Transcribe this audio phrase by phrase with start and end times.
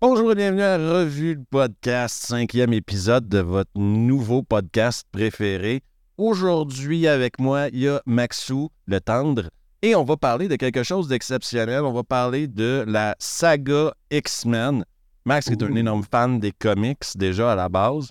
[0.00, 5.82] Bonjour et bienvenue à Revue de podcast, cinquième épisode de votre nouveau podcast préféré.
[6.16, 9.50] Aujourd'hui, avec moi, il y a Maxou, le tendre,
[9.82, 11.82] et on va parler de quelque chose d'exceptionnel.
[11.82, 14.84] On va parler de la saga X-Men.
[15.24, 18.10] Max est un énorme fan des comics déjà à la base.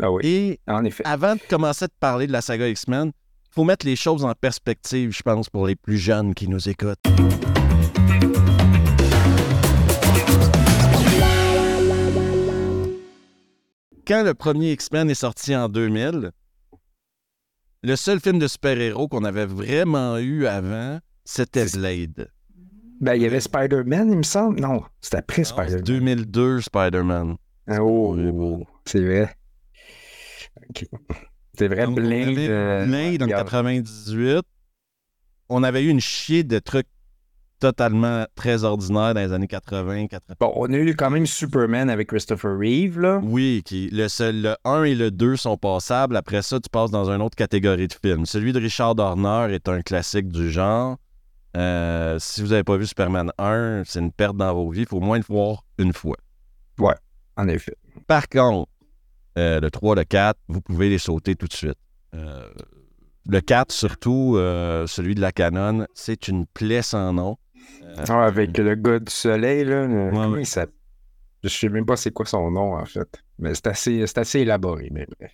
[0.00, 1.04] Ah oui, Et en effet.
[1.06, 4.32] avant de commencer te parler de la saga X-Men, il faut mettre les choses en
[4.34, 6.98] perspective, je pense, pour les plus jeunes qui nous écoutent.
[14.08, 16.30] Quand le premier X-Men est sorti en 2000,
[17.82, 22.30] le seul film de super-héros qu'on avait vraiment eu avant, c'était Blade.
[23.02, 24.60] Ben, il y avait Spider-Man, il me semble.
[24.60, 25.82] Non, c'était après Spider-Man.
[25.82, 27.36] 2002 Spider-Man.
[27.66, 28.66] Ah, oh, oh, bon.
[28.86, 29.36] c'est vrai.
[31.58, 32.38] C'est vrai, Donc, on Blade.
[32.38, 33.44] euh, Blade en regarde.
[33.44, 34.42] 98.
[35.50, 36.88] On avait eu une chier de trucs
[37.58, 40.06] totalement très ordinaires dans les années 80.
[40.08, 40.34] 80.
[40.40, 43.20] Bon, on a eu quand même Superman avec Christopher Reeve, là.
[43.22, 46.16] Oui, qui, le, seul, le 1 et le 2 sont passables.
[46.16, 48.26] Après ça, tu passes dans une autre catégorie de films.
[48.26, 50.96] Celui de Richard Dorner est un classique du genre.
[51.56, 54.82] Euh, si vous n'avez pas vu Superman 1, c'est une perte dans vos vies.
[54.82, 56.16] Il faut au moins le voir une fois.
[57.36, 57.74] En effet.
[58.06, 58.68] Par contre,
[59.38, 61.78] euh, le 3, le 4, vous pouvez les sauter tout de suite.
[62.14, 62.48] Euh,
[63.28, 64.34] le 4, surtout,
[64.86, 67.36] celui de la canon, c'est une plaie sans nom.
[67.82, 69.86] Euh, Ah, avec le gars du soleil, là.
[69.86, 70.44] le- ouais.
[71.44, 73.08] Je sais même pas c'est quoi son nom, en fait.
[73.38, 75.30] Mais c'est assez, c'est assez élaboré, mais bref.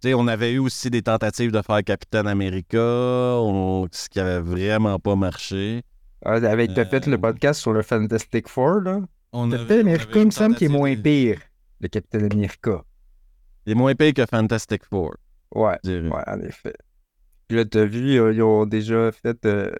[0.00, 4.18] tu sais, on avait eu aussi des tentatives de faire Capitaine America, on- ce qui
[4.18, 5.82] avait vraiment pas marché.
[6.24, 9.00] Ah, avec, t'as fait Euh, le podcast sur le Fantastic Four, là?
[9.32, 11.38] On Capitaine America, il me semble qu'il est moins pire.
[11.80, 12.82] Le Capitaine America.
[13.66, 15.14] Il est moins pire que Fantastic Four,
[15.54, 15.78] Ouais.
[15.84, 16.74] Ouais, en effet.
[17.48, 19.44] Puis là, t'as vu, ils ont déjà fait.
[19.46, 19.70] euh,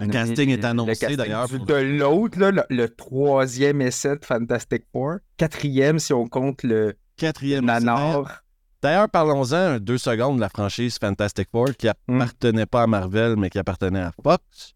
[0.00, 5.16] Le casting est annoncé, d'ailleurs, De l'autre, là, le, le troisième essai de Fantastic Four.
[5.36, 7.64] Quatrième, si on compte le Quatrième.
[7.66, 8.42] Nanar.
[8.82, 12.20] D'ailleurs, parlons-en deux secondes de la franchise Fantastic Four qui Hmm.
[12.20, 14.74] appartenait pas à Marvel, mais qui appartenait à Fox.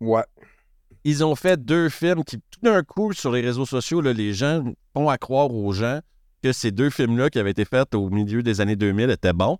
[0.00, 0.24] Ouais.
[1.04, 4.32] Ils ont fait deux films qui, tout d'un coup, sur les réseaux sociaux, là, les
[4.32, 6.00] gens font à croire aux gens
[6.42, 9.58] que ces deux films-là qui avaient été faits au milieu des années 2000 étaient bons.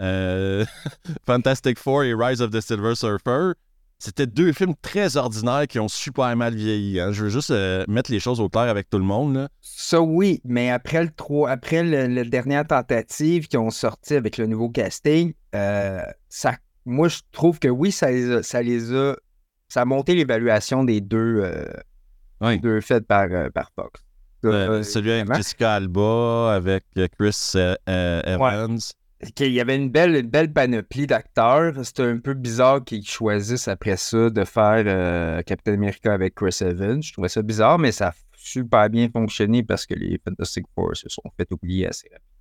[0.00, 0.64] Euh,
[1.26, 3.52] Fantastic Four et Rise of the Silver Surfer.
[4.04, 6.98] C'était deux films très ordinaires qui ont super mal vieilli.
[6.98, 7.12] hein.
[7.12, 9.34] Je veux juste euh, mettre les choses au clair avec tout le monde.
[9.34, 9.48] là.
[9.60, 11.10] Ça, oui, mais après le
[11.48, 17.06] après le, le dernière tentative qui ont sorti avec le nouveau casting, euh, ça, moi,
[17.06, 19.14] je trouve que oui, ça les a, ça les a,
[19.68, 21.64] ça a monté l'évaluation des deux, euh,
[22.40, 22.58] Oui.
[22.58, 24.02] deux faits par, par Fox.
[24.42, 25.32] Celui avec.
[25.32, 26.82] Jessica Alba, avec
[27.16, 27.52] Chris
[27.86, 28.78] Evans.
[29.30, 31.72] Qu'il y avait une belle, une belle panoplie d'acteurs.
[31.84, 36.58] C'était un peu bizarre qu'ils choisissent après ça de faire euh, Captain America avec Chris
[36.60, 37.02] Evans.
[37.02, 40.96] Je trouvais ça bizarre, mais ça a super bien fonctionné parce que les Fantastic Four
[40.96, 42.32] se sont fait oublier assez rapidement.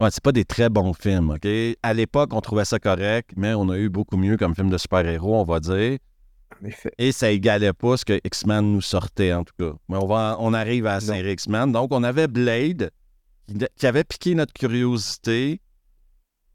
[0.00, 1.46] Ouais, c'est pas des très bons films, OK?
[1.82, 4.78] À l'époque, on trouvait ça correct, mais on a eu beaucoup mieux comme film de
[4.78, 5.98] super-héros, on va dire.
[6.60, 6.90] En effet.
[6.98, 9.76] Et ça égalait pas ce que X-Men nous sortait, en tout cas.
[9.88, 11.70] Mais on, va, on arrive à la série X-Men.
[11.70, 12.90] Donc, on avait Blade,
[13.76, 15.60] qui avait piqué notre curiosité.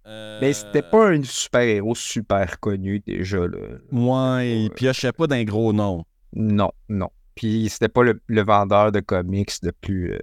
[0.07, 3.39] Euh, Mais c'était pas un super-héros super connu déjà.
[3.47, 3.57] Là.
[3.91, 6.05] Ouais, il piochait pas d'un gros nom.
[6.33, 7.09] Non, non.
[7.35, 10.13] Puis c'était pas le, le vendeur de comics le plus.
[10.13, 10.19] euh,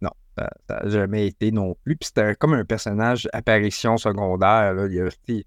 [0.00, 1.96] Non, ça n'a jamais été non plus.
[1.96, 4.72] Puis c'était comme un personnage apparition secondaire.
[4.74, 4.86] là.
[4.86, 5.44] Il, y a, il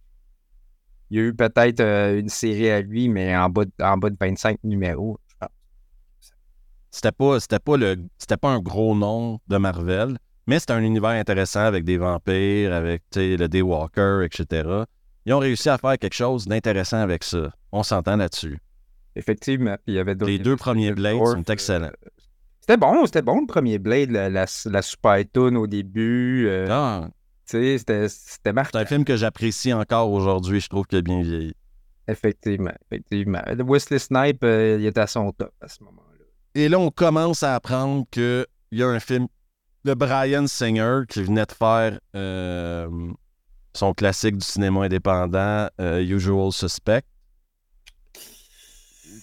[1.09, 4.09] y a eu peut-être euh, une série à lui, mais en bas de, en bas
[4.11, 5.19] de 25 numéros.
[6.91, 10.17] C'était pas, c'était pas le, c'était pas un gros nom de Marvel,
[10.48, 14.70] mais c'était un univers intéressant avec des vampires, avec le Daywalker, etc.
[15.26, 17.52] Ils ont réussi à faire quelque chose d'intéressant avec ça.
[17.72, 18.59] On s'entend là-dessus.
[19.16, 19.76] Effectivement.
[19.76, 21.86] Puis il y avait Les deux premiers Blades sont excellents.
[21.88, 22.09] euh,
[22.59, 26.48] C'était bon, c'était bon le premier Blade, la, la, la Super Tune au début.
[26.48, 27.08] euh, Ah,
[27.46, 27.78] c'était-
[28.09, 28.80] c'était marquant.
[28.80, 30.59] c'est un film que j'apprécie encore aujourd'hui.
[30.59, 31.53] Je trouve qu'il a bien vieilli.
[32.08, 33.42] Effectivement, effectivement.
[33.48, 36.26] Le Wesley Snipe, euh, il était à son top à ce moment-là.
[36.56, 39.28] Et là, on commence à apprendre qu'il y a un film
[39.85, 42.88] de Brian Singer qui venait de faire euh,
[43.74, 47.03] son classique du cinéma indépendant, euh, Usual Suspect.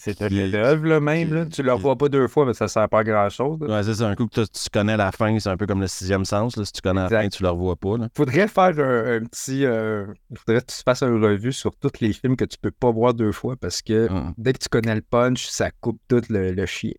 [0.02, 1.34] C'est un Qui- chef-d'œuvre, là, même.
[1.34, 1.44] Là.
[1.46, 3.58] Tu le revois pas deux fois, mais ça sert pas à grand-chose.
[3.60, 4.02] Ouais, c'est.
[4.02, 6.56] Un coup que tu- connais la fin, c'est un peu comme le sixième sens.
[6.56, 6.64] là.
[6.64, 7.98] Si tu connais la fin, tu le revois pas.
[7.98, 8.08] là.
[8.16, 9.66] Faudrait faire un, un petit...
[9.66, 12.90] euh, faudrait que tu fasses une revue sur tous les films que tu peux pas
[12.90, 14.32] voir deux fois parce que Hum.
[14.38, 16.92] dès que tu connais le punch, ça coupe tout le, le chien.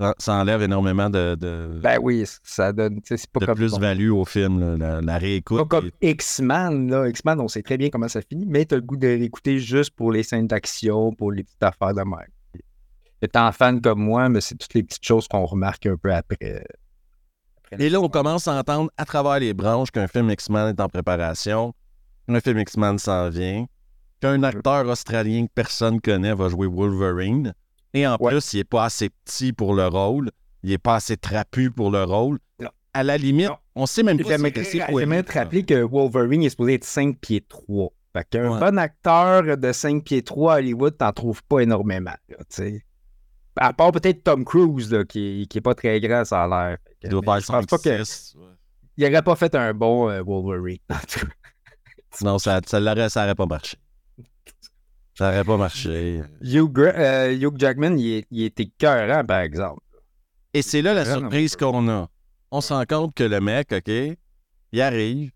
[0.00, 3.00] Ça, ça enlève énormément de, de, Ben oui, ça donne...
[3.04, 3.56] C'est pas de comme...
[3.56, 4.60] plus-value au film.
[4.60, 4.76] là.
[4.76, 5.68] La, la Pas réécoute.
[5.68, 7.08] comme X-Men, là.
[7.08, 9.90] X-Men, on sait très bien comment ça finit, mais t'as le goût de l'écouter juste
[9.90, 12.62] pour les scènes d'action, pour les petites affaires de même.
[13.20, 16.62] étant fan comme moi, mais c'est toutes les petites choses qu'on remarque un peu après.
[17.64, 20.80] après Et là, on commence à entendre à travers les branches qu'un film X-Men est
[20.80, 21.74] en préparation,
[22.28, 23.66] qu'un film X-Men s'en vient,
[24.20, 27.52] qu'un acteur australien que personne connaît va jouer Wolverine.
[27.94, 30.30] Et en plus, il n'est pas assez petit pour le rôle.
[30.62, 32.38] Il n'est pas assez trapu pour le rôle.
[32.94, 36.74] À la limite, on sait même pas si c'est te rappeler que Wolverine est supposé
[36.74, 37.92] être 5 pieds 3.
[38.12, 42.14] Fait qu'un bon acteur de 5 pieds 3 à Hollywood, t'en trouves pas énormément.
[43.56, 46.78] à part peut-être Tom Cruise, là, qui, qui est pas très grand, ça a l'air.
[47.02, 48.02] Il doit faire 5 pas que,
[48.96, 50.78] Il aurait pas fait un bon euh, Wolverine.
[52.22, 53.76] non, ça, ça, ça aurait pas marché.
[55.18, 56.22] Ça n'aurait pas marché.
[56.40, 59.80] Euh, Hugh, Jackman, il, il était écœurant, par exemple.
[60.54, 62.08] Et c'est là la surprise qu'on a.
[62.52, 63.90] On se rend compte que le mec, OK,
[64.72, 65.32] il arrive,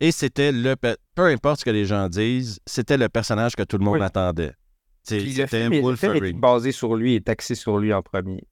[0.00, 0.74] et c'était le.
[1.14, 4.54] Peu importe ce que les gens disent, c'était le personnage que tout le monde attendait.
[5.02, 6.40] C'était Wolverine.
[6.40, 8.42] basé sur lui, est axé sur lui en premier.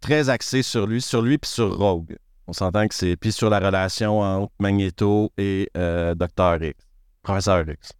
[0.00, 2.16] Très axé sur lui, sur lui puis sur Rogue.
[2.46, 3.16] On s'entend que c'est.
[3.16, 6.62] Puis sur la relation entre Magneto et euh, Dr.
[6.62, 6.86] X,
[7.24, 7.90] Professeur X.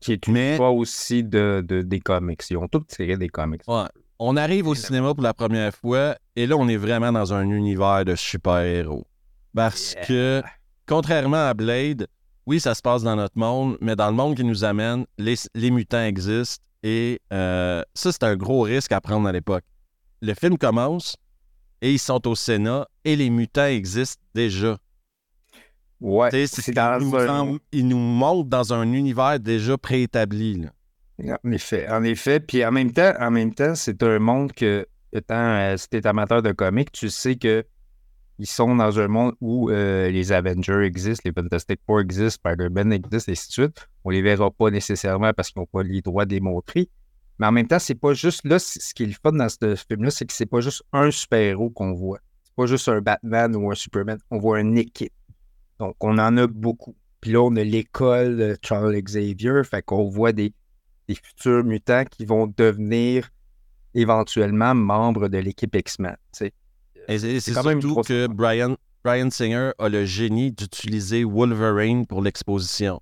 [0.00, 0.58] Qui est une Mais...
[0.58, 2.40] aussi de, des comics.
[2.50, 3.62] Ils ont tous tiré des comics.
[4.20, 7.48] On arrive au cinéma pour la première fois et là, on est vraiment dans un
[7.50, 9.06] univers de super-héros.
[9.54, 10.42] Parce que,
[10.86, 12.06] contrairement à Blade,
[12.46, 15.70] oui, ça se passe dans notre monde, mais dans le monde qui nous amène, les,
[15.70, 19.64] mutants existent et euh, ça, c'est un gros risque à prendre à l'époque.
[20.22, 21.16] Le film commence
[21.82, 24.78] et ils sont au Sénat et les mutants existent déjà.
[26.00, 30.66] Ouais, c'est dans nous, Ils nous montrent dans un univers déjà préétabli.
[31.20, 32.38] En effet, en effet.
[32.40, 36.06] Puis en même temps, en même temps, c'est un monde que, étant, euh, si t'es
[36.06, 37.64] amateur de comics, tu sais que
[38.38, 42.92] ils sont dans un monde où euh, les Avengers existent, les Fantastic Four existent, Spider-Man
[42.92, 43.88] existe, et ainsi de suite.
[44.04, 46.88] On les verra pas nécessairement parce qu'ils n'ont pas les droits des montrer.
[47.40, 49.74] Mais en même temps, c'est pas juste là, ce qui est le fun dans ce
[49.88, 52.20] film-là, c'est que c'est pas juste un super-héros qu'on voit.
[52.44, 54.18] C'est pas juste un Batman ou un Superman.
[54.30, 55.12] On voit une équipe.
[55.78, 56.96] Donc, on en a beaucoup.
[57.20, 60.52] Puis là, on a l'école de Charles Xavier, fait qu'on voit des,
[61.08, 63.30] futurs mutants qui vont devenir
[63.94, 66.16] éventuellement membres de l'équipe X-Men.
[66.32, 66.52] C'est
[67.40, 73.00] surtout que Brian, Brian Singer a le génie d'utiliser Wolverine pour l'exposition.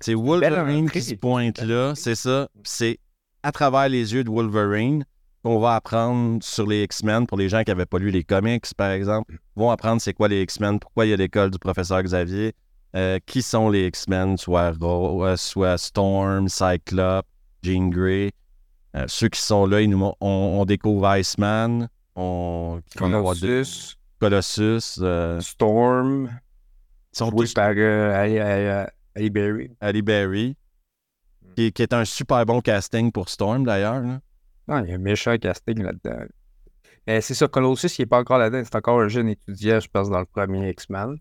[0.00, 2.48] C'est Wolverine qui se pointe là, c'est ça.
[2.64, 2.98] C'est
[3.42, 5.04] à travers les yeux de Wolverine
[5.46, 8.66] qu'on va apprendre sur les X-Men pour les gens qui n'avaient pas lu les comics,
[8.76, 9.38] par exemple.
[9.54, 12.52] vont apprendre c'est quoi les X-Men, pourquoi il y a l'école du professeur Xavier,
[12.96, 17.28] euh, qui sont les X-Men, soit, euh, soit Storm, Cyclope,
[17.62, 18.32] Jean Grey.
[18.96, 24.98] Euh, ceux qui sont là, ils nous, on, on découvre Iceman, on, Colossus, Colossus
[25.38, 26.28] Storm,
[27.12, 27.54] sont tous...
[27.54, 29.70] par Ali Berry.
[29.80, 30.56] Ali Berry,
[31.54, 34.02] qui, qui, est un super bon casting pour Storm d'ailleurs.
[34.68, 36.26] Non, il y a un méchant casting là-dedans.
[37.06, 38.62] Mais c'est ça, Colossus, il n'est pas encore là-dedans.
[38.64, 41.16] C'est encore un jeune étudiant, je pense, dans le premier X-Men.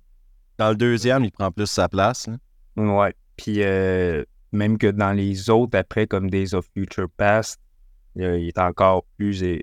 [0.57, 2.27] Dans le deuxième, il prend plus sa place.
[2.27, 2.37] Hein.
[2.77, 3.13] Ouais.
[3.37, 7.59] Puis euh, même que dans les autres, après, comme Days of Future Past,
[8.15, 9.43] il est encore plus.
[9.43, 9.59] Euh,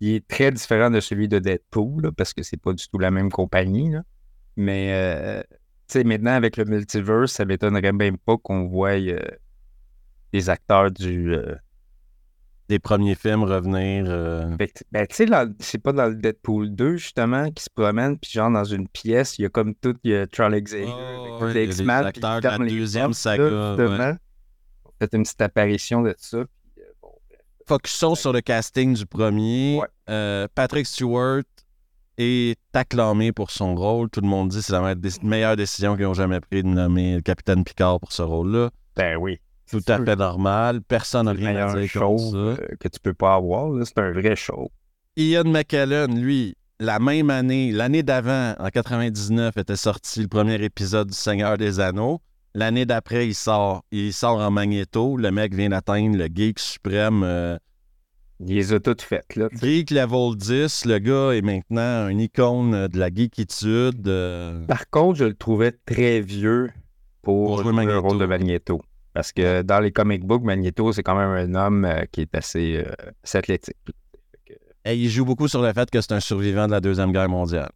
[0.00, 3.10] il est très différent de celui de Deadpool, parce que c'est pas du tout la
[3.10, 3.92] même compagnie.
[4.56, 5.42] Mais, euh,
[5.88, 8.94] tu sais, maintenant, avec le multiverse, ça m'étonnerait même pas qu'on voie
[10.32, 11.34] des acteurs du
[12.68, 14.04] des premiers films revenir.
[14.08, 14.54] Euh...
[14.92, 15.26] Ben, tu sais,
[15.58, 19.38] c'est pas dans le Deadpool 2, justement, qui se promène, puis genre dans une pièce,
[19.38, 23.12] il y a comme tout, il y a Charlie Xavier, oh, X-Men, puis la deuxième
[23.12, 23.76] saga.
[25.12, 26.38] Une petite apparition de ça.
[26.38, 27.12] Puis, euh, bon,
[27.66, 29.80] Focusons sur le casting du premier.
[30.10, 31.44] Euh, Patrick Stewart
[32.16, 34.10] est acclamé pour son rôle.
[34.10, 37.14] Tout le monde dit que c'est la meilleure décision qu'ils ont jamais prise de nommer
[37.14, 38.70] le capitaine Picard pour ce rôle-là.
[38.96, 39.38] Ben oui
[39.70, 40.80] tout à fait normal.
[40.82, 43.70] Personne n'a rien à dire chose euh, que tu peux pas avoir.
[43.84, 44.70] C'est un vrai show.
[45.16, 51.08] Ian McKellen, lui, la même année, l'année d'avant, en 99, était sorti le premier épisode
[51.08, 52.20] du Seigneur des Anneaux.
[52.54, 53.84] L'année d'après, il sort.
[53.90, 55.16] Il sort en magnéto.
[55.16, 57.22] Le mec vient d'atteindre le geek suprême.
[57.24, 57.58] Euh,
[58.40, 59.48] il les a toutes faites, là.
[59.52, 64.06] Geek level 10, le gars est maintenant une icône de la geekitude.
[64.06, 64.64] Euh.
[64.66, 66.70] Par contre, je le trouvais très vieux
[67.22, 68.80] pour, jouer le rôle de Magneto.
[69.14, 72.34] Parce que dans les comic books, Magneto, c'est quand même un homme euh, qui est
[72.34, 73.76] assez, euh, athlétique.
[74.84, 77.28] Et il joue beaucoup sur le fait que c'est un survivant de la Deuxième Guerre
[77.28, 77.70] mondiale.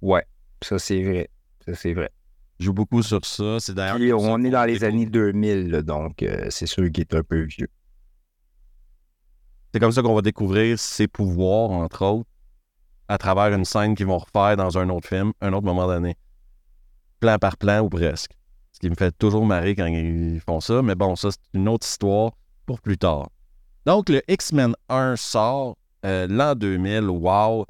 [0.00, 0.24] Ouais,
[0.62, 1.28] ça c'est vrai.
[1.66, 2.10] Ça c'est vrai.
[2.58, 3.58] Il joue beaucoup sur ça.
[3.60, 4.20] C'est d'ailleurs.
[4.20, 7.68] On est dans les années 2000, donc euh, c'est sûr qu'il est un peu vieux.
[9.72, 12.28] C'est comme ça qu'on va découvrir ses pouvoirs, entre autres,
[13.08, 16.16] à travers une scène qu'ils vont refaire dans un autre film, un autre moment donné.
[17.20, 18.39] Plan par plan ou presque
[18.80, 20.82] qui me fait toujours marrer quand ils font ça.
[20.82, 22.32] Mais bon, ça, c'est une autre histoire
[22.66, 23.28] pour plus tard.
[23.86, 27.08] Donc, le X-Men 1 sort euh, l'an 2000.
[27.08, 27.66] Wow!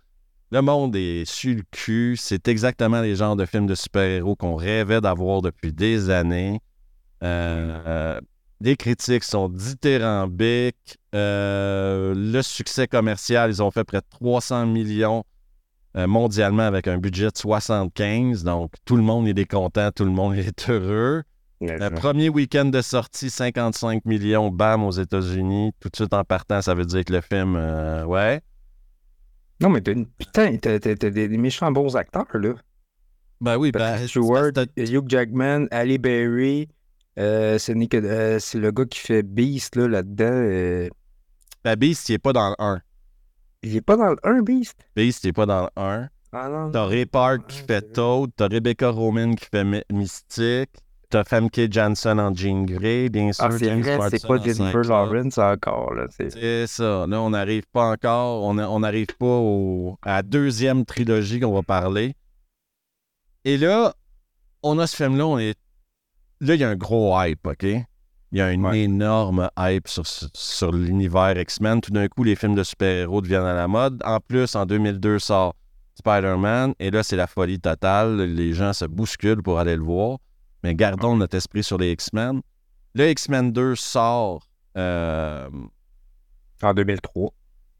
[0.52, 2.16] Le monde est sur le cul.
[2.16, 6.60] C'est exactement les genres de films de super-héros qu'on rêvait d'avoir depuis des années.
[7.22, 8.20] Euh,
[8.60, 10.98] les critiques sont dithyrambiques.
[11.14, 15.29] Euh, le succès commercial, ils ont fait près de 300 millions euh,
[15.94, 18.44] mondialement avec un budget de 75.
[18.44, 21.24] Donc, tout le monde est content, tout le monde est heureux.
[21.60, 25.72] Le premier week-end de sortie, 55 millions, bam, aux États-Unis.
[25.78, 28.40] Tout de suite en partant, ça veut dire que le film, euh, ouais.
[29.60, 32.54] Non, mais putain, t'as des méchants bons acteurs, là.
[33.42, 34.06] Ben oui, ben.
[34.06, 36.68] Stewart, Hugh Jackman, Ali Berry.
[37.18, 40.88] Euh, c'est le gars qui fait Beast, là, là-dedans.
[41.62, 42.80] Ben, Beast, il est pas dans le 1.
[43.62, 44.78] Il est pas dans le 1, Beast?
[44.96, 46.08] Beast, il est pas dans le 1.
[46.32, 46.70] Ah non.
[46.70, 50.70] T'as Ray Park qui fait Toad, t'as Rebecca Roman qui fait Mystique,
[51.10, 53.44] t'as Famke Janssen en Jean Grey, bien sûr.
[53.44, 56.06] Ah, c'est vrai, c'est pas Jennifer Lawrence encore, là.
[56.08, 57.06] C'est ça.
[57.08, 61.62] Là, on n'arrive pas encore, on n'arrive pas au, à la deuxième trilogie qu'on va
[61.62, 62.14] parler.
[63.44, 63.94] Et là,
[64.62, 65.58] on a ce film-là, on est...
[66.40, 67.66] Là, il y a un gros hype, OK?
[68.32, 71.80] Il y a une énorme hype sur, sur l'univers X-Men.
[71.80, 74.00] Tout d'un coup, les films de super-héros deviennent à la mode.
[74.04, 75.56] En plus, en 2002 sort
[75.96, 76.74] Spider-Man.
[76.78, 78.20] Et là, c'est la folie totale.
[78.22, 80.18] Les gens se bousculent pour aller le voir.
[80.62, 82.40] Mais gardons notre esprit sur les X-Men.
[82.94, 84.46] Le X-Men 2 sort.
[84.76, 85.48] Euh,
[86.62, 87.32] en 2003.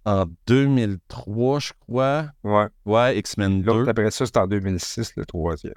[0.07, 2.27] En 2003, je crois.
[2.43, 2.67] Ouais.
[2.85, 3.89] Ouais, X-Men 2.
[3.89, 5.75] Après ça, c'est en 2006, le troisième.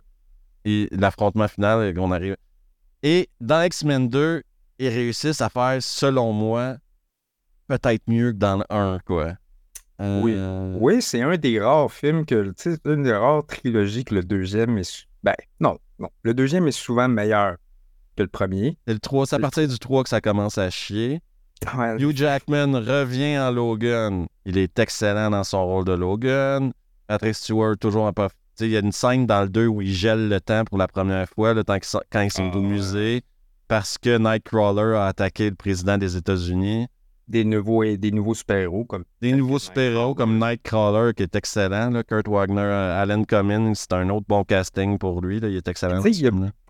[0.65, 2.38] Et l'affrontement final, on arrive.
[3.03, 4.44] Et dans X-Men 2,
[4.83, 6.75] ils réussissent à faire, selon moi,
[7.67, 9.33] peut-être mieux que dans le 1, quoi.
[9.99, 14.03] Oui, euh, oui c'est un des rares films que, tu sais, une des rares trilogies
[14.03, 15.07] que le deuxième est.
[15.23, 16.09] Ben, non, non.
[16.23, 17.55] Le deuxième est souvent meilleur
[18.17, 18.77] que le premier.
[18.87, 21.21] C'est le 3, c'est à partir du 3 que ça commence à chier.
[21.99, 24.27] Hugh Jackman revient en Logan.
[24.45, 26.73] Il est excellent dans son rôle de Logan.
[27.07, 28.27] Patrick Stewart, toujours un peu.
[28.59, 30.87] Il y a une scène dans le 2 où il gèle le temps pour la
[30.87, 31.77] première fois, le temps
[32.11, 32.67] quand ils sont au ah.
[32.67, 33.23] musée
[33.67, 36.88] parce que Nightcrawler a attaqué le président des États-Unis.
[37.27, 39.05] Des nouveaux, des nouveaux super-héros comme.
[39.22, 42.01] Des nouveaux super-héros comme Nightcrawler qui est excellent.
[42.05, 45.38] Kurt Wagner, euh, Alan Cummins, c'est un autre bon casting pour lui.
[45.38, 46.01] Il est excellent.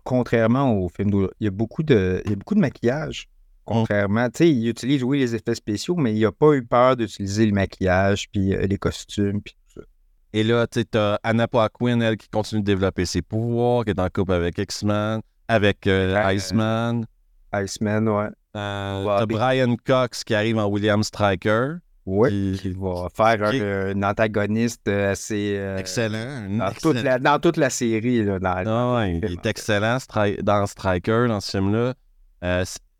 [0.04, 3.28] contrairement au film il y a beaucoup de, il y a beaucoup de maquillage.
[3.64, 6.96] Contrairement, tu sais, il utilise, oui, les effets spéciaux, mais il n'a pas eu peur
[6.96, 9.86] d'utiliser le maquillage, puis euh, les costumes, puis tout ça.
[10.34, 13.90] Et là, tu sais, as Anna Paquin, elle, qui continue de développer ses pouvoirs, qui
[13.90, 17.06] est en couple avec X-Men avec euh, Iceman.
[17.52, 18.28] Iceman, ouais.
[18.56, 21.76] Euh, Brian Cox qui arrive en William Striker.
[22.06, 25.56] Oui, qui, va faire un, antagoniste assez.
[25.56, 26.58] Euh, excellent.
[26.58, 28.22] Dans, Toute la, dans, Toute la, série.
[28.22, 29.96] Là, ah ouais, il est excellent
[30.42, 31.94] dans Striker, dans ce film-là.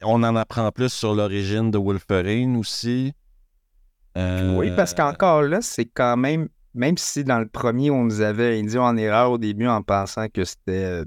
[0.03, 3.13] on en apprend plus sur l'origine de Wolverine aussi.
[4.17, 6.49] Oui, parce qu'encore là, c'est quand même.
[6.77, 10.27] Même si dans le premier, on nous avait induit en erreur au début en pensant
[10.29, 11.05] que c'était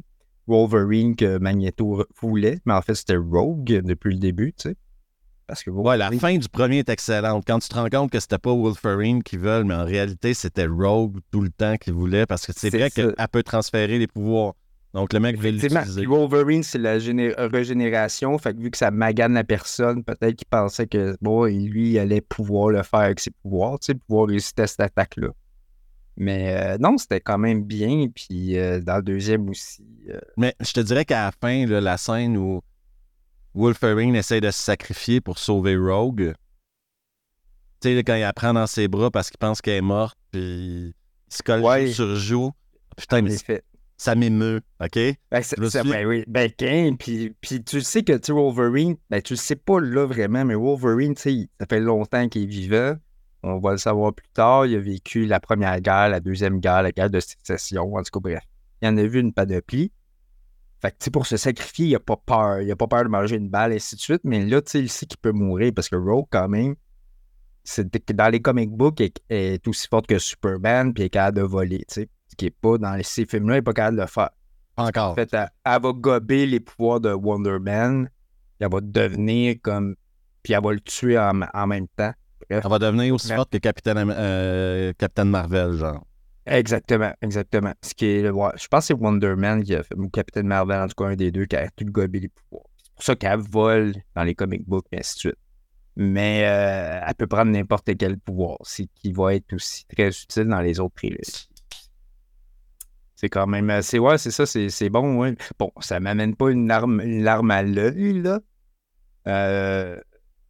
[0.48, 4.75] Wolverine que Magneto voulait, mais en fait, c'était Rogue depuis le début, tu sais.
[5.46, 7.46] Parce que ouais, la fin du premier est excellente.
[7.48, 10.66] Quand tu te rends compte que c'était pas Wolverine qui veut, mais en réalité, c'était
[10.66, 14.56] Rogue tout le temps qu'il voulait, parce que c'est vrai qu'elle peut transférer les pouvoirs.
[14.94, 16.06] Donc, le mec veut l'utiliser.
[16.06, 16.98] Wolverine, c'est la
[17.48, 18.38] régénération.
[18.38, 22.00] Fait que vu que ça magane la personne, peut-être qu'il pensait que, bon, lui, il
[22.00, 25.30] allait pouvoir le faire avec ses pouvoirs, tu sais, pouvoir résister à cette attaque-là.
[26.17, 28.07] Mais euh, non, c'était quand même bien.
[28.13, 29.86] Puis euh, dans le deuxième aussi.
[30.09, 32.62] Euh, Mais je te dirais qu'à la fin, la scène où
[33.53, 36.33] Wolverine essaie de se sacrifier pour sauver Rogue,
[37.81, 40.95] tu sais, quand il apprend dans ses bras parce qu'il pense qu'elle est morte, puis
[41.29, 42.51] il se colle sur joue.
[42.97, 43.36] Putain, mais
[43.97, 45.00] ça m'émeut, OK?
[45.31, 46.51] Ben, ça, ben oui, ben,
[46.97, 50.55] puis, puis tu sais que tu Wolverine, ben tu le sais pas là vraiment, mais
[50.55, 52.95] Wolverine, tu sais, ça fait longtemps qu'il est vivant.
[53.44, 54.65] On va le savoir plus tard.
[54.65, 57.96] Il a vécu la première guerre, la deuxième guerre, la guerre de sécession.
[57.96, 58.44] En tout cas, bref.
[58.82, 59.91] Il en a vu une panoplie.
[60.82, 62.62] Fait que, pour se sacrifier, il n'a pas peur.
[62.62, 64.22] Il n'a pas peur de manger une balle, et ainsi de suite.
[64.24, 66.75] Mais là, tu sais, il sait qu'il peut mourir parce que Rogue, quand même,
[67.63, 71.38] c'est dans les comic books, est, est aussi forte que Superman, puis elle est capable
[71.38, 72.10] de voler, tu sais.
[72.27, 74.29] Ce qui n'est pas dans ces films-là, elle n'est pas capable de le faire.
[74.77, 75.12] Encore.
[75.12, 78.10] En fait, elle, va gober les pouvoirs de Wonder Man.
[78.60, 79.96] Elle va devenir comme.
[80.44, 82.13] Puis elle va le tuer en même temps.
[82.50, 84.94] Elle va devenir aussi forte que Capitaine, euh,
[85.25, 86.06] Marvel, genre.
[86.46, 87.74] Exactement, exactement.
[87.82, 90.82] Ce qui est, je pense que c'est Wonder Man qui a fait, ou Capitaine Marvel,
[90.82, 92.66] en tout cas un des deux, qui a tout gobé les pouvoirs.
[92.77, 95.38] C'est pour ça qu'elle vole dans les comic books, et ainsi de suite.
[95.98, 100.46] Mais euh, elle peut prendre n'importe quel pouvoir, ce qui va être aussi très utile
[100.46, 101.50] dans les autres trilogies.
[103.16, 103.98] C'est quand même assez.
[103.98, 105.36] Ouais, c'est ça, c'est bon, ouais.
[105.58, 108.39] Bon, ça m'amène pas une arme, une larme à l'œil, là.
[109.27, 110.00] Euh,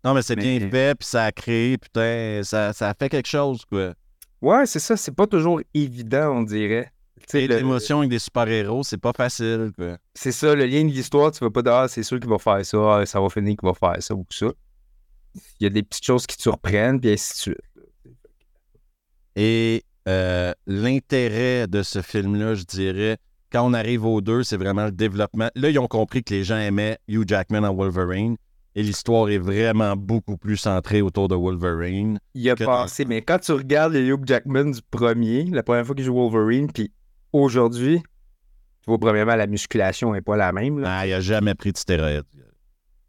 [0.07, 3.09] Non, mais c'est bien Mais- fait, puis ça a créé, putain, ça, ça a fait
[3.09, 3.93] quelque chose, quoi.
[4.41, 6.91] Ouais, c'est ça, c'est pas toujours évident, on dirait.
[7.17, 9.97] Tu sais, Créer de le- l'émotion avec des super-héros, c'est pas facile, quoi.
[10.13, 12.37] C'est ça, le lien de l'histoire, tu vas pas dire, ah, c'est sûr qu'il va
[12.37, 14.47] faire ça, ah, ça va finir qu'il va faire ça ou ça.
[15.59, 17.61] Il y a des petites choses qui te surprennent, puis ainsi de suite.
[19.35, 23.17] Et euh, l'intérêt de ce film-là, je dirais,
[23.51, 25.49] quand on arrive aux deux, c'est vraiment le développement.
[25.55, 28.37] Là, ils ont compris que les gens aimaient Hugh Jackman en Wolverine.
[28.79, 32.19] Et l'histoire est vraiment beaucoup plus centrée autour de Wolverine.
[32.35, 35.95] Il a passé, mais quand tu regardes le Hugh Jackman du premier, la première fois
[35.95, 36.91] qu'il joue Wolverine, puis
[37.33, 40.77] aujourd'hui, tu vois, premièrement, la musculation n'est pas la même.
[40.79, 40.99] là.
[40.99, 42.21] Ah, il a jamais pris de stéroïdes.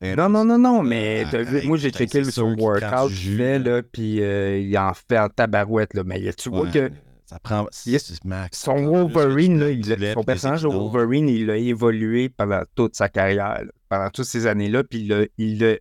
[0.00, 3.58] Non, non, non, non, mais Ah, vu, moi j'ai checké c'est son workout jus, fait,
[3.58, 3.82] là.
[3.82, 6.90] puis euh, il en fait en tabarouette, là, mais tu vois Ouais, que
[7.26, 7.66] Ça prend.
[7.84, 8.14] Yes.
[8.24, 8.58] Max.
[8.58, 10.64] son Wolverine, là, il a- son personnage.
[10.64, 15.08] Wolverine, il a évolué pendant toute sa carrière, là, pendant toutes ces années-là, puis il
[15.08, 15.78] l'a il l'a-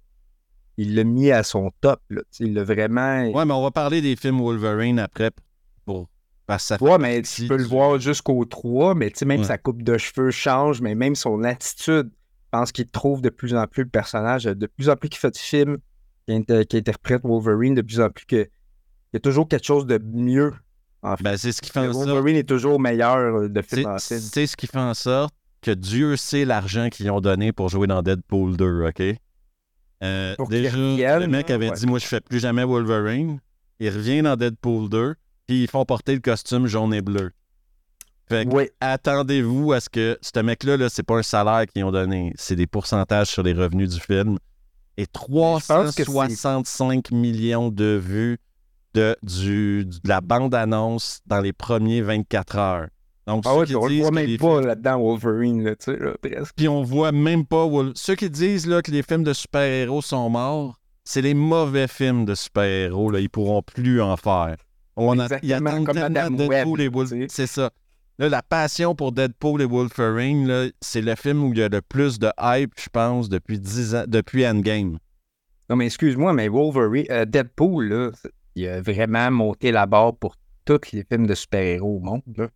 [0.79, 3.27] il l'a mis à son top, là, il l'a vraiment...
[3.31, 5.31] Ouais, mais on va parler des films Wolverine après
[5.85, 6.07] pour.
[6.45, 9.25] Parce que ça fait Ouais, mais tu peux le voir jusqu'au 3, mais tu sais,
[9.25, 9.45] même Ouais.
[9.47, 13.55] sa coupe de cheveux change, mais même son attitude, je pense qu'il trouve de plus
[13.55, 15.77] en plus le personnage, de plus en plus qu'il fait de films,
[16.27, 19.65] qui, inter- qui interprète Wolverine, de plus en plus que il y a toujours quelque
[19.65, 20.53] chose de mieux.
[21.01, 21.23] En fait.
[21.23, 22.07] Ben, c'est ce qui fait en sorte.
[22.07, 24.19] Wolverine est toujours meilleur euh, de film en film.
[24.19, 27.87] c'est ce qui fait en sorte que Dieu sait l'argent qu'ils ont donné pour jouer
[27.87, 29.03] dans Deadpool 2, OK?
[30.03, 31.75] Euh, déjà, revienne, le mec là, avait ouais.
[31.75, 33.39] dit Moi, je fais plus jamais Wolverine.
[33.79, 35.15] Il revient dans Deadpool 2,
[35.47, 37.31] puis ils font porter le costume jaune et bleu.
[38.29, 41.83] Fait que Oui, attendez-vous à ce que ce mec-là, -là, c'est pas un salaire qu'ils
[41.83, 44.37] ont donné, c'est des pourcentages sur les revenus du film.
[44.97, 48.39] Et pense que c'est- 365 millions de vues
[48.93, 52.87] de, du, de la bande-annonce dans les premiers 24 heures.
[53.27, 55.97] Donc, ah ouais, puis on le voit même pas films- là-dedans, Wolverine, là, tu sais,
[55.99, 56.53] là, presque.
[56.55, 57.65] puis on voit même pas.
[57.65, 61.87] Wol- Ceux qui disent là, que les films de super-héros sont morts, c'est les mauvais
[61.87, 63.11] films de super-héros.
[63.11, 64.55] Là, ils pourront plus en faire.
[64.95, 67.27] On a, ils attendent comme tellement Deadpool et sais.
[67.29, 67.69] C'est ça.
[68.17, 71.69] Là, la passion pour Deadpool et Wolverine, là, c'est le film où il y a
[71.69, 74.97] le plus de hype, je pense, depuis 10 ans, depuis Endgame.
[75.69, 78.11] Non, mais excuse-moi, mais Wolverine, euh, Deadpool, là,
[78.55, 82.47] il a vraiment monté la barre pour tous les films de super-héros au monde, là.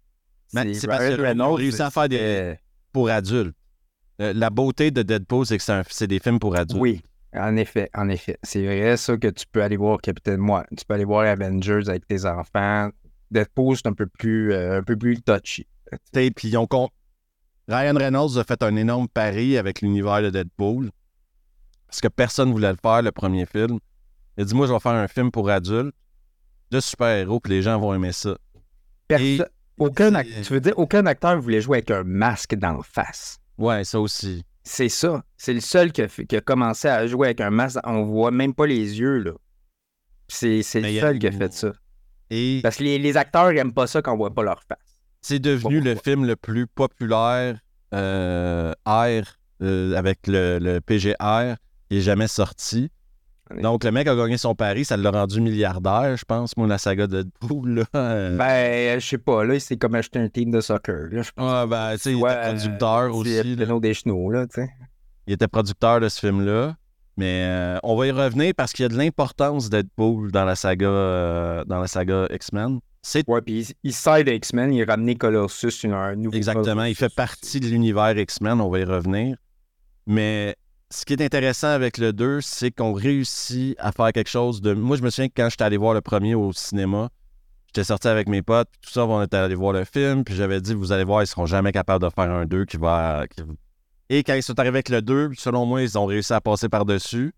[0.54, 2.56] Ben, c'est parce ont Reynolds, réussi à faire des-
[2.92, 3.56] Pour adultes.
[4.20, 6.80] La beauté de Deadpool, c'est que c'est des films pour adultes.
[6.82, 7.02] Oui,
[7.36, 8.38] en effet, en effet.
[8.44, 10.66] C'est vrai, ça, que tu peux aller voir Capitaine Moi.
[10.78, 12.90] Tu peux aller voir Avengers avec tes enfants.
[13.32, 15.66] Deadpool, c'est un peu plus, euh, un peu plus touchy.
[16.14, 16.90] Puis ils ont con-
[17.68, 20.92] Ryan Reynolds a fait un énorme pari avec l'univers de Deadpool.
[21.88, 23.80] Parce que personne ne voulait le faire, le premier film.
[24.38, 25.96] Il a dit Moi, je vais faire un film pour adultes,
[26.72, 28.38] de super-héros, puis les gens vont aimer ça.
[29.08, 29.42] Perso- Et-
[29.82, 33.38] aucun Tu veux dire, aucun acteur voulait jouer avec un masque d'en face.
[33.58, 34.44] Ouais, ça aussi.
[34.64, 35.24] C'est ça.
[35.38, 37.80] C'est le seul qui a, fait- qui a commencé à jouer avec un masque.
[37.84, 39.32] On voit même pas les yeux, là.
[40.28, 41.72] C'est le a- seul qui a fait ça.
[42.30, 44.78] Et Parce que les, les acteurs aiment pas ça quand on voit pas leur face.
[45.22, 47.60] c'est devenu Bon, le film le plus populaire
[47.94, 49.24] euh, R,
[49.62, 51.56] euh, avec le, le PGR
[51.90, 52.90] qui est jamais sorti.
[53.62, 56.78] Donc, le mec a gagné son pari, ça l'a rendu milliardaire, je pense, moi, la
[56.78, 57.70] saga de Deadpool.
[57.76, 57.84] Là.
[57.96, 61.08] Euh, Ben, je sais pas, là, c'est comme acheter un team de soccer.
[61.12, 61.52] Là, je pense.
[61.64, 63.56] Ouais, ben, tu sais, il était producteur C'est aussi.
[63.56, 63.66] là.
[63.66, 64.70] Bruno Deschenaux, là, tu sais.
[65.28, 66.76] Il était producteur de ce film-là.
[67.18, 70.56] Mais euh, on va y revenir parce qu'il y a de l'importance Deadpool dans la
[70.56, 72.80] saga, euh, dans la saga X-Men.
[73.04, 76.36] C'est Ouais, puis il, il side de X-Men, il a ramené Colossus, une- un nouveau
[76.38, 76.86] exactement.
[76.86, 78.62] Il fait partie de l'univers X-Men.
[78.62, 79.36] On va y revenir.
[80.08, 80.56] Mais
[80.92, 84.74] ce qui est intéressant avec le 2, c'est qu'on réussit à faire quelque chose de.
[84.74, 87.10] Moi, je me souviens que quand j'étais allé voir le premier au cinéma,
[87.68, 90.36] j'étais sorti avec mes potes, puis tout ça, on était allé voir le film, puis
[90.36, 93.26] j'avais dit, vous allez voir, ils seront jamais capables de faire un 2 qui va.
[94.10, 96.68] Et quand ils sont arrivés avec le 2, selon moi, ils ont réussi à passer
[96.68, 97.34] par-dessus.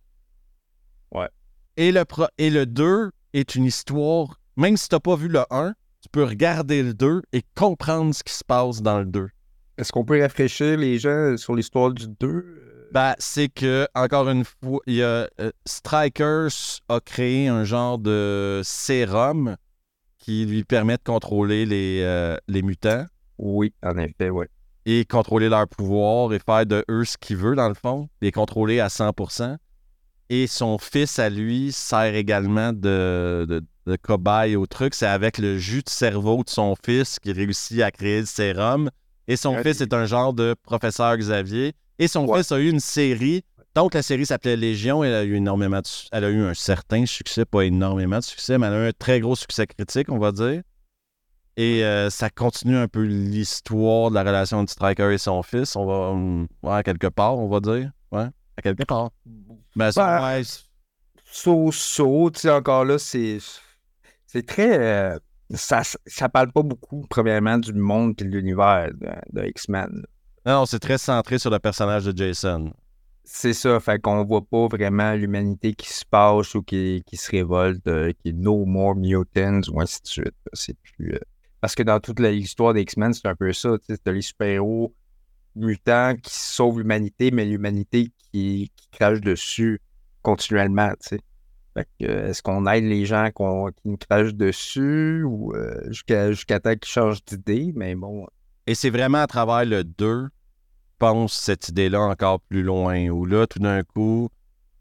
[1.12, 1.30] Ouais.
[1.78, 5.28] Et le, pro- et le 2 est une histoire, même si tu n'as pas vu
[5.28, 9.06] le 1, tu peux regarder le 2 et comprendre ce qui se passe dans le
[9.06, 9.30] 2.
[9.78, 12.72] Est-ce qu'on peut rafraîchir les gens sur l'histoire du 2?
[12.94, 17.98] Ben, c'est que, encore une fois, il y a, euh, Strikers a créé un genre
[17.98, 19.56] de sérum
[20.20, 23.06] qui lui permet de contrôler les, euh, les mutants
[23.40, 24.46] Oui, en effet, oui.
[24.86, 28.32] et contrôler leur pouvoir et faire de eux ce qu'il veut, dans le fond, les
[28.32, 29.58] contrôler à 100%.
[30.30, 34.94] Et son fils, à lui, sert également de, de, de cobaye au truc.
[34.94, 38.90] C'est avec le jus de cerveau de son fils qu'il réussit à créer le sérum.
[39.28, 39.64] Et son Ouais.
[39.64, 41.74] fils est un genre de professeur Xavier.
[42.00, 42.40] Et son Ouais.
[42.40, 43.44] fils a eu une série.
[43.76, 45.04] Donc, la série s'appelait Légion.
[45.04, 48.58] Elle a eu énormément de Elle a eu un certain succès, pas énormément de succès,
[48.58, 50.62] mais elle a eu un très gros succès critique, on va dire.
[51.58, 55.76] Et euh, ça continue un peu l'histoire de la relation entre Striker et son fils.
[55.76, 56.12] On va.
[56.70, 57.92] ouais, à quelque part, on va dire.
[58.12, 58.28] Ouais,
[58.58, 59.12] à quelque part.
[59.76, 60.62] Ben, ça, Ben, ouais, c'est-
[61.26, 63.38] so-so, tu sais, encore là, c'est.
[64.26, 64.78] C'est très.
[64.80, 65.20] euh,
[65.54, 70.04] ça, ça parle pas beaucoup, premièrement, du monde et de l'univers de, de X-Men.
[70.46, 72.74] Non, c'est très centré sur le personnage de Jason.
[73.26, 77.32] C'est ça, fait qu'on voit pas vraiment l'humanité qui se passe ou qui, qui se
[77.32, 80.34] révolte, euh, qui est no more mutants ou ainsi de suite.
[80.52, 81.14] C'est plus.
[81.16, 81.20] euh,
[81.62, 83.70] Parce que dans toute l'histoire des X-Men, c'est un peu ça.
[84.04, 84.94] T'as les super-héros
[85.56, 89.82] mutants qui sauvent l'humanité, mais l'humanité qui, crache dessus
[90.22, 90.92] continuellement.
[91.02, 95.54] Fait que, euh, est-ce qu'on aide les gens qu'on- qui nous crachent dessus ou
[95.88, 97.72] jusqu'à jusqu'à temps qu'ils changent d'idée?
[97.76, 98.28] Mais bon,
[98.68, 100.30] Et c'est vraiment à travers le 2, je
[101.00, 104.30] pense, cette idée-là encore plus loin, où là, tout d'un coup,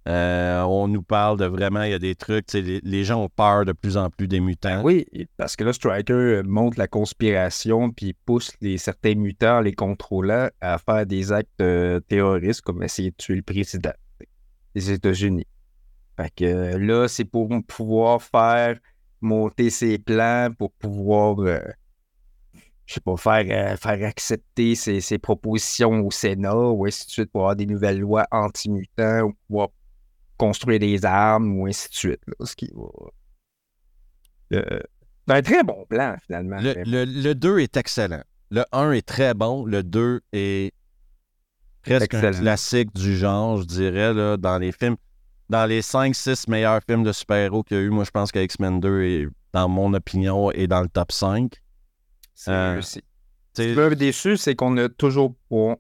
[0.09, 3.29] euh, on nous parle de vraiment, il y a des trucs, les, les gens ont
[3.29, 4.83] peur de plus en plus des mutants.
[4.83, 9.61] Oui, et- parce que là, Striker euh, montre la conspiration puis pousse les, certains mutants,
[9.61, 13.93] les contrôlant, à faire des actes euh, terroristes comme essayer de tuer le président
[14.75, 15.47] des États-Unis.
[16.17, 18.79] Fait que là, c'est pour pouvoir faire
[19.21, 21.37] monter ses plans, pour pouvoir,
[22.93, 27.11] je sais pas, faire, euh, faire accepter ses, ses propositions au Sénat ou ainsi de
[27.11, 29.69] suite pour avoir des nouvelles lois anti-mutants ou pouvoir
[30.37, 32.21] construire des armes ou ainsi de suite.
[32.27, 32.83] là, ce qui va.
[34.59, 34.81] Euh,
[35.29, 36.57] c'est un très bon plan, finalement.
[36.61, 38.23] Le, Mais le- le 2 est excellent.
[38.51, 39.65] Le 1 est très bon.
[39.65, 40.73] Le 2 est
[41.83, 44.97] presque un classique du genre, je dirais, là, dans les films.
[45.49, 48.39] Dans les 5-6 meilleurs films de super-héros qu'il y a eu, moi, je pense que
[48.39, 51.53] X-Men 2 est, dans mon opinion, est dans le top 5.
[52.35, 52.99] C'est euh, Ce
[53.55, 55.35] qui m'a déçu, c'est qu'on a toujours.
[55.51, 55.77] On,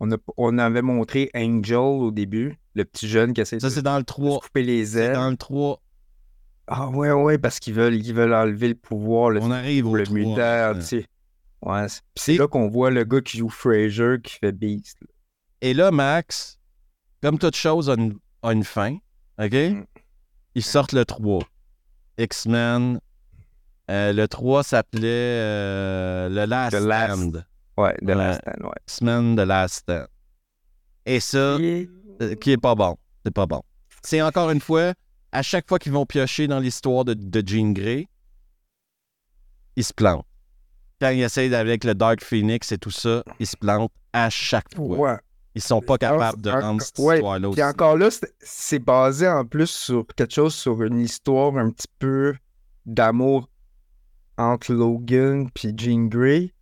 [0.00, 3.72] on, a- on avait montré Angel au début, le petit jeune qui essaie Ça, de,
[3.72, 4.40] c'est dans le de se 3.
[4.40, 5.12] couper les C'est ailes.
[5.14, 5.82] dans le 3.
[6.68, 9.30] Ah, ouais, ouais, parce qu'ils veulent, ils veulent enlever le pouvoir.
[9.30, 10.16] Le, On arrive au le 3.
[10.18, 10.74] mutant, hein.
[10.74, 11.06] tu sais.
[11.62, 14.98] Ouais, c'est- c'est là qu'on voit le gars qui joue Fraser qui fait Beast.
[15.00, 15.06] là.
[15.62, 16.58] Et là, Max,
[17.22, 18.96] comme toute chose a une, a une fin,
[19.38, 19.52] OK?
[19.54, 19.84] Mm.
[20.54, 21.42] Ils sortent le 3.
[22.18, 23.00] X-Men.
[23.90, 27.44] Euh, le 3 s'appelait euh, Le Last The Last- Stand.
[27.78, 28.14] Ouais, de Ouais.
[28.14, 28.70] la stand, ouais.
[28.88, 30.06] X-Men The Last Stand.
[31.04, 31.86] Et ça, euh,
[32.40, 32.96] qui est pas bon.
[33.24, 33.62] C'est pas bon.
[34.02, 34.92] C'est encore une fois,
[35.32, 38.08] à chaque fois qu'ils vont piocher dans l'histoire de, de Jean Grey,
[39.76, 40.24] ils se plantent.
[41.00, 44.74] Quand ils essayent avec le Dark Phoenix et tout ça, ils se plantent à chaque
[44.74, 44.96] fois.
[44.98, 45.16] Ouais.
[45.54, 47.62] Ils sont pas capables de En- rendre cette ouais, histoire-là aussi.
[47.62, 48.08] encore là,
[48.40, 52.34] c'est basé en plus sur quelque chose, sur une histoire un petit peu
[52.84, 53.48] d'amour
[54.38, 56.52] entre Logan puis Jean Grey.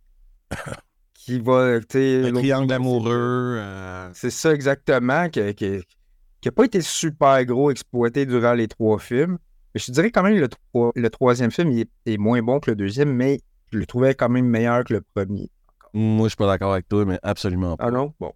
[1.13, 1.53] qui va.
[1.63, 1.79] Un
[2.21, 3.57] Logan, triangle amoureux.
[3.59, 9.37] euh, C'est ça exactement, qui n'a pas été super gros exploité durant les trois films.
[9.73, 10.47] Mais je te dirais quand même le,
[10.95, 13.41] le troisième film il est, est moins bon que le deuxième, mais
[13.73, 15.49] je le trouvais quand même meilleur que le premier.
[15.93, 17.85] Moi, je suis pas d'accord avec toi, mais absolument pas.
[17.87, 18.13] Ah non?
[18.19, 18.31] Bon.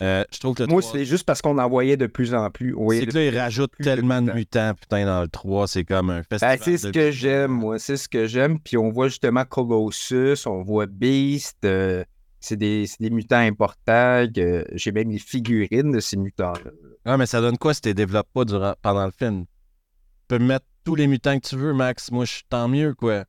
[0.00, 2.34] Euh, je trouve que le Moi, 3, c'est juste parce qu'on en voyait de plus
[2.34, 2.74] en plus.
[2.76, 4.72] Oui, c'est que là, ils rajoutent tellement de mutants.
[4.74, 5.68] putain, dans le 3.
[5.68, 6.58] C'est comme un Ben, festival.
[6.62, 7.78] c'est ce de que j'aime, moi.
[7.78, 8.58] C'est ce que j'aime.
[8.58, 11.58] Puis on voit justement Colossus, on voit Beast.
[11.64, 12.04] euh,
[12.40, 14.26] c'est des, mutants importants.
[14.34, 16.70] J'ai même les figurines de ces mutants-là.
[17.04, 19.44] Ah, mais ça donne quoi si tu les développes pas durant, pendant le film?
[19.44, 22.10] Tu peux me mettre tous les mutants que tu veux, Max.
[22.10, 23.24] Moi, je suis tant mieux, quoi.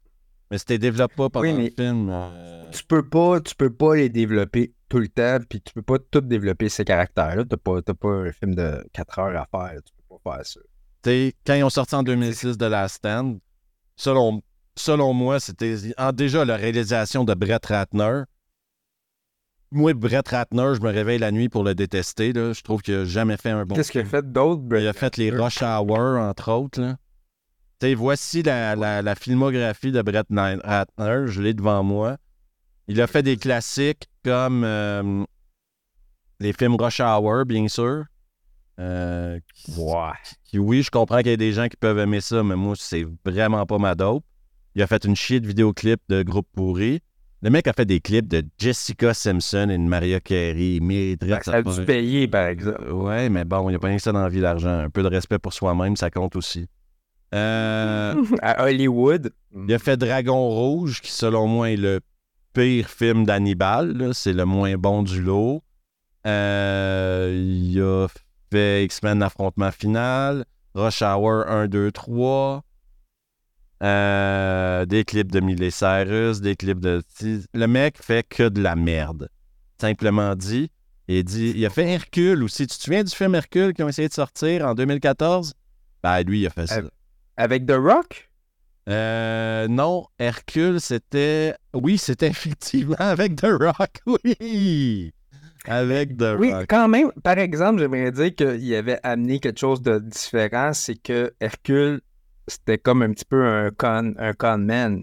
[0.54, 2.10] Mais si tu les développes pas pendant Oui, mais- le film.
[2.12, 5.82] euh, Tu peux pas, tu peux pas les développer tout le temps, puis tu peux
[5.82, 7.44] pas tout développer ces caractères-là.
[7.50, 9.80] T'as pas, t'as pas un film de 4 heures à faire.
[9.84, 10.60] Tu peux pas faire ça.
[11.48, 13.40] quand ils ont sorti en 2006 de Last Stand,
[13.96, 14.44] selon,
[14.76, 15.76] selon moi, c'était
[16.14, 18.22] déjà la réalisation de Brett Ratner.
[19.72, 22.32] Moi, Brett Ratner, je me réveille la nuit pour le détester.
[22.32, 22.54] Là.
[22.54, 24.12] Je trouve qu'il n'a jamais fait un bon Qu'est-ce qu'il a film.
[24.22, 25.32] fait d'autre, Brett Il a fait les?
[25.32, 26.80] Rush Hour, entre autres.
[26.80, 26.98] Là.
[27.96, 31.28] Voici la, la- la filmographie de Brett Ratner.
[31.28, 32.18] Je l'ai devant moi.
[32.88, 35.24] Il a fait des classiques comme euh,
[36.40, 38.04] les films Rush Hour, bien sûr.
[38.80, 40.12] Euh, qui- Ouais.
[40.46, 42.76] qui, oui, je comprends qu'il y a des gens qui peuvent aimer ça, mais moi,
[42.78, 44.24] c'est vraiment pas ma dope.
[44.76, 47.00] Il a fait une chier de vidéoclips de groupe pourri.
[47.44, 50.76] Le mec a fait des clips de Jessica Simpson et de Maria Carey.
[50.78, 52.90] Il mériterait Ça a dû payer, par exemple.
[52.92, 54.70] Ouais, mais bon, il n'y a pas rien que ça dans la vie, l'argent.
[54.80, 56.68] Un peu de respect pour soi-même, ça compte aussi.
[57.34, 59.32] Euh, À Hollywood.
[59.68, 62.00] il a fait Dragon Rouge, qui selon moi est le
[62.54, 64.12] pire film d'Hannibal.
[64.14, 65.64] C'est le moins bon du lot.
[66.28, 68.08] Euh, il a
[68.52, 72.64] fait X-Men Affrontement Final, Rush Hour 1, 2, 3.
[73.84, 77.02] euh, des clips de Miley Cyrus, des clips de.
[77.54, 79.30] Le mec fait que de la merde.
[79.82, 80.70] Simplement dit.
[81.10, 82.66] Il, dit, il a fait Hercule aussi.
[82.66, 85.54] Tu te souviens du film Hercule qu'ils ont essayé de sortir en 2014?
[86.02, 86.82] Ben, lui, il a fait ça.
[87.38, 88.30] Avec The Rock?
[88.90, 91.56] Euh, non, Hercule, c'était.
[91.74, 95.14] Oui, c'était effectivement avec The Rock, oui!
[95.66, 96.66] avec The Oui, Rock.
[96.68, 101.34] quand même, par exemple, j'aimerais dire qu'il avait amené quelque chose de différent, c'est que
[101.40, 102.02] Hercule,
[102.48, 105.02] c'était comme un petit peu un con, un con man.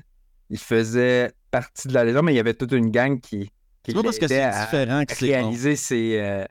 [0.51, 3.51] Il faisait partie de la légende, mais il y avait toute une gang qui,
[3.83, 6.19] qui pas parce que c'est différent que c'est réaliser ses...
[6.21, 6.45] euh,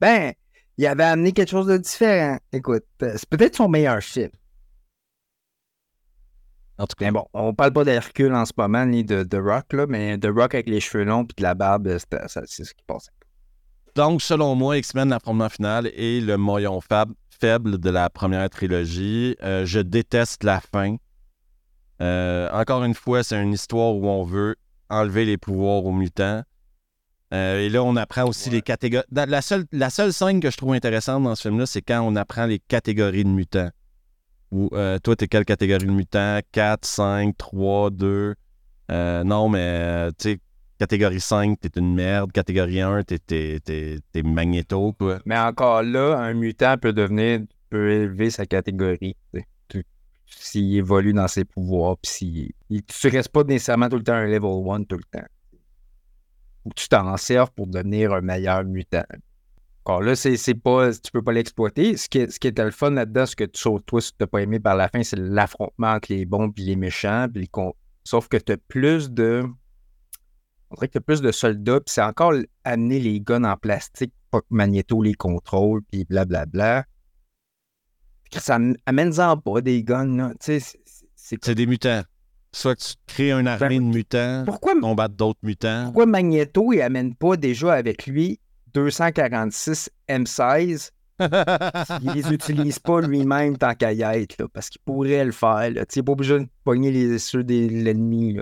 [0.00, 0.32] Ben,
[0.76, 2.38] il avait amené quelque chose de différent.
[2.52, 4.30] Écoute, euh, c'est peut-être son meilleur film.
[6.78, 9.36] En tout cas, Mais bon, on parle pas d'Hercule en ce moment, ni de The
[9.40, 12.64] Rock, là, mais The Rock avec les cheveux longs puis de la barbe, ça- c'est
[12.64, 13.10] ce qui passait.
[13.94, 16.76] Donc, selon moi, X-Men, l'affrontement final est le moyen
[17.40, 19.36] faible de la première trilogie.
[19.44, 20.96] Euh, je déteste la fin.
[22.00, 24.56] Euh, encore une fois, c'est une histoire où on veut
[24.90, 26.42] enlever les pouvoirs aux mutants.
[27.32, 28.56] Euh, et là, on apprend aussi Ouais.
[28.56, 29.04] les catégories.
[29.12, 32.16] La seule, la seule scène que je trouve intéressante dans ce film-là, c'est quand on
[32.16, 33.70] apprend les catégories de mutants.
[34.50, 36.38] Où, euh, toi, t'es quelle catégorie de mutants?
[36.52, 38.34] 4, 5, 3, 2.
[38.90, 40.40] Euh, non, mais euh, tu sais,
[40.78, 42.30] catégorie 5, t'es une merde.
[42.32, 44.94] Catégorie 1, t'es, t'es, magnéto.
[45.24, 49.16] Mais encore là, un mutant peut devenir, peut élever sa catégorie.
[50.26, 52.52] S'il évolue dans ses pouvoirs, puis s'il.
[52.70, 55.26] il- Tu restes pas nécessairement tout le temps un level 1 tout le temps.
[56.64, 59.04] Ou tu t'en sers pour devenir un meilleur mutant.
[59.86, 60.92] Encore là, c'est, c'est pas.
[60.94, 61.96] Tu peux pas l'exploiter.
[61.98, 64.16] Ce qui, ce qui était le fun là-dedans, ce que tu, sauf toi, ce que
[64.20, 67.26] t'as pas aimé par la fin, c'est l'affrontement entre les bons et les méchants.
[67.30, 69.44] puis les con- Sauf que t'as plus de.
[70.70, 72.32] On dirait que t'as plus de soldats, puis c'est encore
[72.64, 76.84] amener les guns en plastique, pas que Magneto les contrôle, puis blablabla.
[78.32, 80.30] Ça am- amène-en pas des guns, là.
[80.40, 82.02] Tu c'est- c'est- c'est C'est des mutants.
[82.52, 85.84] Soit que tu crées une armée de mutants, Pourquoi, combattre d'autres mutants.
[85.84, 88.40] pourquoi Magneto, il amène pas déjà avec lui
[88.74, 95.24] 246 M16 il les utilise pas lui-même tant qu'à y être, là, parce qu'il pourrait
[95.24, 95.70] le faire.
[95.72, 98.38] Tu sais, pas obligé de pogner les ceux de l'ennemi.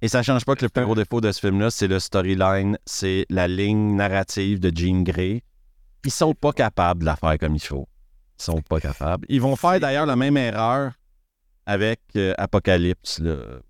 [0.00, 2.78] Et ça change pas que le plus gros défaut de ce film-là, c'est le storyline,
[2.86, 5.42] c'est la ligne narrative de Jean Grey.
[6.04, 7.88] Ils sont pas capables de la faire comme il faut.
[8.38, 9.26] Ils sont pas capables.
[9.28, 10.92] Ils vont faire d'ailleurs la même erreur
[11.66, 13.30] avec euh, Apocalypse, là.
[13.30, 13.60] Euh,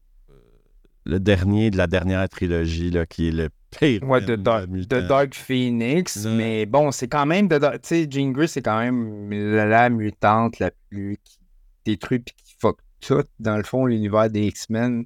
[1.05, 4.03] le dernier de la dernière trilogie, là, qui est le pire.
[4.05, 8.47] Ouais, de Dark, de Dark Phoenix, mais bon, c'est quand même Tu sais, Jean Grey,
[8.47, 11.39] c'est quand même la, la mutante la plus qui
[11.85, 15.05] détruit puis qui fuck tout, dans le fond, l'univers des X-Men.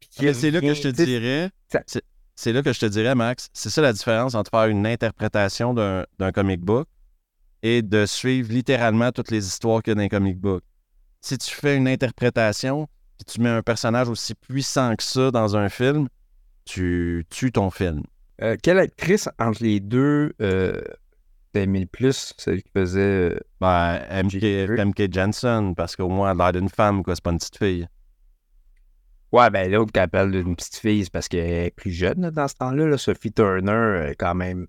[0.00, 1.50] Puis Mais c'est là que je te dirais.
[2.36, 3.48] c'est- là que je te dirais, Max.
[3.52, 6.88] C'est ça la différence entre faire une interprétation d'un comic book
[7.62, 10.62] et de suivre littéralement toutes les histoires qu'il y a dans un comic book.
[11.20, 12.88] Si tu fais une interprétation
[13.20, 16.08] et tu mets un personnage aussi puissant que ça dans un film,
[16.72, 18.02] tu tues ton film.
[18.42, 20.80] Euh, quelle actrice entre les deux euh,
[21.54, 23.00] aimé le plus, celle qui faisait.
[23.34, 24.78] euh, Ben, MK.
[24.78, 27.14] MK Jensen, parce qu'au moins, elle a l'air d'une femme, quoi.
[27.14, 27.88] C'est pas une petite fille.
[29.32, 32.30] Ouais, ben l'autre qui appelle d'une petite fille, c'est parce qu'elle est plus jeune là,
[32.32, 32.86] dans ce temps-là.
[32.86, 32.98] là.
[32.98, 34.66] Sophie Turner, euh, quand même.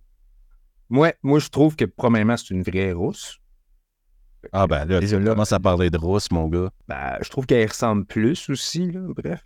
[0.89, 3.37] Moi, moi, je trouve que, premièrement, c'est une vraie rousse.
[4.51, 6.69] Ah, ben là, tu commences à parler de rousse, mon gars.
[6.87, 9.45] Ben, je trouve qu'elle ressemble plus aussi, là, bref.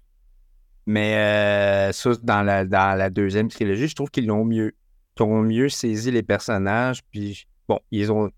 [0.85, 4.73] Mais euh, ça, dans la, dans la deuxième trilogie, je trouve qu'ils l'ont mieux.
[5.17, 8.29] Ils ont mieux saisi les personnages, puis bon, ils ont,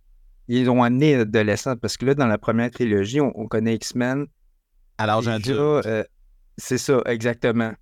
[0.48, 4.28] ils ont amené l'adolescent, parce que là, dans la première trilogie, on, on connaît X-Men.
[4.98, 5.58] À l'âge adulte.
[5.58, 6.04] euh,
[6.58, 7.74] c'est ça, exactement.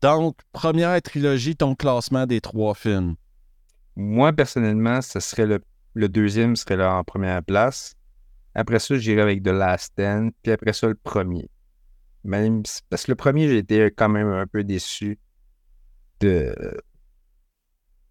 [0.00, 3.14] Donc, première trilogie, ton classement des trois films.
[3.94, 5.60] Moi, personnellement, ce serait le,
[5.94, 7.94] le deuxième serait là en première place.
[8.54, 10.32] Après ça, j'irais avec The Last Stand.
[10.42, 11.48] Puis après ça, le premier.
[12.24, 15.18] Même parce que le premier, été quand même un peu déçu
[16.20, 16.54] de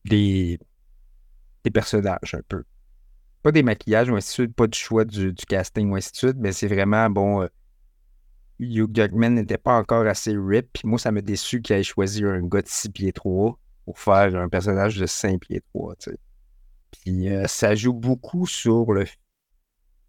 [0.06, 0.60] des,
[1.64, 2.64] des personnages un peu.
[3.44, 6.18] Pas des maquillages ou ainsi de suite, pas du choix du, casting ou ainsi de
[6.18, 7.42] suite, mais c'est vraiment bon.
[7.44, 7.48] euh,
[8.60, 10.70] Hugh Jackman n'était pas encore assez rip.
[10.74, 14.00] Puis moi, ça m'a déçu qu'il ait choisi un gars de 6 pieds 3 pour
[14.00, 16.18] faire un personnage de 5 pieds 3, tu sais.
[16.92, 19.06] Puis euh, ça joue beaucoup sur le,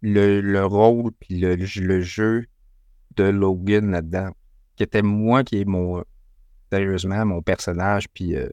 [0.03, 2.45] le, le rôle puis le, le jeu
[3.15, 4.31] de Logan là-dedans.
[4.75, 6.03] Qui était moi qui est mon
[6.71, 8.47] sérieusement mon personnage, puis euh,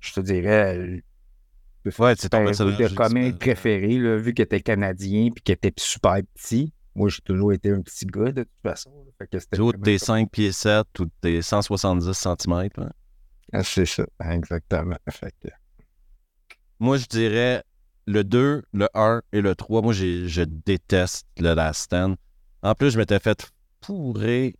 [0.00, 1.00] je te dirais euh,
[2.00, 3.38] Ouais, c'est ton personnage principal.
[3.38, 6.72] préféré, là, vu qu'il était canadien puis qu'il était super petit.
[6.96, 8.90] Moi, j'ai toujours été un petit gars de toute façon.
[9.18, 12.68] Fait que t'es comme- 5 pieds 7 ou t'es 170 cm.
[13.52, 14.96] Ah, C'est ça, exactement.
[15.10, 15.48] Fait que-
[16.80, 17.62] Moi, je dirais
[18.06, 19.82] le 2, le 1 et le 3.
[19.82, 22.16] Moi, je déteste le Last Stand.
[22.62, 23.50] En plus, je m'étais fait
[23.84, 24.54] fourrer.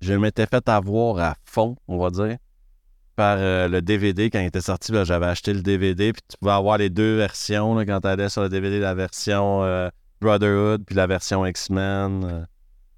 [0.00, 2.36] Je m'étais fait avoir à fond, on va dire,
[3.14, 4.92] par euh, le DVD quand il était sorti.
[5.04, 8.42] J'avais acheté le DVD, puis tu pouvais avoir les deux versions quand tu allais sur
[8.42, 9.88] le DVD, la version euh,
[10.20, 12.46] Brotherhood puis la version X-Men.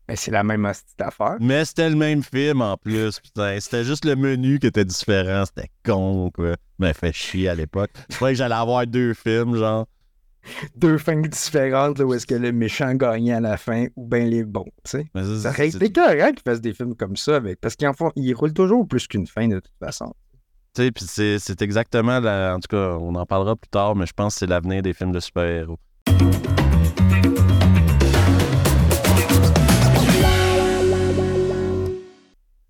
[0.09, 1.37] Mais c'est la même hostie d'affaire.
[1.41, 3.59] Mais c'était le même film en plus, putain.
[3.59, 5.45] C'était juste le menu qui était différent.
[5.47, 6.57] C'était con, quoi.
[6.79, 7.91] Mais fait chier à l'époque.
[8.11, 9.87] Je croyais que j'allais avoir deux films, genre.
[10.77, 14.27] Deux fins différentes, là, où est-ce que le méchant gagnait à la fin, ou bien
[14.27, 15.07] les bons, tu sais.
[15.15, 17.95] Mais ça, aurait été correct qu'ils fassent des films comme ça, avec, parce qu'ils en
[17.95, 20.13] font, ils roulent toujours plus qu'une fin, de toute façon.
[20.75, 23.97] Tu sais, puis c'est c'est exactement, la- en tout cas, on en parlera plus tard,
[23.97, 25.79] mais je pense que c'est l'avenir des films de super-héros.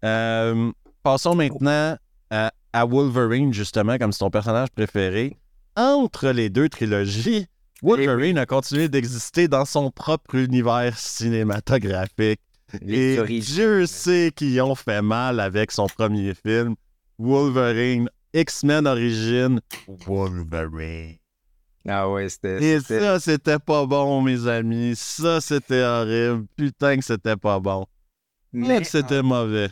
[0.05, 0.71] Euh,
[1.03, 1.97] passons maintenant
[2.31, 5.37] à, à Wolverine, justement, comme c'est ton personnage préféré.
[5.77, 7.47] Entre les deux trilogies,
[7.83, 12.40] Wolverine a continué d'exister dans son propre univers cinématographique.
[12.81, 13.55] Les Et origines.
[13.55, 16.75] Dieu sait qu'ils ont fait mal avec son premier film,
[17.19, 19.61] Wolverine, X-Men Origins,
[20.07, 21.17] Wolverine.
[21.87, 22.64] Ah ouais, c'était.
[22.64, 24.95] Et ça, c'était pas bon, mes amis.
[24.97, 26.47] Ça, c'était horrible.
[26.57, 27.85] Putain que c'était pas bon.
[28.53, 29.69] Mais Mais, que c'était mauvais.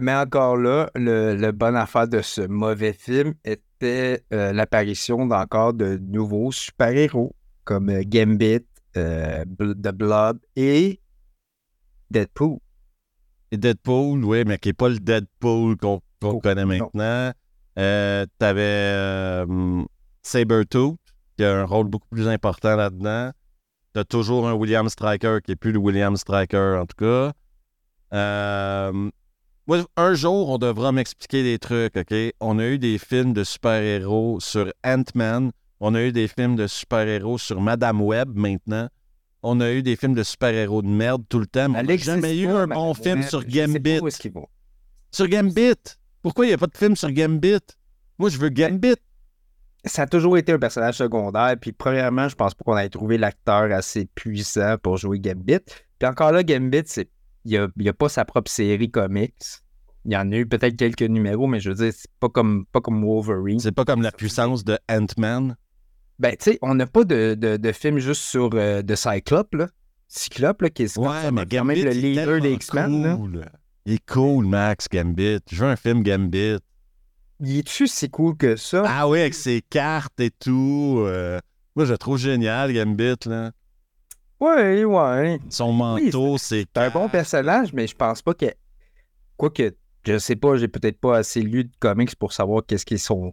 [0.00, 5.72] Mais encore là, le, le bon affaire de ce mauvais film était euh, l'apparition d'encore
[5.74, 7.34] de nouveaux super-héros
[7.64, 11.00] comme euh, Gambit, euh, The Blob et
[12.10, 12.58] Deadpool.
[13.52, 17.32] Et Deadpool, oui, mais qui est pas le Deadpool qu'on Oh, connaît maintenant.
[17.78, 19.82] Euh, T'avais euh,
[20.22, 20.98] Sabretooth,
[21.36, 23.30] qui a un rôle beaucoup plus important là-dedans.
[23.94, 27.32] T'as toujours un William Stryker qui est plus le William Stryker, en tout cas.
[28.12, 29.10] Euh,
[29.70, 32.12] moi, un jour, on devra m'expliquer des trucs, OK?
[32.40, 35.52] On a eu des films de super-héros sur Ant-Man.
[35.78, 38.88] On a eu des films de super-héros sur Madame Web maintenant.
[39.44, 41.68] On a eu des films de super-héros de merde tout le temps.
[41.68, 44.00] mais on jamais eu un bon film sur Gambit.
[45.12, 45.76] Sur Gambit.
[46.20, 47.60] Pourquoi il n'y a pas de film sur Gambit?
[48.18, 48.96] Moi, je veux Gambit.
[49.84, 51.54] ça a toujours été un personnage secondaire.
[51.60, 55.60] Puis, premièrement, je pense pas qu'on ait trouvé l'acteur assez puissant pour jouer Gambit.
[56.00, 57.08] Puis encore là, Gambit, c'est
[57.44, 59.34] il a, il a pas sa propre série comics.
[60.04, 62.64] Il y en a eu peut-être quelques numéros, mais je veux dire, c'est pas comme,
[62.72, 63.58] pas comme Wolverine.
[63.60, 65.56] C'est pas comme la puissance de Ant-Man.
[66.18, 69.54] Ben, tu sais, on n'a pas de, de, de film juste sur euh, de Cyclope,
[69.54, 69.68] là.
[70.08, 73.16] Cyclope, là, qui est Ouais, mais quand Gambit, même le leader des X-Men.
[73.16, 73.46] cool.
[73.86, 75.38] Il est cool, Max, Gambit.
[75.50, 76.56] Je veux un film Gambit.
[77.40, 78.82] Il est-tu si cool que ça?
[78.86, 80.96] Ah oui, avec ses cartes et tout.
[81.06, 81.38] euh,
[81.76, 83.14] Moi, je le trouve génial, Gambit.
[83.26, 83.52] Là.
[84.40, 85.38] Ouais, ouais.
[85.50, 88.46] Son manteau, c'est C'est un bon personnage, mais je pense pas que.
[89.36, 89.74] Quoique,
[90.06, 92.98] je sais pas, j'ai peut-être pas assez lu de comics pour savoir qu'est-ce qui est
[92.98, 93.32] son,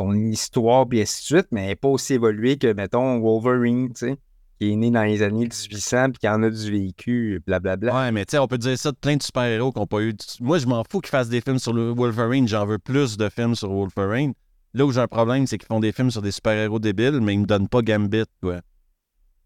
[0.00, 4.06] histoire, puis ainsi de suite, mais elle n'est pas aussi évoluée que, mettons, Wolverine, tu
[4.06, 4.16] sais,
[4.60, 7.94] qui est né dans les années 1800, puis qui en a du vécu, blablabla.
[7.94, 10.00] Ouais, mais tu sais, on peut dire ça de plein de super-héros qui n'ont pas
[10.00, 10.12] eu.
[10.12, 12.46] de- Moi, je m'en fous qu'ils fassent des films sur le Wolverine.
[12.48, 14.32] J'en veux plus de films sur Wolverine.
[14.74, 17.32] Là où j'ai un problème, c'est qu'ils font des films sur des super-héros débiles, mais
[17.34, 18.60] ils me donnent pas Gambit, quoi.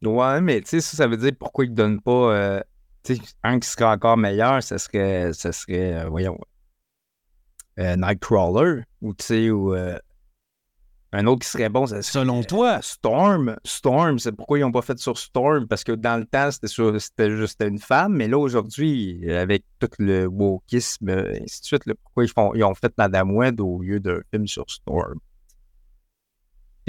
[0.02, 2.34] Ouais, mais tu sais, ça, ça veut dire pourquoi ils ne donnent pas.
[2.34, 2.60] euh,
[3.02, 6.38] tu sais, un qui serait encore meilleur, ça serait, ça serait euh, voyons,
[7.78, 9.98] euh, Nightcrawler, ou tu sais, ou euh,
[11.12, 13.56] un autre qui serait bon, ça serait Selon toi, Storm.
[13.64, 17.30] Storm, c'est pourquoi ils n'ont pas fait sur Storm, parce que dans le temps, c'était
[17.36, 21.94] juste une femme, mais là, aujourd'hui, avec tout le wokisme, et ainsi de suite, là,
[22.02, 25.18] pourquoi ils, font, ils ont fait Madame Web au lieu d'un film sur Storm?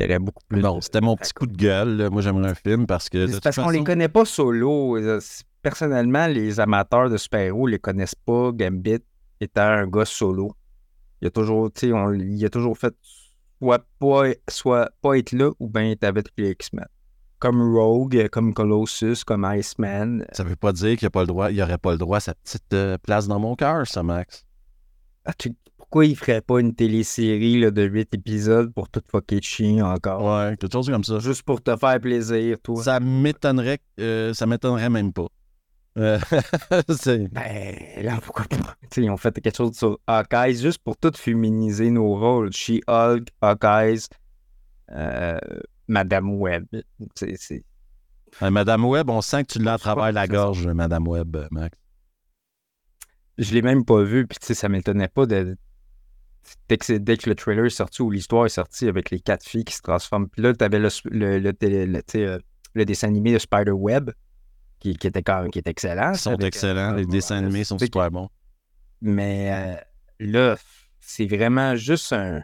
[0.01, 0.61] Il y aurait beaucoup plus.
[0.61, 1.97] bon, c'était mon petit coup de gueule.
[1.97, 2.09] là.
[2.09, 3.27] Moi, j'aimerais un film parce que.
[3.27, 4.97] c'est parce qu'on les connaît pas solo.
[5.61, 8.51] Personnellement, les amateurs de super-héros les connaissent pas.
[8.51, 8.99] Gambit
[9.39, 10.53] étant un gars solo.
[11.21, 12.93] Il a toujours, tu sais, on- il a toujours fait
[13.61, 16.85] soit pas, soit pas être là ou bien être avec les X-Men.
[17.37, 20.25] Comme Rogue, comme Colossus, comme Iceman.
[20.31, 22.17] Ça veut pas dire qu'il n'y a pas le droit, il aurait pas le droit
[22.17, 24.43] à sa petite euh, place dans mon cœur, ça, Max.
[25.25, 25.53] Ah, tu-
[25.91, 30.23] pourquoi il ferait pas une télésérie là, de 8 épisodes pour tout fucker chien encore?
[30.23, 31.19] Ouais, quelque chose comme ça.
[31.19, 32.81] Juste pour te faire plaisir, toi.
[32.81, 35.27] Ça m'étonnerait, euh, ça m'étonnerait même pas.
[35.97, 36.17] Euh,
[37.33, 38.77] Ben, là, pourquoi pas?
[38.83, 42.53] Tu sais, ils ont fait quelque chose sur Hawkeye juste pour tout féminiser nos rôles.
[42.53, 43.99] She-Hulk, Hawkeye,
[44.93, 45.39] euh,
[45.89, 46.67] Madame Web.
[47.15, 47.65] C'est, c'est...
[48.41, 51.77] Euh, Madame Webb, on sent que tu l'as à travers la gorge, Madame Webb, Max.
[53.37, 55.57] Je l'ai même pas vu, puis ça m'étonnait pas de.
[56.67, 59.19] Dès que, c'est- dès que le trailer est sorti ou l'histoire est sortie avec les
[59.19, 60.27] quatre filles qui se transforment.
[60.29, 62.39] Puis là, t'avais le, le, le, le, tu euh,
[62.73, 64.11] le dessin animé de Spider-Web
[64.79, 66.13] qui, qui était quand qui est excellent.
[66.13, 68.29] Ils sont avec, euh, excellents, les dessins animés sont Tu super bons.
[69.01, 69.75] Mais euh,
[70.19, 70.57] là,
[70.99, 72.41] c'est vraiment juste un,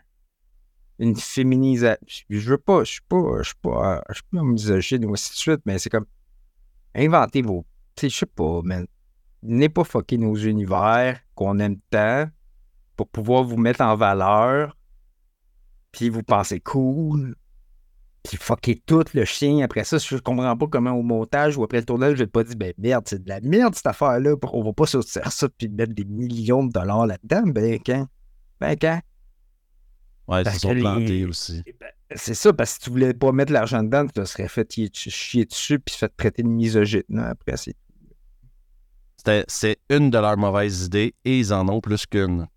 [1.00, 1.98] une féminisation.
[2.30, 5.32] Je veux pas, je suis pas, je suis pas, je suis pas misogyne ou ainsi
[5.32, 6.06] de suite, mais c'est comme
[6.96, 7.66] inventez vos.
[7.96, 8.86] Tu sais, je sais pas, man.
[9.44, 12.28] Venez pas fucker nos univers qu'on aime tant
[12.98, 14.76] pour pouvoir vous mettre en valeur,
[15.94, 17.36] puis vous pensez cool,
[18.24, 19.64] puis fucker tout le chien.
[19.64, 22.44] Après ça, je comprends pas comment au montage ou après le tournage, je vais pas
[22.44, 24.36] dire, ben merde, c'est de la merde cette affaire-là.
[24.52, 27.44] On va pas sortir ça puis mettre des millions de dollars là-dedans.
[27.46, 28.08] Ben quand?
[28.60, 29.00] Ben quand?
[30.28, 31.64] Ouais, ils se sont plantés les- aussi.
[31.80, 31.88] Ben,
[32.18, 34.70] C'est ça, parce que si tu voulais pas mettre l'argent dedans, tu te serais fait
[34.94, 37.04] chier dessus puis fait traiter de misogyne.
[37.16, 37.76] hein, Après, c'est.
[39.48, 42.48] C'est une de leurs mauvaises idées et ils en ont plus qu'une.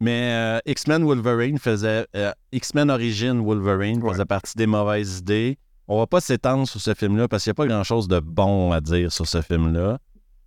[0.00, 2.06] Mais euh, X-Men Wolverine faisait.
[2.14, 4.12] euh, X-Men Origin Wolverine Ouais.
[4.12, 5.58] faisait partie des mauvaises idées.
[5.88, 8.72] On va pas s'étendre sur ce film-là parce qu'il n'y a pas grand-chose de bon
[8.72, 9.98] à dire sur ce film-là.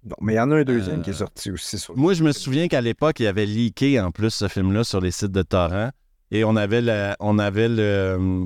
[0.03, 2.13] Non, mais il y en a un deuxième Euh, qui est sorti aussi sur Moi,
[2.13, 5.11] je me souviens qu'à l'époque, il y avait leaké en plus ce film-là sur les
[5.11, 5.89] sites de torrent.
[6.31, 8.45] Et on avait, la, on avait le,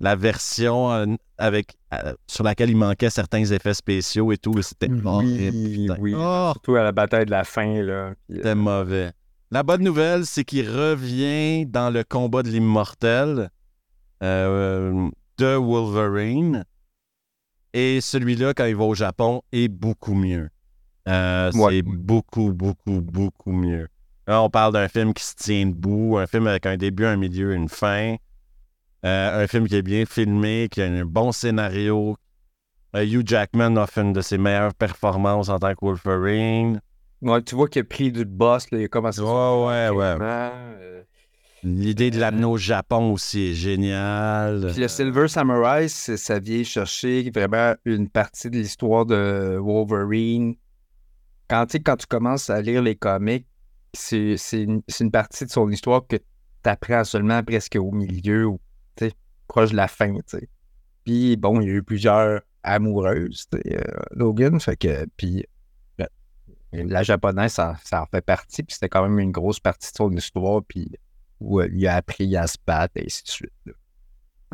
[0.00, 4.54] la version euh, avec, euh, sur laquelle il manquait certains effets spéciaux et tout.
[4.62, 5.50] C'était horrible.
[5.56, 5.96] Oui, putain.
[6.00, 6.14] oui.
[6.16, 9.10] Oh, Surtout à la bataille de la fin, euh, c'était mauvais.
[9.50, 13.50] La bonne nouvelle, c'est qu'il revient dans le combat de l'immortel
[14.22, 16.64] euh, de Wolverine.
[17.72, 20.50] Et celui-là, quand il va au Japon, est beaucoup mieux.
[21.08, 21.76] Euh, Ouais.
[21.76, 23.88] C'est beaucoup, beaucoup, beaucoup mieux.
[24.26, 27.16] Là, on parle d'un film qui se tient debout, un film avec un début, un
[27.16, 28.16] milieu, une fin.
[29.06, 32.16] Euh, un film qui est bien filmé, qui a un bon scénario.
[32.96, 36.80] Euh, Hugh Jackman fait une de ses meilleures performances en tant que Wolverine.
[37.22, 40.16] Ouais, tu vois qu'il a pris du boss, là, il a commencé Ouais, ouais, ouais.
[40.20, 41.02] Euh,
[41.64, 44.68] L'idée de l'amener au Japon aussi est géniale.
[44.72, 50.54] Puis le Silver Samurai, ça vient chercher vraiment une partie de l'histoire de Wolverine.
[51.48, 53.46] Quand, quand tu commences à lire les comics,
[53.92, 56.22] c'est c'est une, une partie de son histoire que tu
[56.70, 58.60] apprends seulement presque au milieu ou
[59.48, 60.12] proche de la fin.
[60.14, 60.48] tu sais.
[61.04, 63.80] Puis bon, il y a eu plusieurs amoureuses, euh,
[64.12, 64.60] Logan.
[64.60, 65.44] Fait que, puis
[66.72, 68.62] la japonaise, ça, ça en fait partie.
[68.62, 70.62] Puis c'était quand même une grosse partie de son histoire.
[70.66, 70.90] Puis
[71.40, 73.52] où euh, il a appris à se battre et ainsi de suite.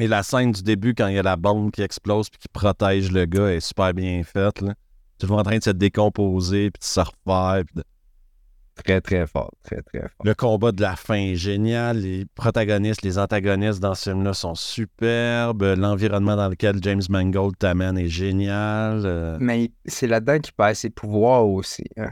[0.01, 2.49] Et la scène du début, quand il y a la bombe qui explose puis qui
[2.49, 4.61] protège le gars, est super bien faite.
[4.61, 4.75] Là.
[5.19, 7.65] Tu le en train de se décomposer puis de se refaire.
[7.75, 7.85] de-
[8.83, 9.53] Très, très fort.
[9.63, 10.25] Très, très fort.
[10.25, 11.99] Le combat de la fin est génial.
[11.99, 15.63] Les protagonistes, les antagonistes dans ce film-là sont superbes.
[15.79, 19.03] L'environnement dans lequel James Mangold t'amène est génial.
[19.07, 21.85] Euh, Mais c'est là-dedans qu'il perd ses pouvoirs aussi.
[21.97, 22.11] hein.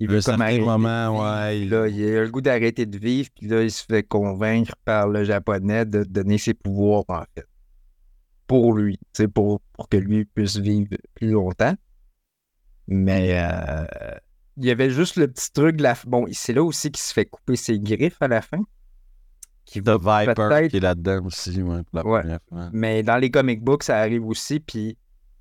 [0.00, 3.30] Il veut comme arrêter moment, ouais, il- Là, il a le goût d'arrêter de vivre,
[3.34, 7.46] puis là, il se fait convaincre par le japonais de donner ses pouvoirs, en fait.
[8.46, 8.98] Pour lui,
[9.34, 11.74] pour, pour que lui puisse vivre plus longtemps.
[12.86, 13.84] Mais euh,
[14.58, 15.94] il y avait juste le petit truc de la.
[16.06, 18.58] Bon, c'est là aussi qu'il se fait couper ses griffes à la fin.
[19.64, 21.62] Qui The Viper peut-être- qui est là-dedans aussi.
[21.62, 22.20] Ouais, la Ouais.
[22.20, 22.70] première fois.
[22.72, 24.96] Mais dans les comic books, ça arrive aussi, puis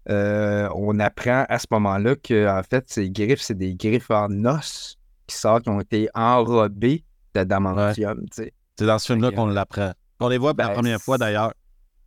[0.09, 4.29] euh, on apprend à ce moment-là que en fait, ces griffes, c'est des griffes en
[4.45, 4.97] os
[5.27, 7.03] qui sortent, qui ont été enrobées
[7.33, 8.53] d'adamantium, tu sais.
[8.77, 9.93] C'est dans ce film-là qu'on l'apprend.
[10.19, 11.53] On les voit pour la Ben, première fois d'ailleurs.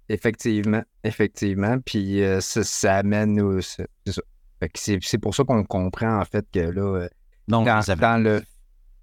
[0.09, 1.79] Effectivement, effectivement.
[1.85, 4.23] Puis euh, ça, ça amène c'est ça.
[4.69, 7.09] Que c'est pour ça qu'on comprend en fait que là, euh,
[7.49, 8.43] Non, dans, fait- dans le.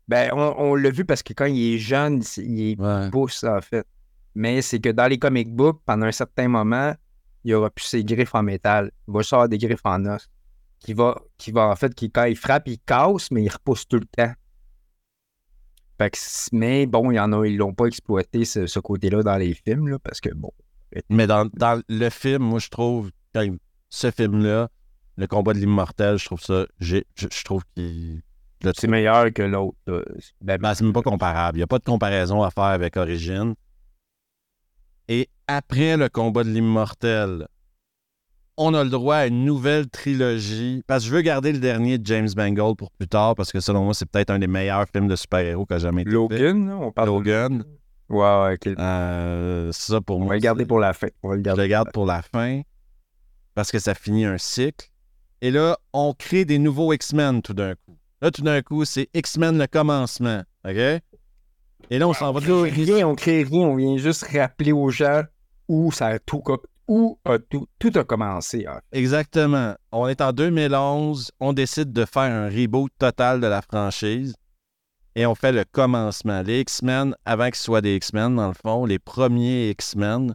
[0.08, 3.10] Ben, on, on l'a vu parce que quand il est jeune, il est Ouais.
[3.10, 3.86] pousse, en fait.
[4.36, 6.94] Mais c'est que dans les comic books, pendant un certain moment,
[7.44, 8.92] il n'y aura plus ses griffes en métal.
[9.08, 10.30] Il va avoir des griffes en os.
[10.80, 13.88] Qui va, qui va en fait, qui, quand il frappe, il casse, mais il repousse
[13.88, 14.32] tout le temps.
[16.00, 16.18] Fait que
[16.52, 19.56] mais bon, il y en a, ils l'ont pas exploité ce, ce côté-là dans les
[19.56, 20.52] films, là, parce que bon.
[21.10, 23.58] Mais dans, dans le film, moi, je trouve, quand il-
[23.90, 24.70] ce film-là,
[25.18, 28.22] le combat de l'immortel, je trouve ça, je, je trouve qu'il.
[28.64, 29.78] je C'est meilleur que l'autre.
[29.88, 30.02] là.
[30.42, 31.58] Ben, Ben, c'est même pas comparable.
[31.58, 33.54] Il n'y a pas de comparaison à faire avec Origin.
[35.08, 37.48] Et après le combat de l'immortel,
[38.58, 40.84] on a le droit à une nouvelle trilogie.
[40.88, 43.60] Parce que je veux garder le dernier de James Mangold pour plus tard, parce que
[43.60, 46.16] selon moi, c'est peut-être un des meilleurs films de super-héros qui a jamais été fait.
[46.16, 47.64] Logan, là, on parle de- Logan.
[48.10, 48.68] Ouais, ouais, ok.
[48.80, 50.30] Euh, ça, pour On moi.
[50.30, 51.08] va le garder pour la fin.
[51.24, 51.62] On va le Je garder.
[51.64, 52.62] le garde pour la fin
[53.54, 54.88] parce que ça finit un cycle.
[55.42, 57.98] Et là, on crée des nouveaux X-Men tout d'un coup.
[58.22, 60.42] Là, tout d'un coup, c'est X-Men le commencement.
[60.66, 60.76] OK?
[61.90, 64.72] Et là, on s'en va On crée rien, on crée rien, on vient juste rappeler
[64.72, 65.22] aux gens
[65.68, 66.42] où ça a tout,
[66.88, 68.66] où a tout, tout a commencé.
[68.68, 68.80] hein.
[68.92, 69.76] Exactement.
[69.92, 71.32] On est en 2011.
[71.40, 74.34] On décide de faire un reboot total de la franchise.
[75.16, 76.42] Et on fait le commencement.
[76.42, 80.34] Les X-Men, avant qu'ils soient des X-Men, dans le fond, les premiers X-Men,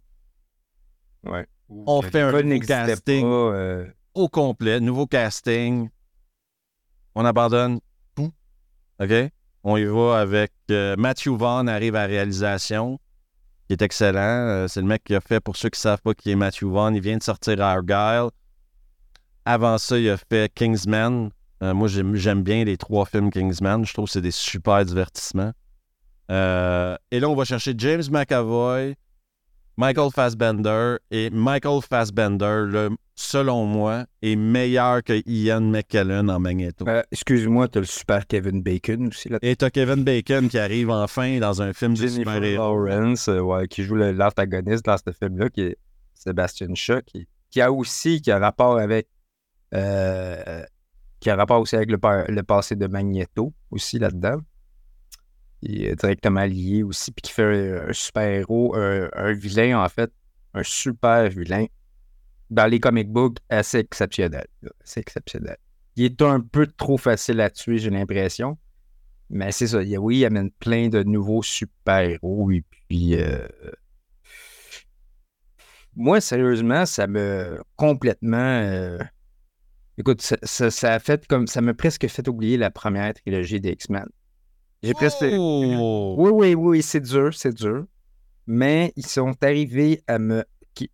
[1.25, 1.47] Ouais.
[1.69, 3.23] On fait un casting.
[3.23, 5.89] pas, euh, au complet, nouveau casting.
[7.15, 7.81] On abandonne
[8.15, 8.33] tout.
[9.01, 9.13] OK?
[9.65, 12.99] On y va avec euh, Matthew Vaughn arrive à réalisation,
[13.67, 14.19] qui est excellent.
[14.21, 16.37] Euh, c'est le mec qui a fait, pour ceux qui ne savent pas qui est
[16.37, 18.31] Matthew Vaughn, il vient de sortir Argyle.
[19.45, 21.31] Avant ça, il a fait Kingsman.
[21.63, 23.85] Euh, moi, j'aime, bien les trois films Kingsman.
[23.85, 25.53] Je trouve que c'est des super divertissements.
[26.31, 28.95] Et là, on va chercher James McAvoy,
[29.77, 30.97] Michael Fassbender.
[31.11, 36.87] Et Michael Fassbender, le, selon moi, est meilleur que Ian McKellen en Magneto.
[36.89, 39.39] Euh, Excuse-moi, t'as le super Kevin Bacon aussi là.
[39.43, 42.85] Et t'as Kevin Bacon qui arrive enfin dans un film de Jennifer super-héros.
[42.85, 45.77] Lawrence, euh, ouais, qui joue l'antagoniste dans ce film-là, qui est
[46.15, 49.09] Sébastien Shaw, qui, qui a aussi qui a rapport avec
[49.75, 50.63] euh,
[51.21, 51.99] qui a rapport aussi avec le,
[52.29, 54.39] le passé de Magneto aussi là-dedans.
[55.63, 60.13] Il est directement lié aussi, puis qui fait un, un super-héros, un, vilain en fait,
[60.55, 61.67] un super vilain
[62.51, 64.47] dans les comic books assez exceptionnel.
[64.97, 65.57] exceptionnel.
[65.97, 68.59] Il est un peu trop facile à tuer, j'ai l'impression.
[69.31, 69.83] Mais c'est ça.
[69.83, 72.51] il oui, il amène plein de nouveaux super-héros.
[72.51, 73.49] Et puis, euh,
[75.97, 78.37] moi, sérieusement, ça me complètement.
[78.37, 78.99] euh,
[79.97, 81.47] Écoute, ça a fait comme.
[81.47, 84.07] Ça m'a presque fait oublier la première trilogie des X-Men.
[84.95, 85.25] Presque.
[85.39, 86.15] Oh!
[86.19, 87.85] Oui, oui, oui, c'est dur, c'est dur.
[88.47, 90.45] Mais ils sont arrivés à me.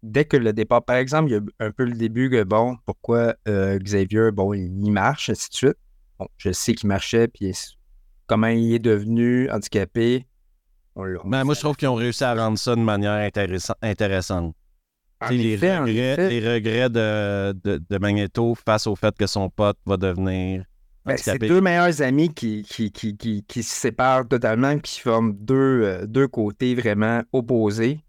[0.03, 2.77] dès que le départ, par exemple, il y a un peu le début que, bon,
[2.85, 5.77] pourquoi euh, Xavier, bon, il, marche, ainsi de suite.
[6.19, 7.55] Bon, je sais qu'il marchait, puis
[8.27, 10.27] comment il est devenu handicapé.
[10.95, 13.77] On l'a- Ben, moi, je trouve qu'ils ont réussi à rendre ça de manière intéressa-
[13.81, 14.55] intéressante.
[15.31, 19.97] Les, regrets, les regrets de, de, de Magneto face au fait que son pote va
[19.97, 20.65] devenir
[21.09, 25.33] Ben, c'est deux meilleurs amis qui, qui, qui, qui, qui se séparent totalement, qui forment
[25.35, 28.01] deux, euh, deux côtés vraiment opposés,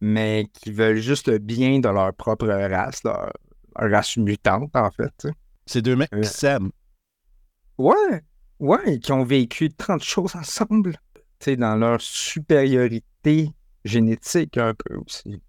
[0.00, 3.32] mais qui veulent juste le bien de leur propre race, leur,
[3.78, 5.26] leur race mutante, en fait.
[5.66, 6.20] C'est deux mecs Ouais.
[6.22, 6.70] qui s'aiment.
[7.78, 8.22] Ouais,
[8.60, 13.50] ouais, qui ont vécu tant de choses ensemble, tu sais, dans leur supériorité
[13.84, 15.40] génétique un peu aussi.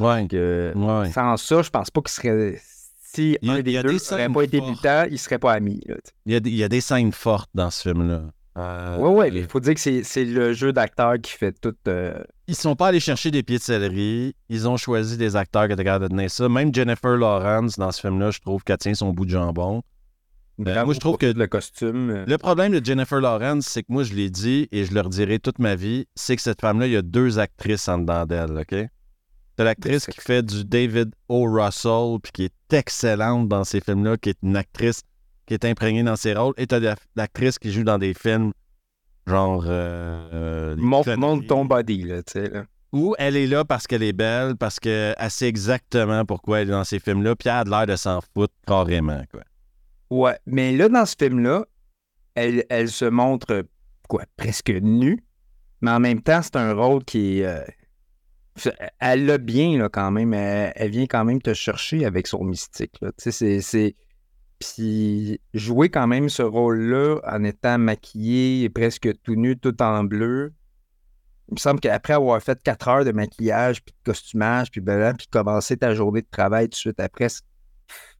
[0.00, 0.26] Ouais.
[0.28, 1.10] Que, Ouais.
[1.12, 2.60] Sans ça, je pense pas qu'ils seraient...
[3.14, 4.60] Si Il y a- un des deux n'aurait pas été
[5.10, 5.80] ils seraient pas amis.
[5.86, 5.96] Là.
[6.26, 8.22] Il y, a, des- il y a des scènes fortes dans ce film-là.
[8.56, 11.74] Euh, ouais, mais il faut dire que c'est c'est le jeu d'acteur qui fait tout.
[11.88, 14.34] euh, Ils sont pas allés chercher des pieds de céleri.
[14.48, 16.48] Ils ont choisi des acteurs qui étaient capables de tenir ça.
[16.48, 19.82] Même Jennifer Lawrence, dans ce film-là, je trouve qu'elle tient son bout de jambon.
[20.56, 22.10] bravo moi, je trouve que- le costume.
[22.10, 25.00] euh, Le problème de Jennifer Lawrence, c'est que moi, je l'ai dit et je le
[25.00, 28.24] redirai toute ma vie, c'est que cette femme-là, il y a deux actrices en dedans
[28.24, 28.88] d'elle, OK?
[29.56, 31.44] T'as l'actrice qui fait du David O.
[31.44, 35.02] Russell, puis qui est excellente dans ces films-là, qui est une actrice
[35.46, 38.52] qui est imprégnée dans ses rôles, et t'as la- l'actrice qui joue dans des films
[39.26, 39.64] genre...
[39.66, 42.48] euh, euh, montre ton body, là, tu sais.
[42.50, 42.64] Là.
[42.92, 46.72] Où elle est là parce qu'elle est belle, parce qu'elle sait exactement pourquoi elle est
[46.72, 49.42] dans ces films-là, puis elle a l'air de s'en foutre carrément, quoi.
[50.10, 51.64] Ouais, mais là, dans ce film-là,
[52.34, 53.64] elle, elle se montre,
[54.08, 55.22] quoi, presque nue,
[55.80, 57.46] mais en même temps, c'est un rôle qui est.
[57.46, 57.62] euh,
[59.00, 60.32] elle l'a bien, là, quand même.
[60.34, 63.10] Elle, elle vient quand même te chercher avec son mystique, là.
[63.20, 63.96] Tu sais, c'est-.
[64.60, 70.54] Puis jouer quand même ce rôle-là en étant maquillé, presque tout nu, tout en bleu.
[71.48, 75.26] Il me semble qu'après avoir fait quatre heures de maquillage, puis de costumage, puis puis
[75.30, 77.26] commencer ta journée de travail tout de suite après,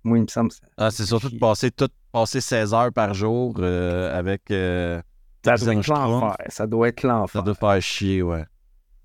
[0.02, 3.14] moi, il me semble ça- Ah, c'est surtout de passer, tout, passer 16 heures par
[3.14, 4.50] jour euh, avec...
[4.50, 5.00] euh,
[5.44, 6.20] ça doit être instruments.
[6.20, 6.36] l'enfer.
[6.48, 7.42] Ça doit être Ça l'enfer.
[7.42, 8.44] doit faire chier, ouais.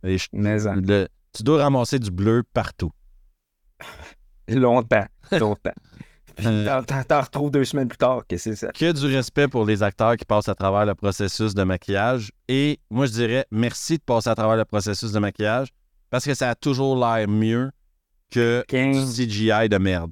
[0.03, 2.91] Et je- Mais le- tu dois ramasser du bleu partout.
[4.47, 5.73] longtemps, longtemps.
[6.45, 6.82] Euh.
[6.84, 8.71] t'en- retrouves deux semaines plus tard que c'est ça.
[8.71, 12.32] Que du respect pour les acteurs qui passent à travers le processus de maquillage.
[12.47, 15.67] Et moi, je dirais merci de passer à travers le processus de maquillage
[16.09, 17.71] parce que ça a toujours l'air mieux
[18.32, 20.11] que du CGI de merde.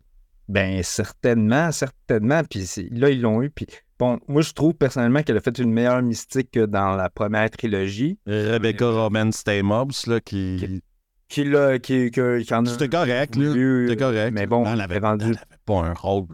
[0.49, 2.41] Ben, certainement, certainement.
[2.43, 3.49] Puis là, ils l'ont eu.
[3.49, 7.09] Puis bon, moi, je trouve personnellement qu'elle a fait une meilleure mystique que dans la
[7.09, 8.20] première trilogie.
[8.26, 10.82] Rebecca Roman Stamos, là, qui.
[11.30, 13.47] Qui, l'a- qui, qui, qui en a C'était correct, là.
[13.49, 14.32] voulu, C'était correct.
[14.34, 15.25] Mais bon, elle elle avait, rendu.
[15.25, 16.28] elle avait pas un rôle.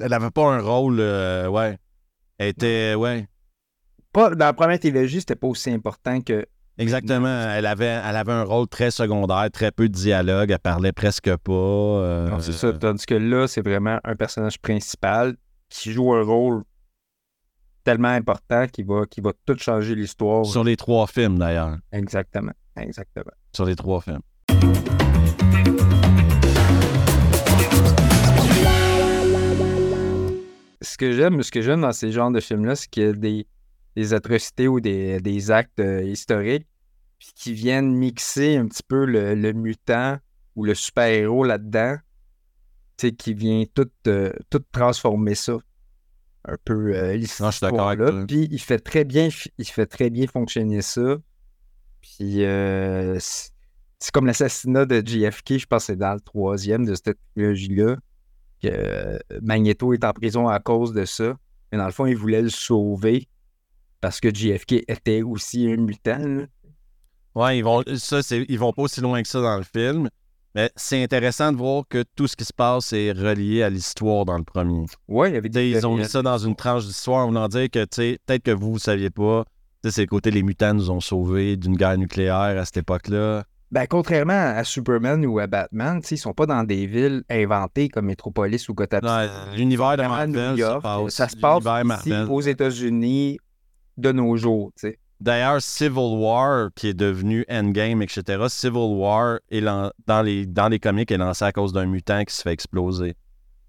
[0.00, 1.78] Elle avait pas un rôle, euh, ouais.
[2.38, 3.28] Elle était, ouais.
[4.12, 6.44] Pas, dans la première trilogie, c'était pas aussi important que.
[6.78, 7.26] Exactement.
[7.50, 10.50] Elle avait, elle avait un rôle très secondaire, très peu de dialogue.
[10.50, 11.52] Elle parlait presque pas.
[11.52, 12.72] euh, Non, c'est ça.
[12.74, 15.36] Tandis que là, c'est vraiment un personnage principal
[15.70, 16.64] qui joue un rôle
[17.84, 20.44] tellement important qui va, qui va tout changer l'histoire.
[20.44, 21.76] Sur les trois films, d'ailleurs.
[21.92, 22.52] Exactement.
[22.76, 23.32] Exactement.
[23.54, 24.20] Sur les trois films.
[30.82, 33.12] Ce que j'aime, ce que j'aime dans ces genres de films-là, c'est qu'il y a
[33.12, 33.46] des,
[33.96, 36.66] des atrocités ou des, des actes euh, historiques
[37.18, 40.18] puis qui viennent mixer un petit peu le, le mutant
[40.54, 41.96] ou le super-héros là-dedans,
[42.96, 45.56] tu sais, qui vient tout, euh, tout transformer ça.
[46.44, 48.26] Un peu euh, Non, je suis d'accord avec.
[48.26, 51.16] Puis il fait très bien, il fait très bien fonctionner ça.
[52.14, 56.94] Puis euh, c'est comme l'assassinat de JFK, je pense que c'est dans le troisième de
[56.94, 57.96] cette trilogie-là,
[58.62, 61.36] que euh, Magneto est en prison à cause de ça.
[61.72, 63.28] Mais dans le fond, il voulait le sauver
[64.00, 66.46] parce que JFK était aussi un mutant.
[67.34, 70.08] Ouais, ils vont, ça, ils vont pas aussi loin que ça dans le film.
[70.54, 74.24] Mais c'est intéressant de voir que tout ce qui se passe est relié à l'histoire
[74.24, 74.86] dans le premier.
[75.06, 75.68] Ouais, il y avait des.
[75.68, 78.74] ils ont mis ça dans une tranche d'histoire en voulant dire que peut-être que vous
[78.74, 79.44] ne saviez pas.
[79.90, 83.44] C'est le côté les mutants nous ont sauvés d'une guerre nucléaire à cette époque-là.
[83.72, 88.06] Ben, contrairement à Superman ou à Batman, ils sont pas dans des villes inventées comme
[88.06, 89.00] Metropolis ou Gotham.
[89.56, 92.26] L'univers de à New Marvel, York, ça se passe ici, Marvel.
[92.30, 93.38] aux États-Unis
[93.96, 94.70] de nos jours.
[95.18, 100.68] D'ailleurs, Civil War, qui est devenu Endgame, etc., Civil War, est lan- dans, les, dans
[100.68, 103.14] les comics, est lancé à cause d'un mutant qui se fait exploser.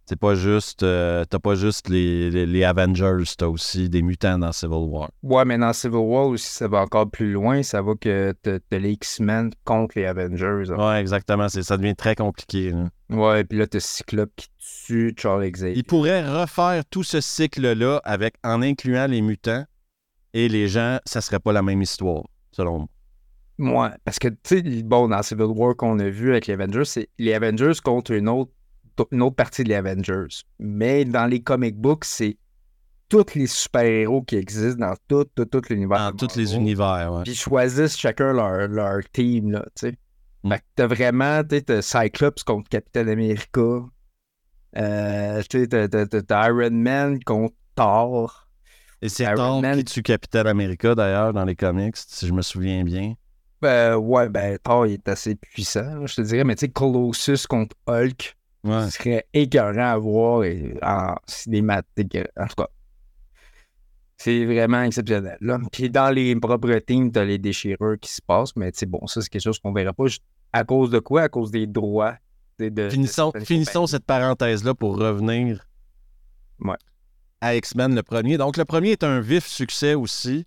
[0.10, 0.84] C'est pas juste.
[0.84, 5.12] euh, t'as pas juste les, les, les Avengers, t'as aussi des mutants dans Civil War.
[5.22, 7.62] Ouais, mais dans Civil War aussi, ça va encore plus loin.
[7.62, 10.72] Ça va que t'as les X-Men contre les Avengers.
[10.72, 10.78] hein.
[10.94, 11.50] Ouais, exactement.
[11.50, 12.72] Ça devient très compliqué.
[12.72, 12.88] là.
[13.10, 14.48] Ouais, puis là, t'as Cyclope qui
[14.86, 15.78] tue Charles Xavier.
[15.78, 19.66] Il pourrait refaire tout ce cycle-là avec en incluant les mutants
[20.34, 22.88] et les gens, ça serait pas la même histoire, selon
[23.60, 23.88] moi.
[23.90, 26.86] Ouais, parce que, tu sais, bon, dans Civil War qu'on a vu avec les Avengers,
[26.86, 28.52] c'est les Avengers contre une autre,
[29.12, 30.28] une autre partie des Avengers.
[30.60, 32.38] Mais dans les comic books, c'est
[33.10, 35.98] tous les super-héros qui existent dans tout, tout, tout l'univers.
[35.98, 37.24] Dans de tous les univers, ouais.
[37.24, 39.98] Puis ils choisissent chacun leur, leur team, là, tu sais.
[40.44, 40.52] Mm.
[40.52, 43.62] Fait que t'as vraiment, tu sais, t'as Cyclops contre Captain America.
[44.78, 48.48] Euh, tu sais, t'as- Iron Man contre Thor.
[49.02, 52.34] Et c'est Iron Thor Man- qui tue Captain America, d'ailleurs, dans les comics, si je
[52.34, 53.14] me souviens bien.
[53.62, 56.44] Ben, ouais, ben, Thor, il est assez puissant, je te dirais.
[56.44, 58.86] Mais tu sais, Colossus contre Hulk, Ouais.
[58.86, 62.18] ce serait écœurant à voir et en cinématique.
[62.38, 62.68] En tout cas,
[64.18, 65.38] c'est vraiment exceptionnel.
[65.42, 65.60] Là.
[65.72, 69.22] Puis dans les propres teams, t'as les déchireurs qui se passent, mais tu bon, ça,
[69.22, 70.06] c'est quelque chose qu'on verra pas.
[70.54, 71.24] À cause de quoi?
[71.24, 72.16] À cause des droits.
[72.60, 75.64] tu De, Finissons, de- finissons cette parenthèse-là pour revenir
[76.60, 76.76] Ouais.
[77.42, 78.38] à X-Men, le premier.
[78.38, 80.46] Donc, le premier est un vif succès aussi.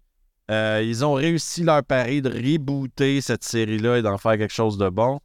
[0.50, 4.76] Euh, ils ont réussi leur pari de rebooter cette série-là et d'en faire quelque chose
[4.78, 5.20] de bon.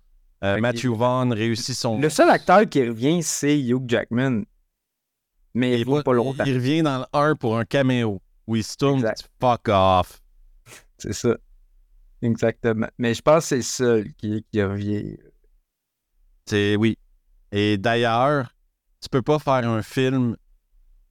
[0.45, 0.59] Euh.
[0.59, 1.99] Matthew Vaughn réussit son.
[1.99, 4.43] Le seul acteur qui revient, c'est Hugh Jackman.
[5.53, 6.43] Mais il il, revient pas longtemps.
[6.45, 9.03] il revient dans le 1 pour un caméo où il se tourne
[9.39, 10.21] fuck off.
[10.97, 11.35] C'est ça.
[12.21, 12.87] Exactement.
[12.97, 15.17] Mais je pense que c'est le seul qui, qui revient.
[16.45, 16.97] C'est oui.
[17.51, 18.53] Et d'ailleurs,
[19.01, 20.35] tu peux pas faire un film.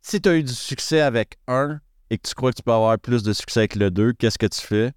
[0.03, 1.81] Si tu as eu du succès avec un
[2.11, 4.39] et que tu crois que tu peux avoir plus de succès avec le 2, qu'est-ce
[4.39, 4.93] que tu fais?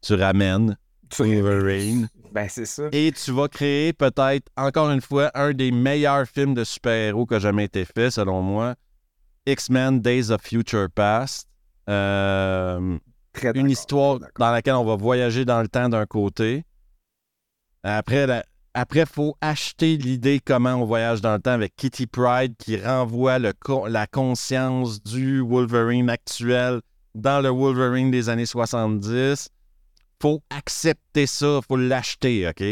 [0.00, 0.78] Tu ramènes
[1.18, 2.84] Wolverine Ben, c'est ça.
[2.92, 7.34] et tu vas créer peut-être, encore une fois, un des meilleurs films de super-héros qui
[7.34, 8.74] a jamais été fait, selon moi.
[9.46, 11.48] X-Men Days of Future Past.
[11.88, 12.98] Euh,
[13.54, 16.64] une histoire dans laquelle on va voyager dans le temps d'un côté.
[17.82, 22.54] Après, la- après, faut acheter l'idée comment on voyage dans le temps avec Kitty Pride
[22.58, 23.52] qui renvoie le
[23.88, 26.80] la conscience du Wolverine actuel
[27.14, 29.48] dans le Wolverine des années 70.
[30.20, 32.64] Faut accepter ça, faut l'acheter, OK?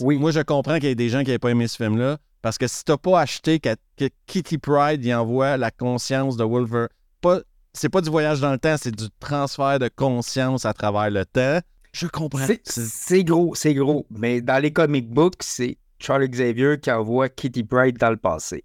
[0.00, 0.18] Oui.
[0.18, 2.58] Moi, je comprends qu'il y ait des gens qui n'avaient pas aimé ce film-là, parce
[2.58, 6.88] que si t'as pas acheté que, que Kitty Pride y envoie la conscience de Wolverine,
[7.20, 7.40] pas,
[7.72, 11.24] c'est pas du voyage dans le temps, c'est du transfert de conscience à travers le
[11.24, 11.60] temps.
[11.92, 12.46] Je comprends.
[12.64, 14.06] C'est- gros, c'est gros.
[14.10, 18.64] Mais dans les comic books, c'est Charles Xavier qui envoie Kitty Pride dans le passé.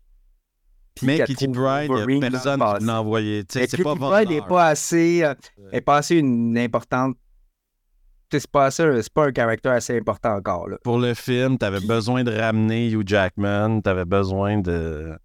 [0.95, 3.45] Puis Mais Kitty Pride, personne qui l'a envoyé.
[3.45, 5.33] Kitty pas Pride n'est pas assez, euh,
[5.71, 7.15] est pas assez une importante.
[8.31, 10.67] C'est pas, c'est pas un caractère assez important encore.
[10.69, 10.77] Là.
[10.83, 15.17] Pour le film, tu avais Puis- besoin de ramener Hugh Jackman, tu avais besoin de.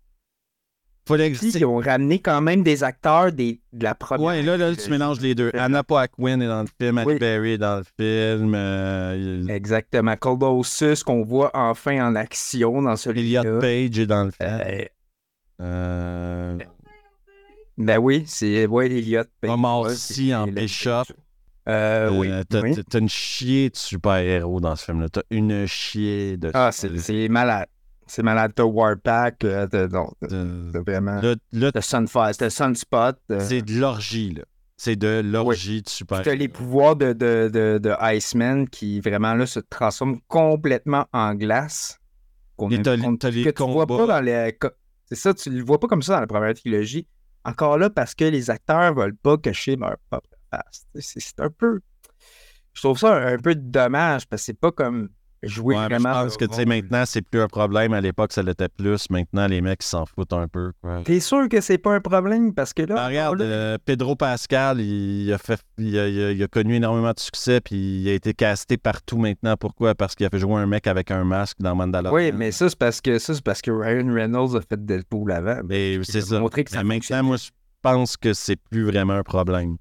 [1.07, 4.27] Fallait que- Puis ils ont ramené quand même des acteurs des, de la première.
[4.27, 5.51] Ouais, là, là, tu mélanges les deux.
[5.53, 7.19] Anna Paquin est dans le film, Halle Oui.
[7.19, 10.17] Berry est dans le film, euh, il- Exactement.
[10.17, 13.43] Colossus qu'on voit enfin en action dans celui-là.
[13.43, 14.61] Elliot Page est dans le film.
[14.67, 14.85] Euh,
[15.61, 16.59] Euh,
[17.77, 19.51] ben oui, c'est ouais, Elliot Page.
[19.51, 21.03] Omar Sy c'est- en Bishop.
[21.69, 22.31] Euh, oui.
[22.31, 22.75] euh, t'as, oui.
[22.95, 25.09] une chier de super-héros dans ce film-là.
[25.09, 26.51] T'as une chier de.
[26.53, 27.67] Ah, c'est malade.
[28.07, 28.53] C'est malade.
[28.55, 29.87] T'as Warpack, euh, t'as
[30.81, 31.21] vraiment.
[31.21, 33.17] T'as Sunfire, t'as Sunspot.
[33.41, 34.43] c'est de l'orgie, là.
[34.77, 39.35] C'est de l'orgie de super T'as les pouvoirs de, de, de, de Iceman qui vraiment
[39.35, 41.99] là se transforment complètement en glace.
[42.57, 44.57] Qu'on les que tu vois pas dans les.
[45.07, 47.07] C'est ça, tu le vois pas comme ça dans la première trilogie.
[47.45, 50.87] Encore là, parce que les acteurs veulent pas cacher leur propre face.
[50.99, 51.81] C'est un peu.
[52.73, 55.09] Je trouve ça un, un peu dommage parce que c'est pas comme
[55.45, 56.23] jouer Ouais, mais je vraiment.
[56.25, 57.93] pense que tu sais, maintenant, c'est plus un problème.
[57.93, 59.11] À l'époque, ça l'était plus.
[59.11, 60.73] Maintenant, les mecs s'en foutent un peu.
[61.05, 62.55] T'es sûr que c'est pas un problème?
[62.55, 62.95] Parce que là.
[62.99, 66.49] Ah, regarde, là, euh, Pedro Pascal, il a, fait, il, a, il a- il a
[66.49, 69.55] connu énormément de succès, puis il a été casté partout maintenant.
[69.59, 69.95] Pourquoi?
[69.95, 72.17] Parce qu'il a fait jouer un mec avec un masque dans Mandalorian.
[72.17, 75.31] oui, mais ça, c'est parce que ça, c'est parce que Ryan Reynolds a fait Deadpool
[75.31, 75.61] avant.
[75.65, 76.41] Mais c'est ça.
[76.41, 77.51] montré que ça Mais maintenant, moi, je
[77.83, 79.77] pense que c'est plus vraiment un problème.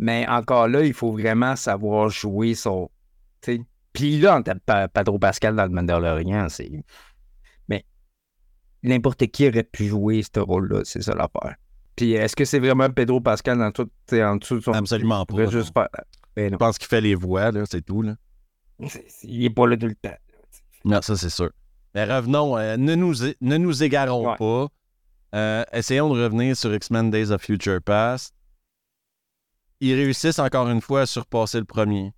[0.00, 2.88] Mais encore là, il faut vraiment savoir jouer son.
[3.42, 3.62] tu sais.
[3.92, 6.70] Puis là, on tape pas Pedro Pascal dans le Mandalorian, c'est.
[7.68, 7.84] Mais
[8.84, 11.56] n'importe qui aurait pu jouer ce rôle-là, c'est ça l'affaire.
[11.96, 14.72] Puis est-ce que c'est vraiment Pedro Pascal dans tout, en dessous de son.
[14.72, 15.88] Absolument pas, faire.
[16.36, 18.02] Ben Je pense qu'il fait les voix, là, c'est tout.
[18.02, 18.14] Là.
[19.24, 20.16] Il est pas là tout le temps.
[20.84, 21.50] Non, ça, c'est sûr.
[21.96, 24.36] Mais revenons, euh, ne, nous, ne nous égarons Ouais.
[24.36, 24.68] pas.
[25.34, 28.32] Euh, essayons de revenir sur X-Men Days of Future Past.
[29.80, 32.12] Ils réussissent encore une fois à surpasser le premier.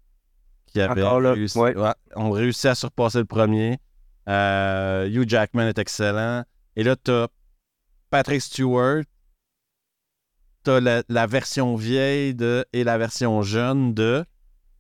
[0.67, 1.77] Qui avait Encore là, réussi- ouais.
[1.77, 3.79] ouais, on réussit à surpasser le premier.
[4.29, 6.45] Euh, Hugh Jackman est excellent.
[6.77, 7.29] Et là, tu as
[8.11, 9.03] Patrick Stewart.
[10.65, 14.25] Tu as la, la version vieille de, et la version jeune de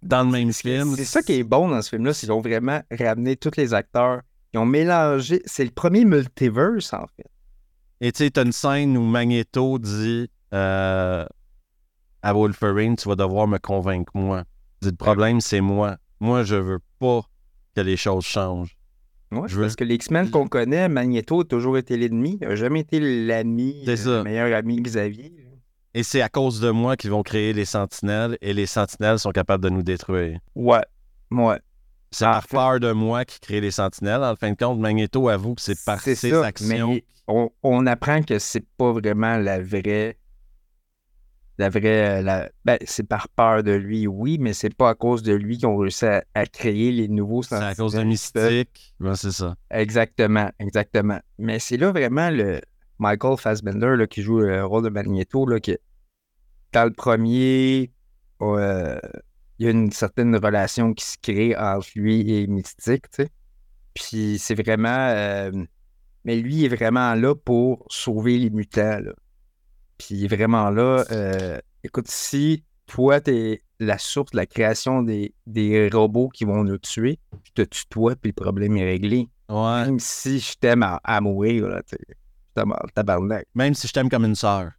[0.02, 0.94] dans le même film.
[0.96, 3.74] C'est ça qui est bon dans ce film-là, c'est qu'ils ont vraiment ramené tous les
[3.74, 4.20] acteurs.
[4.52, 5.42] Ils ont mélangé.
[5.44, 7.26] C'est le premier multiverse, en fait.
[8.00, 11.26] Et tu sais, t'as une scène où Magneto dit euh,
[12.22, 14.44] à Wolverine, tu vas devoir me convaincre, moi.
[14.82, 15.96] Le problème, c'est moi.
[16.20, 17.22] Moi, je veux pas
[17.74, 18.76] que les choses changent.
[19.46, 22.38] Je veux- Parce que les X-Men qu'on connaît, Magneto a toujours été l'ennemi.
[22.40, 24.10] Il n'a jamais été l'ami, C'est euh, ça.
[24.18, 25.32] le meilleur ami Xavier.
[25.94, 29.30] Et c'est à cause de moi qu'ils vont créer les sentinelles et les sentinelles sont
[29.30, 30.38] capables de nous détruire.
[30.54, 30.82] Ouais.
[31.30, 31.58] Ouais.
[32.12, 34.22] C'est par peur de moi qu'ils créent les sentinelles.
[34.24, 36.88] En fin de compte, Magneto avoue que c'est par ses ça, actions.
[36.90, 40.16] Mais on, on apprend que c'est pas vraiment la vraie.
[41.60, 42.22] La vraie.
[42.22, 45.58] la- ben, c'est par peur de lui, oui, mais c'est pas à cause de lui
[45.58, 48.94] qu'ils ont réussi à, à créer les nouveaux C'est à cause de Mystique.
[48.98, 49.54] Ben, c'est ça.
[49.70, 51.20] Exactement, exactement.
[51.38, 52.62] Mais c'est là vraiment le
[52.98, 55.58] Michael Fassbender là, qui joue le rôle de Magneto, là,
[56.72, 57.90] dans le premier,
[58.40, 58.98] euh,
[59.58, 63.28] il y a une certaine relation qui se crée entre lui et Mystique, tu sais.
[63.92, 65.08] Puis c'est vraiment...
[65.10, 65.50] euh,
[66.24, 69.12] mais lui il est vraiment là pour sauver les mutants, là.
[70.00, 71.04] Puis vraiment là...
[71.10, 76.64] euh, écoute, si toi, t'es la source de la création des, des robots qui vont
[76.64, 79.28] nous tuer, je te tue toi, puis le problème est réglé.
[79.48, 79.84] Ouais.
[79.84, 81.82] Même si je t'aime à, à mourir, là.
[81.90, 81.96] Je
[82.54, 83.46] t'aime tabarnak.
[83.54, 84.70] Même si je t'aime comme une sœur.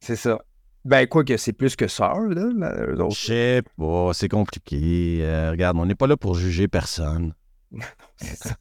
[0.00, 0.38] C'est ça.
[0.84, 2.46] Ben, quoi que c'est plus que sœur, là.
[2.54, 3.16] là, eux Je autres.
[3.16, 5.18] sais pas, c'est compliqué.
[5.22, 7.34] Euh, regarde, on n'est pas là pour juger personne.
[8.16, 8.56] C'est ça.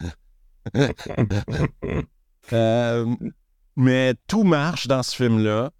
[2.54, 3.16] Euh,
[3.76, 5.72] mais tout marche dans ce film-là.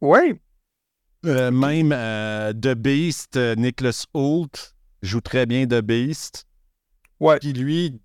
[0.00, 0.40] Ouais.
[1.26, 6.46] Euh, même euh, The Beast, euh, Nicholas Hoult joue très bien The Beast.
[7.18, 7.38] Ouais.
[7.38, 8.00] Puis lui,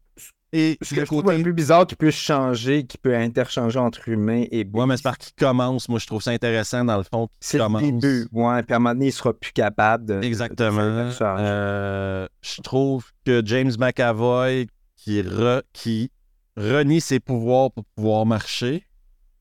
[0.51, 3.79] et Ce le que je trouve un peu bizarre qu'il puisse changer, qu'il peut interchanger
[3.79, 5.89] entre humains et Ouais, mais c'est parce qu'il commence.
[5.89, 8.27] Moi, je trouve ça intéressant, dans le fond, qu'il C'est le début.
[8.31, 10.21] Ouais, puis à un moment donné, il sera plus capable de.
[10.21, 11.09] Exactement.
[11.21, 14.67] Euh, je trouve que James McAvoy,
[14.97, 16.11] qui, re- qui
[16.57, 18.85] renie ses pouvoirs pour pouvoir marcher,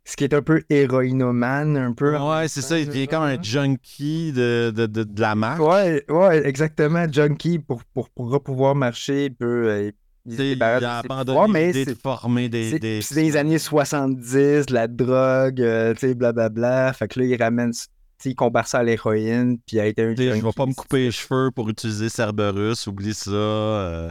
[0.06, 2.16] Ce qui est un peu héroïnomane, un peu.
[2.18, 2.78] Ouais, c'est ça.
[2.78, 3.42] Il devient comme un hein.
[3.42, 5.60] junkie de, de, de, de la marque.
[5.60, 7.06] Ouais, ouais, exactement.
[7.10, 9.68] Junkie pour, pour, pour pouvoir marcher, il peut.
[9.68, 9.90] euh,
[10.26, 12.70] il Il a abandonné l'idée de former des.
[12.72, 13.02] C'est des...
[13.02, 16.92] c'est des années 70, la drogue, euh, tu sais, blablabla.
[16.94, 17.78] Fait que là, il ramène, tu
[18.18, 20.72] sais, il compare ça à l'héroïne, puis il a été un Je vais pas me
[20.74, 23.30] couper les cheveux pour utiliser Cerberus, oublie ça.
[23.30, 24.10] euh.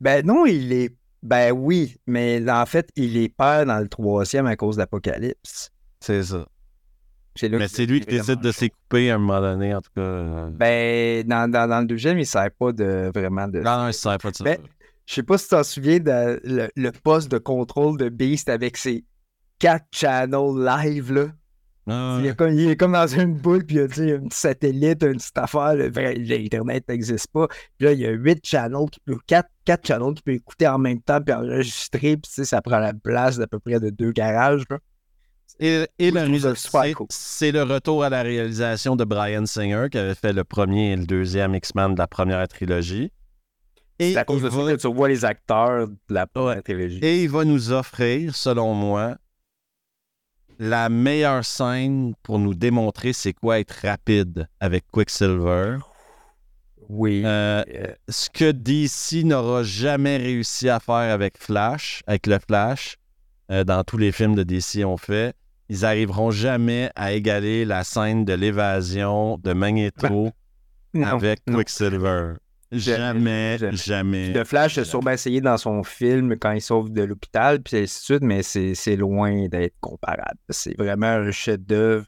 [0.00, 0.94] Ben non, il est.
[1.22, 5.70] Ben oui, mais en fait, il est père dans le troisième à cause d'Apocalypse.
[6.00, 6.44] C'est ça.
[7.40, 10.02] Là Mais c'est lui qui décide de s'écouper à un moment donné, en tout cas.
[10.02, 10.50] euh.
[10.50, 13.60] Ben, dans, dans, dans le deuxième, il sert pas de vraiment de.
[13.60, 14.44] Non, non, il sert pas de ça.
[14.44, 14.58] Ben,
[15.06, 18.48] Je sais pas si tu t'en souviens de le, le poste de contrôle de Beast
[18.50, 19.04] avec ses
[19.58, 21.26] quatre channels live, là.
[21.86, 24.38] Il, est comme, il est comme dans une boule, puis il y a un petit
[24.38, 25.74] satellite, une petite affaire.
[25.74, 27.48] L'Internet n'existe pas.
[27.76, 30.68] Puis là, il y a huit channels, qui peut, quatre, quatre channels qui peut écouter
[30.68, 32.16] en même temps, puis enregistrer.
[32.16, 34.62] Puis ça prend la place d'à peu près de deux garages.
[34.70, 34.78] là.
[35.60, 37.06] Et, et Moi, le c'est- cool.
[37.10, 40.96] c'est le retour à la réalisation de Brian Singer, qui avait fait le premier et
[40.96, 43.10] le deuxième X-Men de la première trilogie.
[44.00, 46.98] C'est à cause de va- ça que tu vois les acteurs de la première trilogie.
[47.02, 49.16] Et il va nous offrir, selon moi,
[50.62, 55.78] la meilleure scène pour nous démontrer c'est quoi être rapide avec Quicksilver.
[56.88, 57.22] Oui.
[57.24, 57.64] Euh,
[58.08, 62.96] ce que DC n'aura jamais réussi à faire avec Flash, avec le Flash,
[63.50, 65.34] euh, dans tous les films de DC ont fait,
[65.68, 70.30] ils arriveront jamais à égaler la scène de l'évasion de Magneto
[70.94, 71.56] non, avec non.
[71.56, 72.34] Quicksilver.
[72.72, 73.76] Jamais, jamais.
[73.76, 74.32] jamais.
[74.32, 77.98] Le Flash a sûrement essayé dans son film quand il sauve de l'hôpital, puis ainsi
[78.00, 80.38] de suite, mais c'est c'est loin d'être comparable.
[80.48, 82.06] C'est vraiment un chef-d'œuvre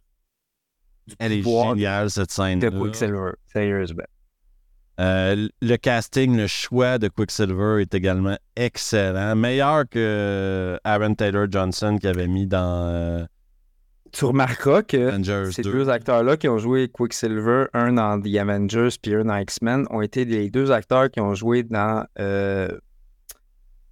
[1.18, 2.60] Elle est géniale, cette scène.
[2.60, 3.32] de Quicksilver.
[3.52, 4.04] Sérieusement.
[5.00, 9.34] Euh, le casting, le choix de Quicksilver est également excellent.
[9.34, 12.88] Meilleur que Aaron Taylor Johnson qui avait mis dans.
[12.88, 13.24] euh,
[14.14, 15.72] tu remarqueras que Avengers ces 2.
[15.72, 20.00] deux acteurs-là qui ont joué Quicksilver, un dans The Avengers puis un dans X-Men, ont
[20.02, 22.68] été les deux acteurs qui ont joué dans euh,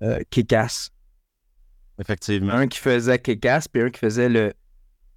[0.02, 0.90] euh, Kick-Ass.
[1.98, 2.52] Effectivement.
[2.54, 4.52] Un qui faisait Kick-Ass puis un qui faisait le,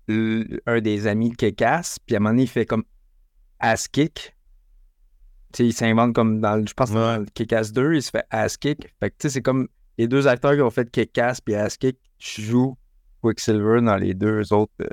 [0.08, 2.00] le- un des amis de Kick-Ass.
[2.06, 2.84] Puis à un moment donné, il fait comme
[3.60, 4.36] Ass-Kick.
[5.54, 8.26] Tu sais, il s'invente comme dans, je pense, que dans Kick-Ass 2, il se fait
[8.30, 8.94] Ass-Kick.
[9.00, 11.98] Fait que tu sais, c'est comme les deux acteurs qui ont fait Kick-Ass puis Ass-Kick
[12.20, 12.78] jouent
[13.30, 14.72] Quicksilver dans les deux autres.
[14.82, 14.88] euh,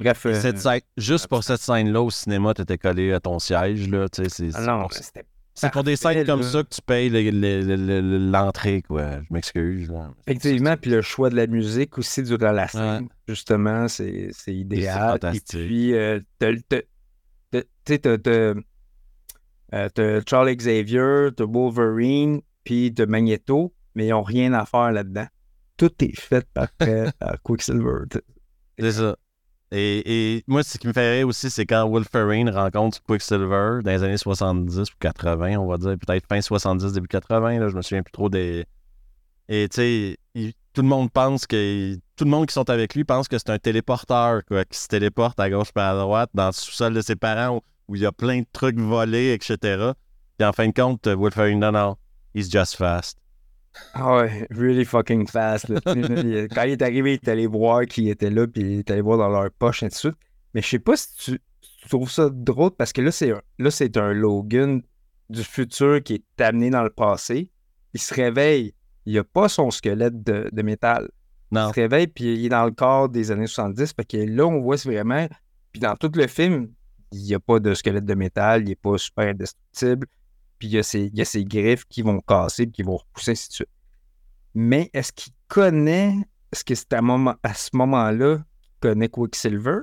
[0.00, 0.26] Bref.
[0.26, 3.88] Euh, cette scène- juste pour cette scène-là au cinéma, t'étais collé à ton siège.
[3.88, 6.80] Là, tu c'est, ah non, pour, c'était c'est pour des scènes comme ça que tu
[6.82, 8.82] payes le- le- le- le- l'entrée.
[8.82, 9.20] quoi.
[9.22, 9.90] Je m'excuse.
[10.26, 15.08] Effectivement, puis le choix de la musique aussi durant la scène, justement, c'est idéal.
[15.08, 15.66] Et fantastique.
[15.66, 16.62] puis, euh, tu
[17.86, 18.00] sais,
[20.28, 25.26] Charles Xavier, t'as Wolverine, puis t'as Magneto, mais ils n'ont rien à faire là-dedans.
[25.78, 28.04] Tout est fait par, euh, par Quicksilver.
[28.78, 29.16] C'est ça.
[29.70, 33.90] Et, et moi, ce qui me fait rire aussi, c'est quand Wolverine rencontre Quicksilver dans
[33.90, 37.76] les années 70 ou 80, on va dire, peut-être fin 70, début 80, là, je
[37.76, 38.64] me souviens plus trop des.
[39.48, 39.76] Et tu
[40.34, 41.96] sais, tout le monde pense que.
[42.16, 44.88] Tout le monde qui sont avec lui pense que c'est un téléporteur, quoi, qui se
[44.88, 48.02] téléporte à gauche et à droite dans le sous-sol de ses parents où, où il
[48.02, 49.92] y a plein de trucs volés, etc.
[50.36, 51.96] Puis en fin de compte, Wolverine, non, non,
[52.34, 53.18] he's just fast.
[53.94, 55.68] Ah ouais, really fucking fast.
[55.68, 55.80] là.
[55.86, 58.90] Il- Quand il est arrivé, il est allé voir qui était là, puis il est
[58.90, 60.14] allé voir dans leur poche, et suite.
[60.54, 61.40] Mais je sais pas si tu,
[61.82, 64.82] tu trouves ça drôle, parce que là, c'est un, là, c'est un Logan
[65.30, 67.50] du futur qui est amené dans le passé.
[67.94, 68.74] Il se réveille,
[69.06, 71.08] il a pas son squelette de, de métal.
[71.50, 71.68] Il Non.
[71.70, 73.92] se réveille, puis il est dans le corps des années 70.
[73.94, 75.26] Fait que là, on voit c'est vraiment.
[75.72, 76.68] Puis dans tout le film,
[77.12, 80.06] il n'y a pas de squelette de métal, il n'est pas super indestructible.
[80.58, 82.82] Puis il y, a ses, il y a ses griffes qui vont casser, puis qui
[82.82, 83.68] vont repousser, ainsi de suite.
[84.54, 86.14] Mais est-ce qu'il connaît.
[86.52, 89.80] Est-ce que c'est à, moment, à ce moment-là qu'il connaît Quicksilver?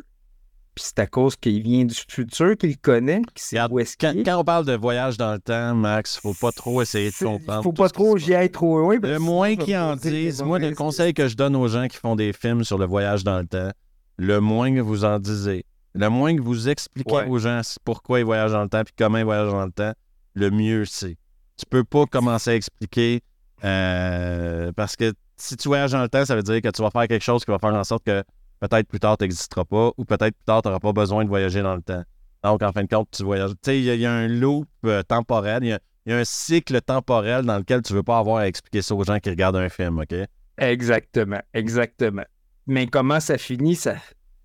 [0.73, 4.11] Puis c'est à cause qu'il vient du futur qu'il connaît, qu'il sait Regarde, où Quand,
[4.13, 4.23] est?
[4.23, 7.63] quand on parle de voyage dans le temps, Max, faut pas trop essayer de comprendre.
[7.63, 8.97] Faut tout pas trop j'y aille trop loin.
[9.01, 12.17] Le moins qu'ils en disent, moi, le conseil que je donne aux gens qui font
[12.17, 13.71] des films sur le voyage dans le temps,
[14.17, 17.27] le moins que vous en disiez, le moins que vous expliquez Ouais.
[17.29, 19.93] aux gens pourquoi ils voyagent dans le temps puis comment ils voyagent dans le temps,
[20.35, 21.17] le mieux c'est.
[21.57, 23.21] Tu peux pas commencer à expliquer
[23.63, 26.91] euh, parce que si tu voyages dans le temps, ça veut dire que tu vas
[26.91, 28.23] faire quelque chose qui va faire en sorte que
[28.59, 31.29] peut-être plus tard tu n'existeras pas ou peut-être plus tard tu n'auras pas besoin de
[31.29, 32.03] voyager dans le temps.
[32.43, 33.51] Donc, en fin de compte, tu voyages.
[33.51, 37.43] Tu sais, il y, a- un loop euh, temporel, il y a- un cycle temporel
[37.45, 39.97] dans lequel tu veux pas avoir à expliquer ça aux gens qui regardent un film,
[39.99, 40.13] OK?
[40.57, 42.23] Exactement, exactement.
[42.67, 43.95] Mais comment ça finit, ça,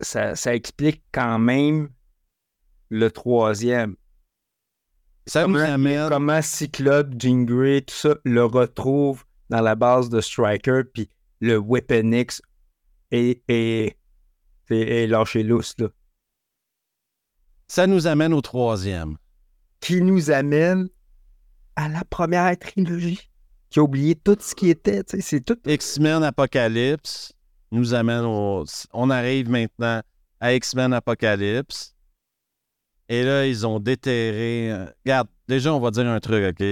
[0.01, 1.91] ça explique quand même
[2.89, 3.97] le troisième.
[5.31, 6.09] Ça nous Comment, amène.
[6.09, 11.09] comment Cyclope, Jean Grey, tout ça, le retrouve dans la base de Striker, puis
[11.39, 12.43] le Weapon X
[13.13, 13.97] est, est,
[14.71, 15.87] est, est lâché lousse, là.
[17.69, 19.19] Ça nous amène au troisième.
[19.79, 20.89] Qui nous amène
[21.77, 23.31] à la première trilogie,
[23.71, 25.57] qui a oublié tout ce qui était, tu sais, c'est tout.
[25.65, 27.33] X-Men Apocalypse
[27.71, 28.65] nous amène au.
[28.93, 30.03] On arrive maintenant
[30.41, 31.95] à X-Men Apocalypse.
[33.11, 34.71] Et là, ils ont déterré.
[34.73, 36.65] euh, Regarde, déjà, on va dire un truc, OK?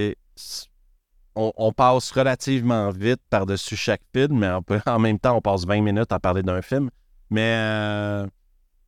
[1.35, 5.41] On, on passe relativement vite par-dessus chaque film, mais on peut- en même temps, on
[5.41, 6.91] passe 20 minutes à parler d'un film.
[7.31, 8.29] Mais euh, On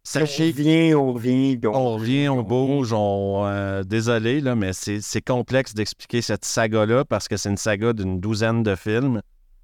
[0.05, 3.45] sachez revient, on revient, on revient, on bouge, on.
[3.47, 8.21] euh, désolé, là, mais c'est complexe d'expliquer cette saga-là parce que c'est une saga d'une
[8.21, 9.23] douzaine de films.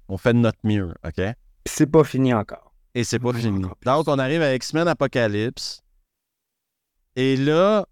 [0.09, 1.21] On fait de notre mieux, OK?
[1.65, 2.73] C'est pas fini encore.
[2.95, 3.61] Et c'est pas fini.
[3.61, 5.81] Donc, on arrive à X-Men Apocalypse.
[7.17, 7.87] Et là,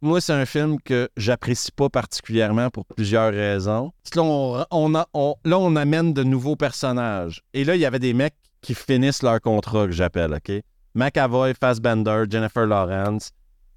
[0.00, 3.92] moi, c'est un film que j'apprécie pas particulièrement pour plusieurs raisons.
[4.16, 7.42] Là, on amène de nouveaux personnages.
[7.52, 10.50] Et là, il y avait des mecs qui finissent leur contrat, que j'appelle, OK?
[10.94, 13.32] McAvoy, Fassbender, Jennifer Lawrence,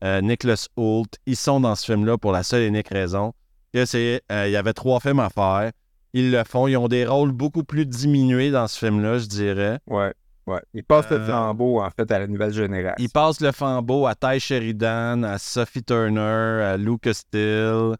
[0.05, 3.33] euh, Nicholas Hoult, ils sont dans ce film-là pour la seule et unique raison
[3.73, 5.71] que c'est, euh, il y avait trois films à faire.
[6.13, 6.67] Ils le font.
[6.67, 9.79] Ils ont des rôles beaucoup plus diminués dans ce film-là, je dirais.
[9.87, 10.13] Ouais,
[10.47, 10.61] ouais.
[10.73, 12.95] Il passe le Euh, flambeau, en fait, à la nouvelle génération.
[13.03, 16.19] Il passe le flambeau à Ty Sheridan, à Sophie Turner,
[16.63, 17.95] à Lucas Steele,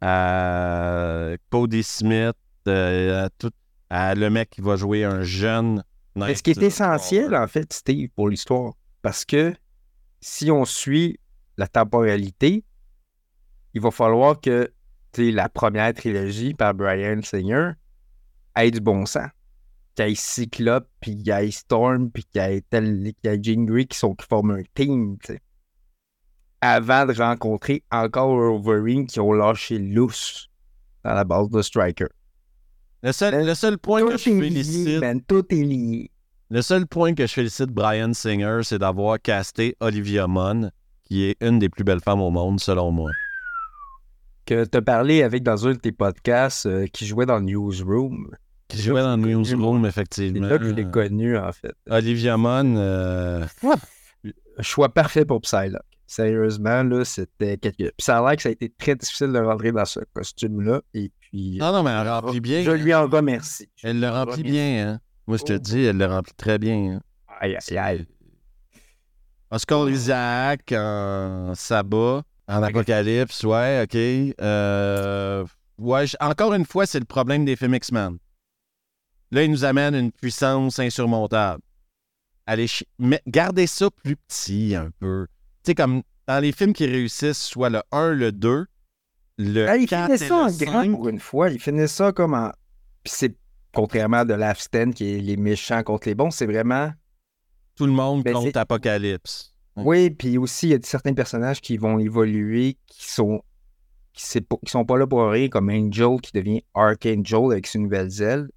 [0.00, 2.36] à Cody Smith,
[2.66, 3.50] euh, à, tout-
[3.90, 5.82] à le mec qui va jouer un jeune.
[6.16, 8.72] Mais ce qui est essentiel, en fait, Steve, pour l'histoire,
[9.02, 9.54] parce que
[10.20, 11.18] si on suit
[11.56, 12.64] la temporalité,
[13.74, 14.70] il va falloir que
[15.16, 17.72] la première trilogie par Brian Singer
[18.56, 19.28] ait du bon sens.
[19.98, 23.32] Qu'il y ait Cyclope, puis qu'il y ait Storm, puis qu'il y ait, tel, qu'il
[23.32, 25.16] y ait Jean Grey qui, sont, qui forment un team.
[26.60, 30.48] Avant de rencontrer encore Wolverine qui ont lâché lousse
[31.02, 32.06] dans la base de Striker.
[33.02, 36.12] Le seul, le seul point que je lié, félicite, man, tout est lié.
[36.48, 40.70] Le seul point que je félicite Brian Singer, c'est d'avoir casté Olivia Munn,
[41.02, 43.10] qui est une des plus belles femmes au monde, selon moi.
[44.46, 47.46] Que tu as parlé avec dans un de tes podcasts euh, qui jouait dans le
[47.46, 48.30] Newsroom.
[48.68, 50.46] Qui jouait dans le Newsroom, C'est effectivement.
[50.46, 51.74] là que je l'ai connu, en fait.
[51.88, 53.44] Olivia Munn, euh,
[54.60, 55.82] Choix parfait pour Psylocke.
[56.06, 57.76] Sérieusement, là, c'était quelque...
[57.84, 60.80] Puis ça a l'air que ça a été très difficile de rentrer dans ce costume-là.
[60.94, 62.62] Et puis, non, non, mais elle remplit bien.
[62.62, 63.68] je lui en remercie.
[63.82, 64.50] Elle le remplit remercie.
[64.52, 65.00] bien, hein.
[65.26, 65.58] Moi, je te Oh.
[65.58, 66.94] dis, elle le remplit très bien.
[66.96, 67.00] hein.
[67.40, 68.06] Aïe, aïe, aïe.
[69.50, 74.34] Oscar Isaac en Saba, en Apocalypse, ouais, OK.
[74.42, 75.44] Euh,
[75.78, 78.18] ouais, encore une fois, c'est le problème des films X-Men.
[79.30, 81.62] Là, ils nous amènent une puissance insurmontable.
[82.46, 82.66] Allez,
[83.26, 85.26] gardez ça plus petit un peu.
[85.64, 88.66] Tu sais, comme dans les films qui réussissent, soit le 1, le 2,
[89.38, 90.90] le Ah, il 4 finit et ça en grand 5.
[90.92, 91.50] pour une fois.
[91.50, 92.50] Il finit ça comme en.
[93.04, 93.34] Puis c'est
[93.74, 96.90] contrairement à Last Stand qui est les méchants contre les bons, c'est vraiment.
[97.76, 99.54] Tout le monde Ben, contre Apocalypse.
[99.76, 103.42] Oui, puis aussi, il y a certains personnages qui vont évoluer, qui sont.
[104.14, 108.20] Qui, qui sont pas là pour rien, comme Angel qui devient Archangel avec ses nouvelles
[108.20, 108.48] ailes.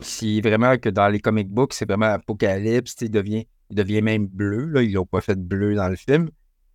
[0.00, 2.96] C'est vraiment que dans les comic books, c'est vraiment Apocalypse.
[3.00, 4.66] Il devient, il devient même bleu.
[4.66, 4.82] Là.
[4.82, 6.30] Ils l'ont pas fait bleu dans le film.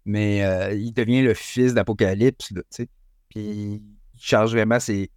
[0.06, 2.52] Mais euh, il devient le fils d'Apocalypse.
[3.30, 3.82] Puis il
[4.18, 5.12] charge vraiment ses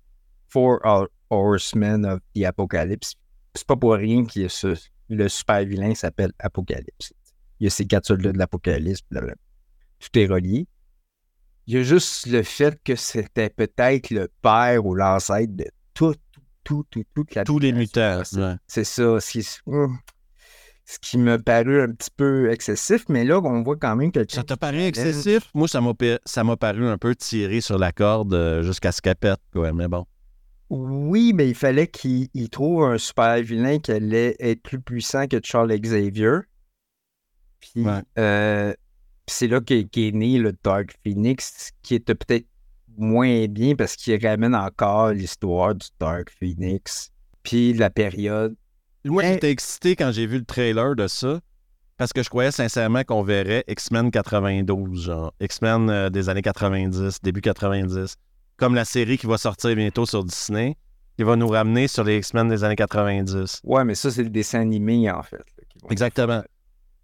[0.49, 3.15] Four Hor- Horsemen of the Apocalypse.
[3.55, 4.77] C'est pas pour rien que ce-
[5.09, 7.13] le super vilain s'appelle Apocalypse.
[7.61, 9.01] Il y a ces quatre soldats de l'Apocalypse.
[9.11, 10.67] Tout est relié.
[11.67, 16.15] Il y a juste le fait que c'était peut-être le père ou l'ancêtre de tout,
[16.65, 17.73] tout, tout, toute la Tous les.
[17.87, 18.55] C'est- ouais.
[18.67, 19.21] C'est ça.
[19.21, 19.99] Ce qui, hum,
[20.87, 24.25] ce qui me parut un petit peu excessif, mais là, on voit quand même que.
[24.29, 25.51] Ça t'a paru excessif?
[25.55, 29.41] Moi, ça m'a paru un peu tiré sur la corde euh, jusqu'à ce qu'elle pète,
[29.53, 29.73] quoi.
[29.73, 30.05] Mais bon.
[30.71, 35.27] Oui, mais il fallait qu'il il trouve un super vilain qui allait être plus puissant
[35.29, 36.39] que Charles Xavier.
[37.61, 38.01] Puis Ouais.
[38.19, 38.75] euh,
[39.27, 42.47] c'est là qu'est qu'est né le Dark Phoenix, qui était peut-être
[42.97, 47.11] moins bien parce qu'il ramène encore l'histoire du Dark Phoenix.
[47.43, 48.55] Puis la période.
[49.05, 51.41] Moi, j'étais excité quand j'ai vu le trailer de ça
[51.97, 57.21] parce que je croyais sincèrement qu'on verrait X-Men 92, genre X-Men euh, des années 90,
[57.23, 58.17] début 90,
[58.57, 60.77] comme la série qui va sortir bientôt sur Disney,
[61.17, 63.61] qui va nous ramener sur les X-Men des années 90.
[63.65, 65.37] Ouais, mais ça, c'est le dessin animé, en fait.
[65.37, 66.43] là, Exactement.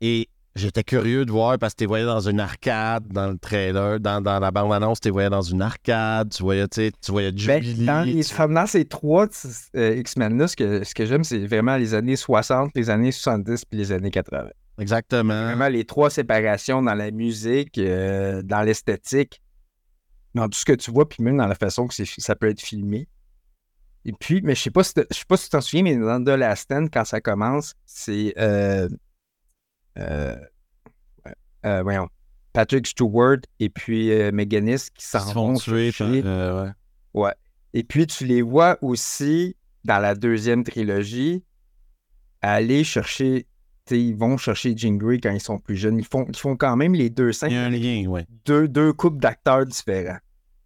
[0.01, 4.01] Et j'étais curieux de voir parce que tu voyais dans une arcade, dans le trailer,
[4.01, 7.87] dans, dans la bande-annonce, tu voyais dans une arcade, tu voyais, tu voyais Ben, Jubilee.
[7.87, 9.27] dans, les, tu- dans ces trois
[9.77, 13.65] euh, X-Men-là, ce que, ce que j'aime, c'est vraiment les années 60, les années 70
[13.65, 14.49] puis les années 80.
[14.79, 15.45] Exactement.
[15.45, 19.41] Vraiment les trois séparations dans la musique, euh, dans l'esthétique,
[20.35, 22.61] dans tout ce que tu vois, puis même dans la façon que ça peut être
[22.61, 23.07] filmé.
[24.07, 25.97] Et puis, mais je sais pas si je sais pas si tu t'en souviens, mais
[25.97, 28.89] dans The Last Stand, quand ça commence, c'est euh,
[31.83, 32.09] voyons,
[32.53, 35.93] Patrick Stewart et puis euh, McGinnis qui s'en vont tuer.
[36.01, 36.71] euh, ouais.
[37.15, 37.35] Ouais.
[37.75, 41.45] Et puis, tu les vois aussi dans la deuxième trilogie
[42.43, 43.47] aller chercher.
[43.93, 45.99] Ils vont chercher Jean Grey quand ils sont plus jeunes.
[45.99, 48.25] Ils font, ils font quand même les deux Il y a un lien, ouais.
[48.45, 50.19] deux, deux couples d'acteurs différents.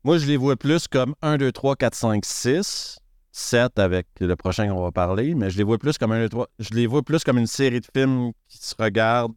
[0.02, 2.98] Moi, je les vois plus comme 1, 2, 3, 4, 5, 6.
[3.36, 6.28] 7 avec le prochain qu'on va parler, mais je les vois plus comme 1, 2,
[6.28, 6.48] 3.
[6.60, 9.34] Je les vois plus comme une série de films qui se regardent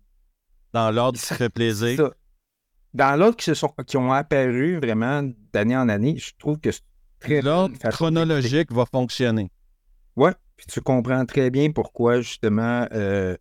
[0.72, 1.98] dans l'ordre qui se fait plaisir.
[1.98, 2.12] Ça.
[2.94, 6.72] Dans l'autre qui, se sont, qui ont apparu vraiment d'année en année, je trouve que
[6.72, 6.84] c'est
[7.20, 9.50] très L'ordre chronologique va fonctionner.
[10.16, 13.36] Ouais, puis tu comprends très bien pourquoi justement euh,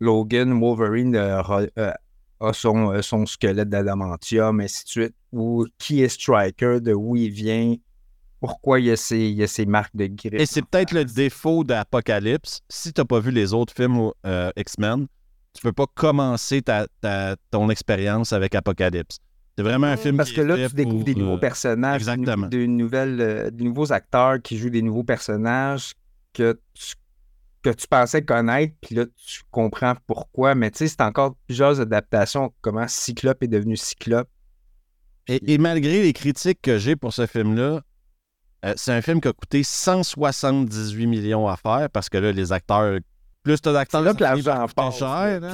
[0.00, 1.42] Logan Wolverine euh,
[1.78, 1.92] euh,
[2.40, 7.30] a son, son squelette d'adamantium, ainsi de suite, ou qui est Striker, de où il
[7.30, 7.74] vient,
[8.40, 10.34] pourquoi il y a ses, il y a ses marques de grippe.
[10.34, 12.60] Et c'est peut-être le défaut d'Apocalypse.
[12.68, 15.06] Si tu n'as pas vu les autres films euh, X-Men,
[15.54, 19.18] tu peux pas commencer ta, ta- ton expérience avec Apocalypse.
[19.56, 21.34] C'est vraiment un film Parce qui que est là, fait tu découvres pour, des nouveaux
[21.34, 22.46] euh, personnages, exactement.
[22.46, 25.94] des, nouvelles, euh, des nouveaux acteurs qui jouent des nouveaux personnages
[26.32, 26.94] que tu,
[27.62, 30.54] que tu pensais connaître, puis là, tu comprends pourquoi.
[30.54, 34.28] Mais tu sais, c'est encore plusieurs adaptations, comment Cyclope est devenu Cyclope.
[35.26, 37.82] Et, et malgré les critiques que j'ai pour ce film-là,
[38.70, 42.52] euh, c'est un film qui a coûté 178 millions à faire parce que là, les
[42.52, 42.98] acteurs,
[43.42, 44.98] plus t'as d'acteurs, là que l'argent passe.
[44.98, 45.40] cher.
[45.40, 45.52] là,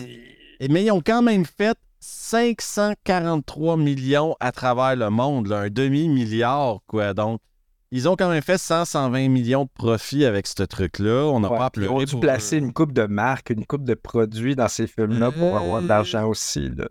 [0.60, 5.70] Et- mais ils ont quand même fait 543 millions à travers le monde, là, un
[5.70, 7.14] demi-milliard, quoi.
[7.14, 7.40] Donc,
[7.90, 11.24] ils ont quand même fait 100, 120 millions de profits avec ce truc-là.
[11.26, 12.60] On n'a Ouais, pas Ils pleuré ont dû pour placer eux.
[12.60, 15.88] une coupe de marques, une coupe de produits dans ces films-là pour avoir de Euh.
[15.88, 16.70] l'argent aussi.
[16.76, 16.86] Là.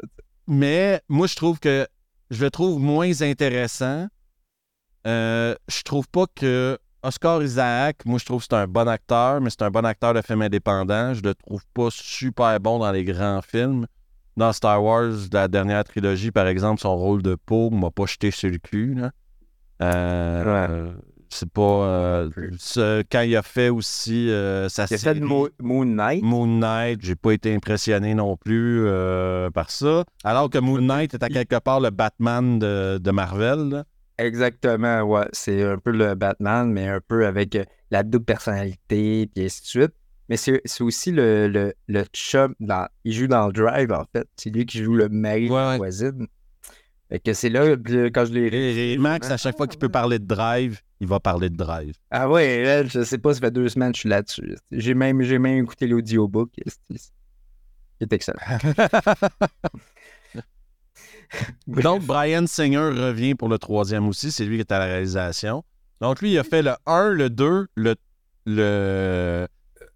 [0.48, 1.88] Mais moi, je trouve que
[2.32, 4.08] je le trouve moins intéressant.
[5.08, 9.42] Euh, je trouve pas que Oscar Isaac, moi, je trouve que c'est un bon acteur,
[9.42, 11.14] mais c'est un bon acteur de film indépendant.
[11.14, 13.86] Je le trouve pas super bon dans les grands films.
[14.38, 18.32] Dans Star Wars, la dernière trilogie, par exemple, son rôle de Poe m'a pas jeté
[18.32, 18.96] sur le cul.
[18.96, 19.12] Là.
[19.82, 20.94] Euh, Ouais.
[21.30, 21.62] c'est pas.
[21.62, 25.50] euh, ce- quand il a fait aussi euh, sa Il a fait série de Mo-
[25.60, 26.24] Moon Knight.
[26.24, 30.04] Moon Knight, j'ai pas été impressionné non plus euh, par ça.
[30.24, 33.70] Alors que Moon Knight est à quelque part le Batman de, de Marvel.
[33.70, 33.84] là.
[34.18, 35.28] Exactement, ouais.
[35.34, 39.62] C'est un peu le Batman, mais un peu avec euh, la double personnalité, puis ainsi
[39.62, 39.94] de suite.
[40.30, 42.56] Mais c'est aussi le, le, le chum.
[42.60, 44.28] Dans, il joue dans le Drive, en fait.
[44.38, 46.28] C'est lui qui joue le mari de Ouais, voisine.
[47.10, 50.26] Fait que c'est là, quand je l'ai Max, à chaque fois qu'il peut parler de
[50.26, 51.94] Drive, il va parler de Drive.
[52.10, 54.56] Ah ouais, je sais pas, ça fait deux semaines que je suis là-dessus.
[54.72, 56.50] J'ai même, même écouté l'audiobook.
[58.00, 58.40] C'est excellent.
[61.68, 64.32] Donc, Brian Singer revient pour le troisième aussi.
[64.32, 65.64] C'est lui qui est à la réalisation.
[66.02, 67.96] Donc, lui, il a fait le 1, le 2, le,
[68.46, 69.48] le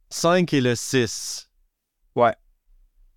[0.10, 1.50] 5 et le 6.
[2.16, 2.34] Ouais.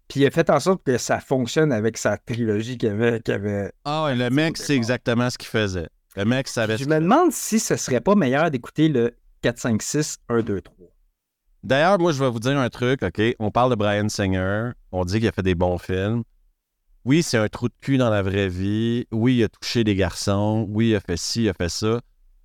[0.09, 3.21] Puis il a fait en sorte que ça fonctionne avec sa trilogie qu'il avait.
[3.21, 3.73] qu'il avait...
[3.85, 5.89] Ah ouais, le mec, c'est exactement ce qu'il faisait.
[6.17, 9.83] Le mec savait Je me demande si ce serait pas meilleur d'écouter le 4, 5,
[9.83, 10.77] 6, 1, 2, 3.
[11.63, 13.23] D'ailleurs, moi, je vais vous dire un truc, OK?
[13.39, 14.71] On parle de Brian Singer.
[14.91, 16.25] On dit qu'il a fait des bons films.
[17.05, 19.07] Oui, c'est un trou de cul dans la vraie vie.
[19.11, 20.67] Oui, il a touché des garçons.
[20.71, 22.01] Oui, il a fait ci, il a fait ça.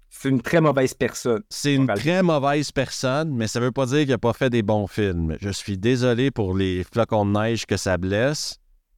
[0.10, 1.44] C'est une très mauvaise personne.
[1.50, 4.64] C'est une très mauvaise personne, mais ça veut pas dire qu'il n'a pas fait des
[4.64, 5.36] bons films.
[5.42, 8.58] Je suis désolé pour les flocons de neige que ça blesse.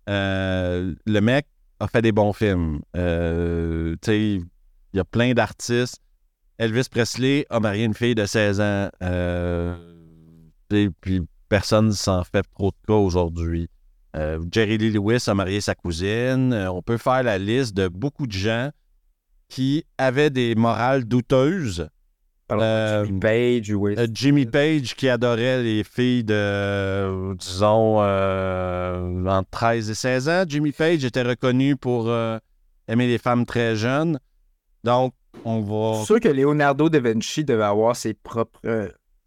[0.09, 1.47] Euh, le mec
[1.79, 2.81] a fait des bons films.
[2.95, 4.19] Euh, tu sais,
[4.93, 6.01] il y a plein d'artistes.
[6.59, 8.89] Elvis Presley a marié une fille de 16 ans.
[9.01, 9.75] Euh,
[10.69, 13.69] et puis personne s'en fait trop de cas aujourd'hui.
[14.15, 16.53] Euh, Jerry Lee Lewis a marié sa cousine.
[16.53, 18.71] Euh, on peut faire la liste de beaucoup de gens
[19.49, 21.89] qui avaient des morales douteuses.
[22.51, 23.95] Euh, Jimmy Page, oui.
[24.13, 30.43] Jimmy Page qui adorait les filles de, disons, entre 13 et 16 ans.
[30.47, 32.09] Jimmy Page était reconnu pour
[32.87, 34.17] aimer les femmes très jeunes.
[34.85, 35.97] Donc, on va...
[35.97, 38.59] suis sûr que Leonardo da Vinci devait avoir ses propres.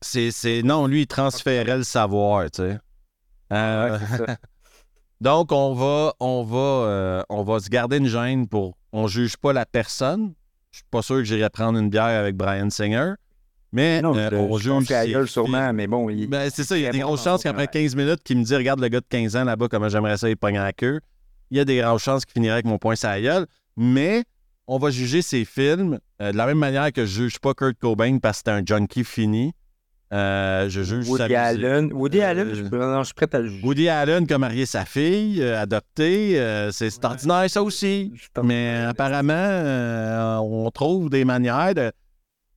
[0.01, 2.79] C'est, c'est- Non, lui, il transférait le savoir, tu sais.
[3.53, 4.37] Euh, ouais, c'est ça.
[5.21, 8.77] donc, on va, on, va, euh, on va se garder une gêne pour...
[8.93, 10.33] On juge pas la personne.
[10.73, 13.15] Je suis pas sûr que j'irai prendre une bière avec Brian Singer.
[13.73, 15.27] Mais Non, euh, je, on films.
[15.27, 16.27] sûrement, mais bon, il...
[16.27, 17.85] Ben, c'est ça, il y a des grosses chances qu'après travail.
[17.85, 20.29] 15 minutes, qu'il me dit Regarde le gars de 15 ans là-bas, comment j'aimerais ça,
[20.29, 21.01] il pogne à la queue.
[21.51, 23.47] Il y a des grosses chances qu'il finirait avec mon poing sur la gueule.
[23.77, 24.25] Mais
[24.67, 27.79] on va juger ses films euh, de la même manière que je juge pas Kurt
[27.79, 29.53] Cobain parce que c'était un junkie fini.
[30.13, 31.35] Euh, je juge sa Woody.
[31.37, 31.93] Allen.
[31.93, 33.65] Woody Euh, Allen, je, non, je suis prêt à le juger.
[33.65, 38.13] Woody Allen qui a marié sa fille, euh, adoptée, euh, c'est ordinaire ça aussi.
[38.43, 41.93] Mais apparemment, on trouve des manières de,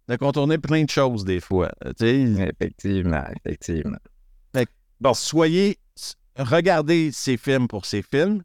[0.08, 1.72] de contourner plein de choses des fois.
[2.00, 3.98] Effectivement, effectivement.
[5.00, 5.78] Bon, soyez.
[6.40, 8.42] Regardez ces films pour ces films.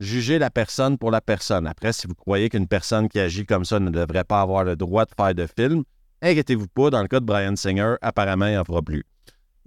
[0.00, 1.66] Jugez la personne pour la personne.
[1.66, 4.74] Après, si vous croyez qu'une personne qui agit comme ça ne devrait pas avoir le
[4.74, 5.84] droit de faire de film,
[6.22, 6.90] inquiétez-vous pas.
[6.90, 9.04] Dans le cas de Brian Singer, apparemment, il n'en fera plus.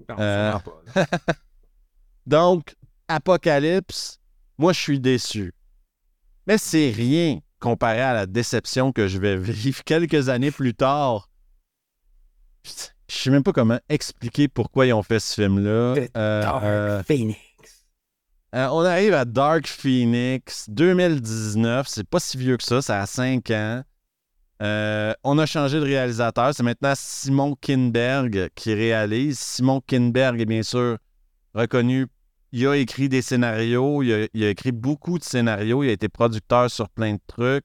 [0.08, 0.54] Non, Euh,
[0.94, 1.06] pas.
[2.26, 2.76] Donc,
[3.08, 4.20] Apocalypse,
[4.58, 5.54] moi, je suis déçu.
[6.48, 11.30] Mais c'est rien comparé à la déception que je vais vivre quelques années plus tard.
[12.64, 15.96] Je sais même pas comment expliquer pourquoi ils ont fait ce film-là.
[15.96, 17.40] The Euh, Dark euh, Phoenix.
[18.56, 21.88] Euh, on arrive à Dark Phoenix 2019.
[21.88, 23.84] C'est pas si vieux que ça, ça a 5 ans.
[24.62, 26.54] Euh, on a changé de réalisateur.
[26.54, 29.40] C'est maintenant Simon Kinberg qui réalise.
[29.40, 30.98] Simon Kinberg est bien sûr
[31.54, 32.08] reconnu.
[32.52, 34.04] Il a écrit des scénarios.
[34.04, 35.84] Il a, écrit beaucoup de scénarios.
[35.84, 37.64] Il a été producteur sur plein de trucs.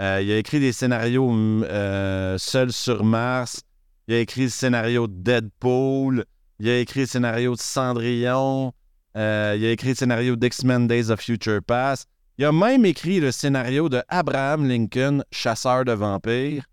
[0.00, 3.62] Euh, il a écrit des scénarios mm, euh, Seul sur Mars.
[4.08, 6.24] Il a écrit le scénario de Deadpool.
[6.58, 8.72] Il a écrit le scénario de Cendrillon.
[9.14, 12.08] Il a écrit le scénario d'X-Men Days of Future Past.
[12.38, 16.64] Il a même écrit le scénario de Abraham Lincoln, chasseur de vampires.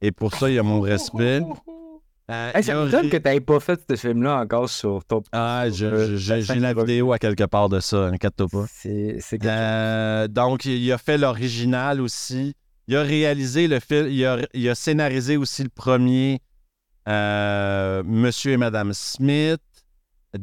[0.00, 1.42] Et pour ça, il a mon respect.
[2.30, 5.20] Euh, Hey, ça que tu n'aies pas fait ce film-là encore sur ton.
[5.32, 8.66] Ah, j'ai la vidéo à quelque part de ça, inquiète-toi pas.
[8.68, 12.54] C'est Euh, donc, il a fait l'original aussi.
[12.86, 14.06] Il a réalisé le film.
[14.10, 16.40] Il a, il a scénarisé aussi le premier
[17.08, 19.60] euh, Monsieur et Madame Smith,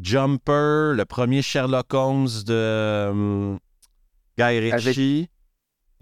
[0.01, 3.55] Jumper, le premier Sherlock Holmes de euh,
[4.37, 5.29] Guy Ritchie.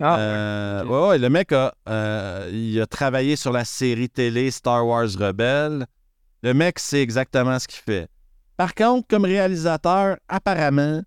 [0.01, 0.89] Ah, Euh, ok.
[0.89, 5.07] ouais, ouais, le mec a, euh, il a travaillé sur la série télé Star Wars
[5.17, 5.85] Rebelle.
[6.43, 8.07] Le mec sait exactement ce qu'il fait.
[8.57, 11.01] Par contre, comme réalisateur, apparemment,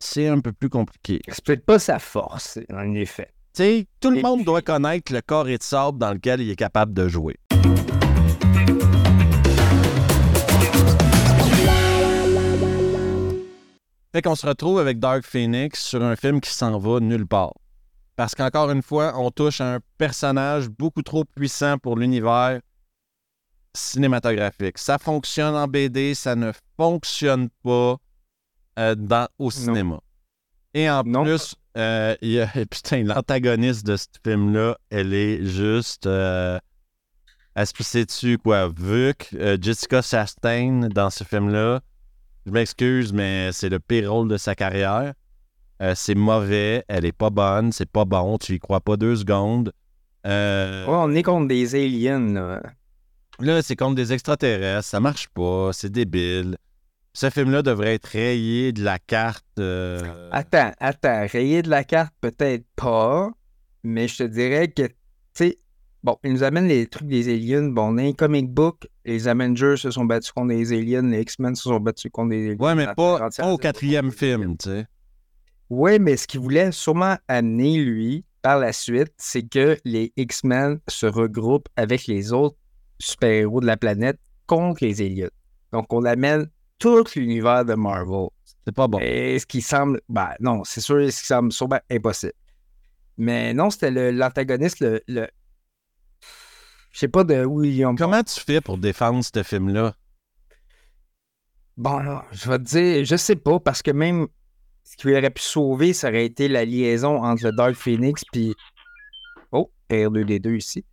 [0.00, 1.20] c'est un peu plus compliqué.
[1.28, 3.28] c'est peut-être pas sa force, en effet.
[3.54, 6.12] Tu sais, tout le Et monde puis- doit connaître le corps et de sable dans
[6.12, 7.36] lequel il est capable de jouer.
[14.12, 17.54] Fait qu'on se retrouve avec Dark Phoenix sur un film qui s'en va nulle part.
[18.14, 22.60] Parce qu'encore une fois, on touche à un personnage beaucoup trop puissant pour l'univers
[23.74, 24.76] cinématographique.
[24.76, 27.96] Ça fonctionne en BD, ça ne fonctionne pas
[28.78, 29.98] euh, dans, au cinéma.
[30.74, 31.24] Et en Non.
[31.24, 36.06] plus, euh, il y a, putain, l'antagoniste de ce film-là, elle est juste.
[36.06, 36.58] Euh,
[37.54, 38.68] elle se dessus, quoi.
[38.68, 41.80] Vuk, euh, Jessica Chastain dans ce film-là.
[42.46, 45.14] Je m'excuse, mais c'est le pire rôle de sa carrière.
[45.80, 49.16] Euh, c'est mauvais, elle est pas bonne, c'est pas bon, tu y crois pas deux
[49.16, 49.72] secondes.
[50.26, 52.62] Euh, Ouais, on est contre des aliens, là.
[53.40, 56.56] Là, c'est contre des extraterrestres, ça marche pas, c'est débile.
[57.14, 59.44] Ce film-là devrait être rayé de la carte.
[59.58, 63.30] euh, Attends, attends, rayer de la carte, peut-être pas,
[63.82, 64.94] mais je te dirais que, tu
[65.34, 65.58] sais,
[66.02, 67.68] bon, ils nous amènent les trucs des aliens.
[67.68, 71.54] Bon, dans les comic book, les Avengers se sont battus contre des aliens, les X-Men
[71.54, 72.56] se sont battus contre des aliens.
[72.58, 74.86] Ouais, mais pas, au quatrième film, tu sais.
[75.70, 80.80] Oui, mais ce qu'il voulait sûrement amener, lui, par la suite, c'est que les X-Men
[80.88, 82.56] se regroupent avec les autres
[82.98, 85.30] super-héros de la planète contre les aliens.
[85.72, 86.48] Donc, on amène
[86.78, 88.28] tout l'univers de Marvel.
[88.66, 88.98] C'est pas bon.
[89.00, 90.00] Et ce qui semble.
[90.08, 92.32] Ben non, c'est sûr, ce qui semble sûrement impossible.
[93.16, 95.00] Mais non, c'était l'antagoniste, le.
[95.08, 95.28] le-
[96.92, 97.94] Je sais pas de où ils ont.
[97.94, 99.94] Comment tu fais pour défendre ce film-là?
[101.76, 104.28] Bon, là, je vais te dire, je sais pas, parce que même
[104.84, 108.54] ce qui aurait pu sauver, ça aurait été la liaison entre le Dark Phoenix puis.
[109.52, 110.84] Oh, R2D2 ici.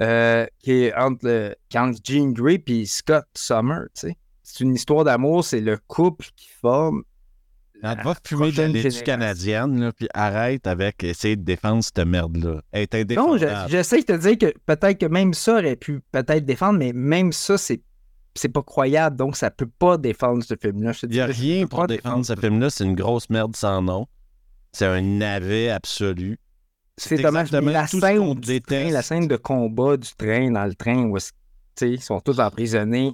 [0.00, 4.16] Euh, qui est entre, le, qui est entre Jean Grey puis Scott Summer, tu sais.
[4.42, 7.04] C'est une histoire d'amour, c'est le couple qui forme.
[7.82, 9.04] Ah, la va fumer de la génération.
[9.04, 12.60] canadienne, là, puis arrête avec essayer de défendre cette merde-là.
[13.16, 16.78] Non, je- j'essaie de te dire que peut-être que même ça aurait pu peut-être défendre,
[16.78, 17.80] mais même ça, c'est
[18.34, 20.92] c'est pas croyable, donc ça peut pas défendre ce film-là.
[21.02, 22.70] Il n'y a rien pour défendre ce film-là.
[22.70, 24.06] C'est une grosse merde sans nom.
[24.72, 26.38] C'est un navet absolu.
[26.96, 28.20] C'est dommage, mais la scène
[28.60, 31.18] train, la scène de combat du train dans le train où
[31.82, 33.12] ils sont tous emprisonnés.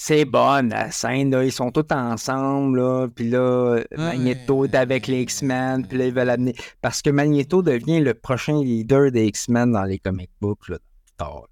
[0.00, 1.42] C'est bonne, la scène, là.
[1.44, 3.08] Ils sont tous ensemble, là.
[3.12, 5.84] Puis là, Magneto est avec les X-Men.
[5.88, 6.54] Puis là, ils veulent amener...
[6.80, 10.78] Parce que Magneto devient le prochain leader des X-Men dans les comic books, là.
[11.16, 11.48] tard.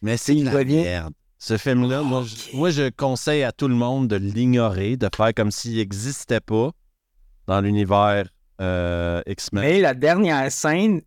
[0.00, 1.12] Mais c'est la revient- merde.
[1.36, 5.32] Ce film-là, moi, je, moi, je conseille à tout le monde de l'ignorer, de faire
[5.34, 6.70] comme s'il n'existait pas
[7.46, 8.26] dans l'univers
[8.62, 9.62] euh, X-Men.
[9.62, 11.02] Mais la dernière scène,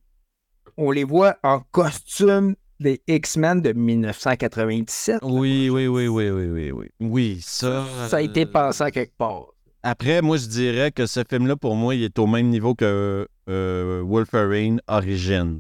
[0.78, 5.20] on les voit en costume des X-Men de 1997.
[5.24, 6.90] Oui, oui, oui, oui, oui, oui, oui.
[7.00, 7.86] Oui, ça.
[8.08, 9.46] Ça a été euh, pensé à quelque part.
[9.84, 13.28] Après, moi, je dirais que ce film-là, pour moi, il est au même niveau que
[13.50, 15.60] euh, Wolverine Origin.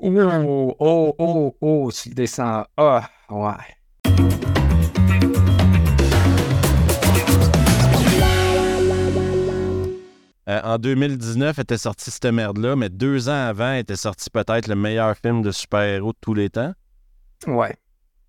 [0.00, 2.64] Oh, oh, oh, oh, tu descends.
[2.76, 3.77] Ah, ouais.
[10.48, 14.76] Euh, en 2019 était sorti cette merde-là, mais deux ans avant était sorti peut-être le
[14.76, 16.72] meilleur film de super-héros de tous les temps,
[17.46, 17.76] Ouais.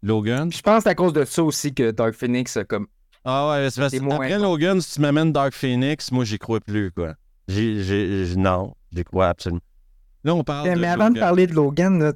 [0.03, 0.49] Logan?
[0.49, 2.87] Puis Je pense à cause de ça aussi que Dark Phoenix a comme.
[3.25, 4.37] Ah ouais, c'est parce que après.
[4.37, 7.15] Logan, si tu m'amènes Dark Phoenix, moi, j'y crois plus, quoi.
[7.47, 9.61] J'ai- non, j'y crois absolument.
[10.23, 12.13] Là, on parle Mais, de avant de parler de Logan, là,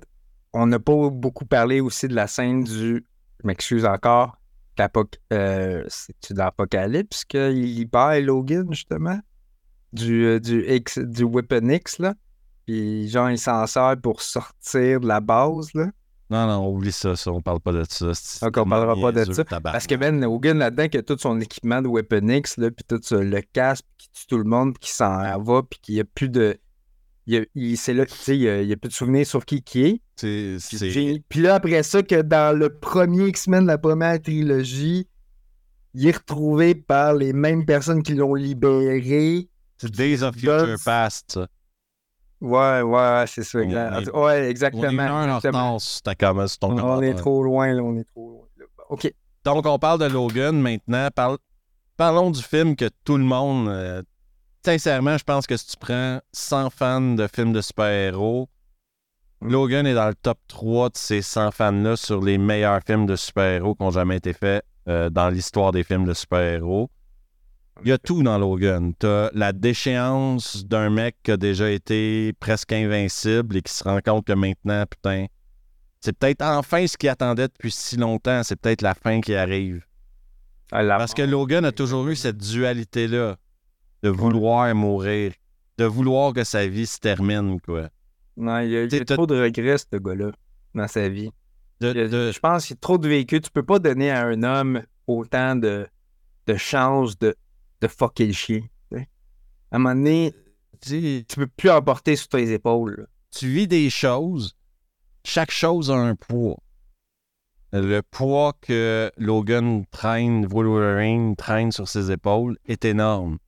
[0.53, 3.05] on n'a pas beaucoup parlé aussi de la scène du.
[3.41, 4.37] Je m'excuse encore.
[5.31, 9.19] Euh, C'est-tu d'Apocalypse qu'il libère Logan, justement?
[9.93, 12.13] Du, euh, du, X, du Weapon X, là.
[12.65, 15.87] Puis, genre, il s'en sert pour sortir de la base, là.
[16.29, 18.11] Non, non, oublie ça, ça, on parle pas de ça.
[18.41, 19.43] Donc, on parlera pas de ça.
[19.43, 22.83] Parce que Ben Logan, là-dedans, qui a tout son équipement de Weapon X, là, puis
[22.87, 26.01] tout ça, le casque, qui tue tout le monde, qui s'en va, puis qu'il n'y
[26.01, 26.57] a plus de.
[27.27, 30.01] Il, c'est là, tu sais, il y a, plus de souvenirs sur qui qui est.
[31.29, 35.07] Puis, là, après ça, que dans le premier X-Men, la première trilogie,
[35.93, 39.49] il est retrouvé par les mêmes personnes qui l'ont libéré.
[39.87, 41.47] C'est Days of Future Past, ça.
[42.41, 43.59] Ouais, ouais, c'est ça.
[43.59, 44.01] On exact.
[44.01, 44.89] est- Ouais, On est exactement.
[44.89, 48.45] une heure en retard sur ton On est trop loin, là, on est trop loin.
[48.57, 48.65] là.
[48.89, 49.13] OK.
[49.45, 51.07] Donc, on parle de Logan maintenant.
[51.15, 51.37] Parle-
[51.95, 53.67] Parlons du film que tout le monde.
[53.69, 54.01] euh,
[54.65, 58.49] Sincèrement, je pense que si tu prends 100 fans de films de super-héros,
[59.41, 59.51] Mm.
[59.51, 63.15] Logan est dans le top 3 de ces 100 fans-là sur les meilleurs films de
[63.17, 66.89] super-héros qui ont jamais été faits euh, dans l'histoire des films de super-héros.
[67.81, 68.93] Il y a tout dans Logan.
[68.97, 73.99] T'as la déchéance d'un mec qui a déjà été presque invincible et qui se rend
[73.99, 75.25] compte que maintenant, putain,
[75.99, 78.41] c'est peut-être enfin ce qu'il attendait depuis si longtemps.
[78.43, 79.83] C'est peut-être la fin qui arrive.
[80.71, 81.23] Ah, la Parce que.
[81.23, 83.37] Logan a toujours eu cette dualité-là
[84.03, 85.33] de vouloir mourir,
[85.77, 87.89] de vouloir que sa vie se termine, quoi.
[88.37, 90.31] Non, il y a, il y a T'sais, t'as- trop de regrets, ce gars-là,
[90.73, 91.31] dans sa vie.
[91.79, 93.41] De, Il y a- de- Je pense qu'il y a trop de vécu.
[93.41, 95.87] Tu peux pas donner à un homme autant de,
[96.47, 97.35] de chances de,
[97.83, 98.61] de fucker le chien.
[99.71, 100.33] À un moment donné,
[100.81, 102.95] Tu peux plus en porter sur tes épaules.
[102.99, 103.05] là.
[103.31, 104.55] tu vis des choses,
[105.25, 106.57] chaque chose a un poids.
[107.71, 113.39] Le poids que Logan traîne, Wolverine traîne sur ses épaules est énorme.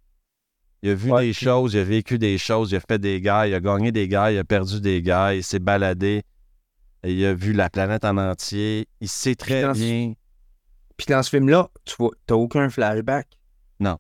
[0.82, 2.98] Il a vu Ouais, des puis- choses, il a vécu des choses, il a fait
[2.98, 6.24] des gars, il a gagné des gars, il a perdu des gars, il s'est baladé,
[7.03, 10.14] il a vu la planète en entier, il sait très ce- bien.
[10.98, 13.28] Puis dans ce film-là, tu vois, t'as aucun flashback.
[13.80, 13.98] Non.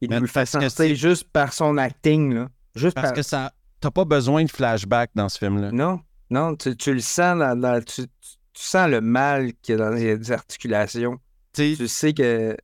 [0.00, 2.48] Il Mais nous le fait sentir c'est- juste par son acting, là.
[2.74, 3.14] Juste Parce par...
[3.16, 3.52] que ça.
[3.80, 5.70] T'as pas besoin de flashback dans ce film-là.
[5.72, 6.00] Non,
[6.30, 8.08] non, tu, tu le sens dans, dans- tu, tu-
[8.56, 11.18] sens le mal qu'il y a dans les articulations.
[11.52, 12.56] Tu sais, Tu sais que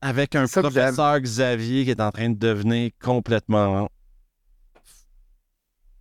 [0.00, 3.88] avec un professeur Xavier qui est en train de devenir complètement.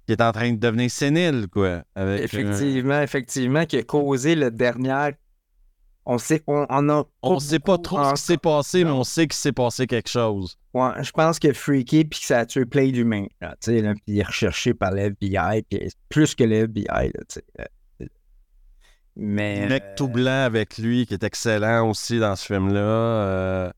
[0.05, 1.83] qui est en train de devenir sénile, quoi.
[1.95, 5.11] Avec, euh, effectivement, effectivement, qui a causé le dernier.
[6.09, 7.03] On sait, on, on a.
[7.21, 10.07] on sait pas trop ce qui s'est passé, mais on sait qu'il s'est passé quelque
[10.09, 10.57] chose.
[10.73, 13.25] Ouais, je pense que Freaky puis que ça a tué plein d'humains.
[13.41, 16.63] là, Tu sais, là, puis il est recherché par le FBI, puis plus que le
[16.63, 17.43] FBI, là, tu sais.
[17.59, 18.05] euh,
[19.17, 19.63] Mais.
[19.63, 22.79] Le mec euh, tout blanc avec lui, qui est excellent aussi dans ce film-là.
[22.79, 23.71] euh,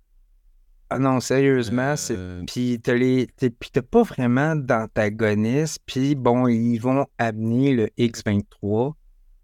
[0.89, 2.15] Ah non, sérieusement, c'est.
[2.17, 3.27] euh, Puis t'as les.
[3.37, 5.79] Puis t'as pas vraiment d'antagoniste.
[5.85, 8.93] Puis bon, ils vont amener le X23,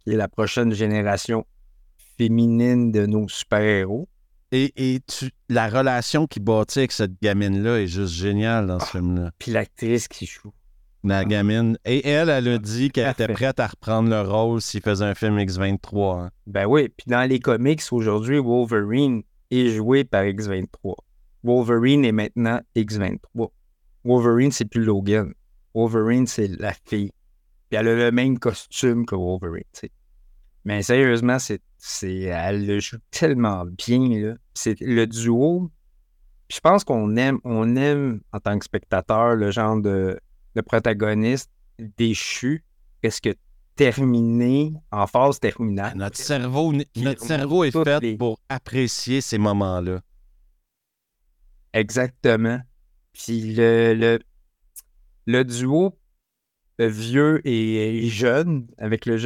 [0.04, 1.46] qui est la prochaine génération
[2.18, 4.08] féminine de nos super-héros.
[4.52, 8.86] et et tu, la relation qu'il bâtit avec cette gamine-là est juste géniale dans ce
[8.86, 8.92] Ah.
[8.92, 9.32] film-là.
[9.40, 10.54] Puis l'actrice qui joue.
[11.04, 11.26] La Ah.
[11.26, 11.78] gamine.
[11.84, 15.16] Et elle, elle a dit qu'elle était prête à reprendre le rôle s'il faisait un
[15.16, 16.20] film X23.
[16.22, 16.32] hein.
[16.48, 20.96] Ben oui, puis dans les comics, aujourd'hui, Wolverine est joué par X23.
[21.44, 23.50] Wolverine est maintenant X23.
[24.04, 25.34] Wolverine, c'est plus Logan.
[25.74, 27.12] Wolverine, c'est la fille.
[27.70, 29.92] Puis elle a le même costume que Wolverine, tu sais.
[30.66, 34.34] Mais sérieusement, c'est, c'est, elle le joue tellement bien, là.
[34.56, 35.72] C'est le duo.
[36.50, 40.20] Je pense qu'on aime, on aime, en tant que spectateur, le genre de,
[40.56, 41.52] de protagoniste
[41.98, 42.64] déchu,
[43.02, 43.30] presque
[43.76, 45.96] terminé, en phase terminale?
[45.98, 50.02] Notre cerveau, notre cerveau est fait les- pour apprécier ces moments-là.
[51.74, 52.60] Exactement.
[53.14, 54.20] Puis le, le,
[55.26, 55.98] le duo
[56.78, 59.18] le vieux et, et jeune avec le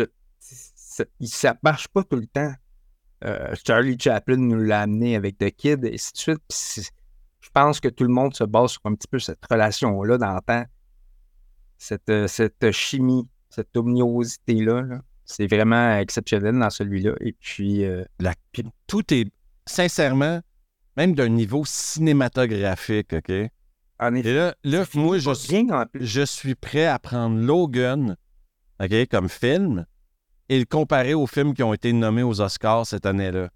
[1.22, 2.54] ça, marche pas tout le temps.
[3.26, 6.40] Euh, Charlie Chaplin nous l'a amené avec The Kid et ainsi de suite.
[6.48, 6.90] Puis
[7.42, 10.34] je pense que tout le monde se base sur un petit peu cette relation-là dans
[10.34, 10.66] le temps.
[11.78, 14.82] Cette, euh, cette chimie, cette omniosité-là.
[14.82, 15.02] là.
[15.26, 17.14] C'est vraiment exceptionnel dans celui-là.
[17.22, 19.32] Et puis, euh, La- puis tout est,
[19.68, 20.42] sincèrement,
[20.98, 23.30] même d'un niveau cinématographique, OK?
[23.30, 23.50] Et
[24.00, 28.16] en effet, là, là moi, je bien je suis prêt à prendre Logan,
[28.82, 29.86] OK, comme film,
[30.50, 33.50] et le comparer aux films qui ont été nommés aux Oscars cette année-là?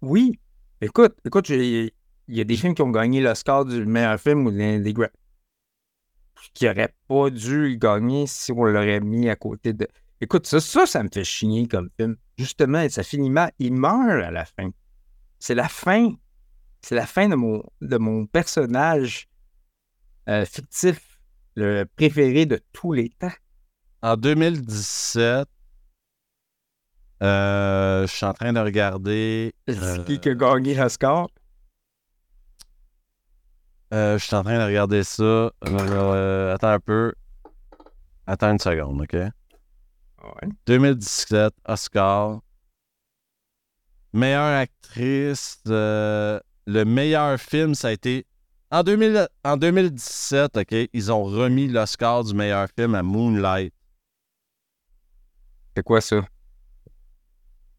[0.00, 0.38] Oui.
[0.80, 1.90] Écoute, écoute, il
[2.28, 4.94] y a des films qui ont gagné l'Oscar du meilleur film ou des, des
[6.54, 9.86] qui n'auraient pas dû gagner si on l'aurait mis à côté de.
[10.20, 12.16] Écoute, ça, ça, ça me fait chier comme film.
[12.38, 13.52] Justement, ça finit mal.
[13.58, 14.70] Il meurt à la fin.
[15.38, 16.14] C'est la fin.
[16.80, 19.28] C'est la fin de mon, de mon personnage
[20.28, 21.20] euh, fictif,
[21.54, 23.30] le préféré de tous les temps.
[24.02, 25.48] En 2017,
[27.22, 29.54] euh, je suis en train de regarder.
[29.68, 30.76] C'est qui qui a gagné
[33.92, 35.22] euh, je suis en train de regarder ça.
[35.22, 37.12] Euh, attends un peu.
[38.26, 39.12] Attends une seconde, OK?
[39.12, 40.48] Ouais.
[40.66, 42.40] 2017, Oscar.
[44.14, 45.60] Meilleure actrice.
[45.68, 48.26] euh, le meilleur film, ça a été.
[48.70, 53.74] En, 2000 en 2017, OK, ils ont remis l'Oscar du meilleur film à Moonlight.
[55.76, 56.20] C'est quoi ça?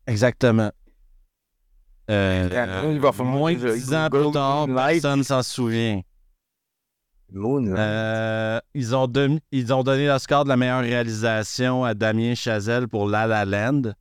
[0.08, 0.72] Exactement.
[2.10, 5.02] Euh, Euh, il va falloir moins de je 10 ans plus tard, Moonlight.
[5.02, 6.02] personne ne s'en souvient.
[7.32, 7.66] Moon.
[7.76, 12.88] Euh, ils, ont don- ils ont donné l'Oscar de la meilleure réalisation à Damien Chazelle
[12.88, 13.94] pour La La Land.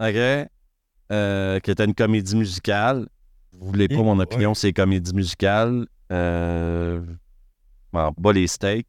[0.00, 0.48] OK?
[1.10, 3.08] Euh, qui était une comédie musicale.
[3.52, 5.86] Vous voulez pas mon opinion, c'est comédie musicale.
[6.12, 7.02] Euh,
[7.92, 8.86] bon, bas les steaks.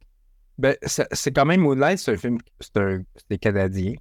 [0.60, 3.94] Ben, c'est quand même Moonlight, c'est un film, c'est canadien.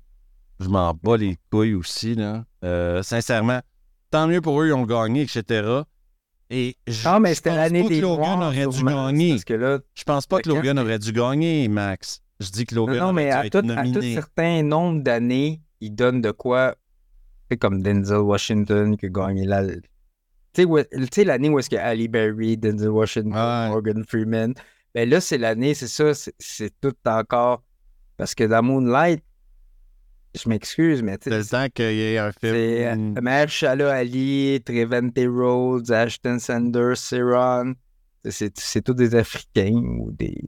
[0.59, 2.43] Je m'en bats les couilles aussi, là.
[2.65, 3.61] Euh, sincèrement,
[4.11, 5.83] tant mieux pour eux, ils ont gagné, etc.
[6.49, 9.29] Et je, Ah, mais c'était pense l'année pas que des Logan aurait dû gagner.
[9.31, 12.21] Parce que là, Je pense pas que Logan aurait dû gagner, Max.
[12.41, 14.63] Je dis que non, Logan non, mais aurait à dû tout, être à tout certain
[14.63, 16.75] nombre d'années, il donne de quoi.
[17.49, 19.65] C'est comme Denzel Washington qui a gagné la.
[20.53, 20.65] Tu
[21.13, 23.69] sais, l'année où est-ce que Ali Berry, Denzel Washington, Ouais.
[23.69, 24.53] Morgan Freeman.
[24.95, 27.63] Ben là, c'est l'année, c'est ça, c'est- tout encore.
[28.17, 29.23] Parce que dans Moonlight,
[30.35, 32.53] je m'excuse, mais tu C'est le sais, temps qu'il y ait un film.
[32.53, 37.73] c'est euh, Mahershala Ali, Trevante Rhodes, Ashton Sanders, Ceron.
[38.25, 40.43] C'est tous des Africains ou des.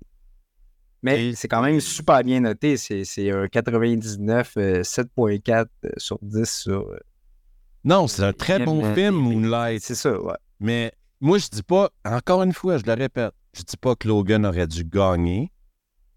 [1.04, 2.78] Mais c'est quand même super bien noté.
[2.78, 6.82] C'est un 99, euh, 7.4 sur 10 sur.
[6.90, 6.98] euh,
[7.84, 9.82] Non, c'est un très bon film, Moonlight.
[9.82, 10.36] C'est ça, ouais.
[10.60, 14.08] Mais moi, je dis pas, encore une fois, je le répète, je dis pas que
[14.08, 15.52] Logan aurait dû gagner.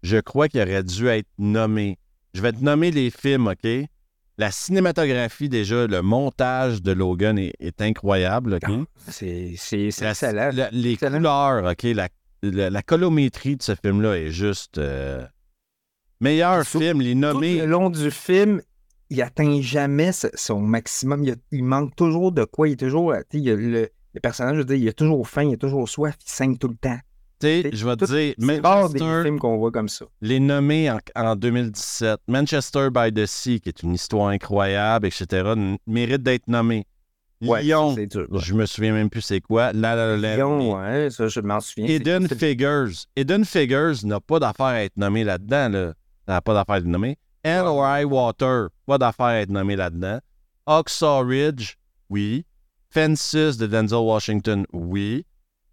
[0.03, 1.97] Je crois qu'il aurait dû être nommé.
[2.33, 3.67] Je vais te nommer les films, OK?
[4.37, 8.69] La cinématographie, déjà, le montage de Logan est, est incroyable, OK?
[9.09, 10.51] C'est c'est- excellent.
[10.53, 11.17] la- les Excellent.
[11.17, 11.83] couleurs, OK?
[11.83, 12.09] La,
[12.43, 14.77] la- la colométrie de ce film-là est juste.
[14.77, 15.25] euh,
[16.21, 17.57] Meilleur Tout- film, les Tout nommés.
[17.59, 18.61] le long du film,
[19.09, 21.23] il atteint jamais son maximum.
[21.23, 22.67] Il, y a- il manque toujours de quoi.
[22.69, 23.13] Il est toujours.
[23.33, 26.15] il a le personnage, je veux dire, il a toujours faim, il a toujours soif,
[26.25, 26.97] il saigne tout le temps.
[27.41, 30.05] Je vais te dire, des Manchester, films qu'on voit comme ça.
[30.21, 35.53] les nommés en, en 2017, Manchester by the Sea, qui est une histoire incroyable, etc.,
[35.85, 36.85] mérite d'être nommé.
[37.41, 38.25] Ouais, Lyon, c'est dur.
[38.29, 38.39] ouais.
[38.39, 39.73] je me souviens même plus c'est quoi.
[39.73, 41.85] La La Land, Lyon, ouais, ça, je m'en souviens.
[41.87, 42.89] C'est- Figures.
[43.17, 45.69] Hidden Figures n'a pas d'affaire à être nommé là-dedans.
[45.69, 45.93] Là.
[46.27, 47.17] N'a pas d'affaire à être nommé.
[47.45, 47.75] Or
[48.09, 50.19] Water, pas d'affaire à être nommé là-dedans.
[50.65, 51.75] Oxaw Ridge,
[52.09, 52.45] oui.
[52.89, 55.25] Fences de Denzel Washington, oui.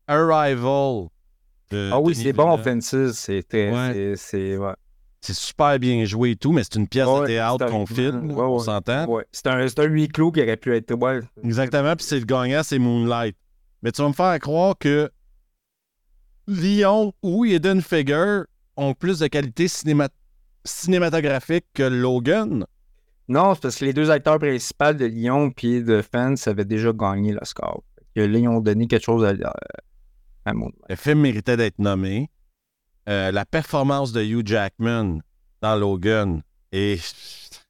[0.09, 1.06] Arrival.
[1.72, 2.56] De Ah oui, c'est bon.
[2.58, 3.12] Fences.
[3.12, 3.70] C'est très.
[3.72, 4.14] Ouais.
[4.16, 4.72] c'est- ouais.
[5.24, 9.06] Super bien joué et tout, mais c'est une pièce de théâtre qu'on filme, on s'entend.
[9.30, 10.92] C'est un, un huis clos qui aurait pu être.
[11.44, 13.36] Exactement, puis c'est le gagnant, c'est Moonlight.
[13.82, 15.10] Mais tu vas me faire croire que
[16.48, 18.46] Lyon ou Hidden Figure
[18.76, 20.08] ont plus de qualité cinéma-
[20.64, 22.64] cinématographique que Logan.
[23.28, 26.92] Non, c'est parce que les deux acteurs principaux de Lyon et de Fence avaient déjà
[26.92, 27.82] gagné le score.
[28.16, 29.32] Que là, ils ont donné quelque chose à,
[30.44, 30.52] à.
[30.89, 32.31] Le film méritait d'être nommé.
[33.09, 35.19] Euh, la performance de Hugh Jackman
[35.60, 36.43] dans Logan
[36.73, 37.02] est.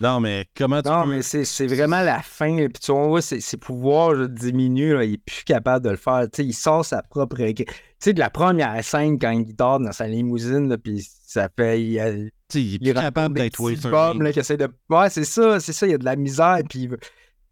[0.00, 2.54] Non, mais comment tu Non, peux- mais c'est c'est vraiment la fin.
[2.56, 4.94] Puis tu vois, ses, ses pouvoirs diminuent.
[4.94, 6.22] là, il est plus capable de le faire.
[6.32, 7.36] Tu sais, il sort sa propre.
[7.36, 7.64] Tu
[7.98, 11.82] sais, de la première scène quand il dort dans sa limousine, puis ça fait.
[11.82, 14.68] Il, sais, il est plus capable d'être de.
[14.88, 15.84] Ouais, c'est ça, c'est ça.
[15.88, 16.58] Il y a de la misère.
[16.70, 16.88] Puis,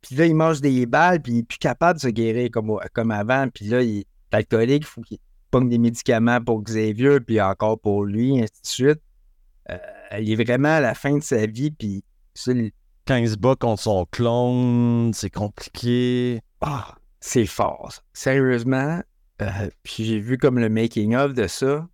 [0.02, 2.78] puis là, il mange des balles, puis il est plus capable de se guérir comme,
[2.94, 3.48] comme avant.
[3.48, 4.82] Puis là, il alcoolique.
[4.82, 5.18] Il faut qu'il
[5.50, 9.00] pogne des médicaments pour Xavier, puis encore pour lui, ainsi de suite.
[9.70, 9.78] Euh,
[10.20, 12.04] il est vraiment à la fin de sa vie, puis
[12.34, 12.52] ça,
[13.06, 16.40] Quand il se bat contre son clone, c'est compliqué.
[16.60, 17.92] Ah, c'est fort.
[17.92, 18.02] ça.
[18.12, 19.00] Sérieusement.
[19.42, 21.88] euh, puis j'ai vu comme le making-of de ça.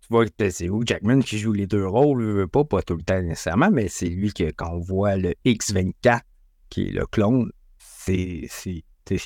[0.00, 2.94] Tu vois que c'est Hugh Jackman qui joue les deux rôles, veut pas, pas tout
[2.94, 6.20] le temps nécessairement, mais c'est lui que quand on voit le X24,
[6.68, 7.50] qui est le clone,
[7.88, 8.48] c'est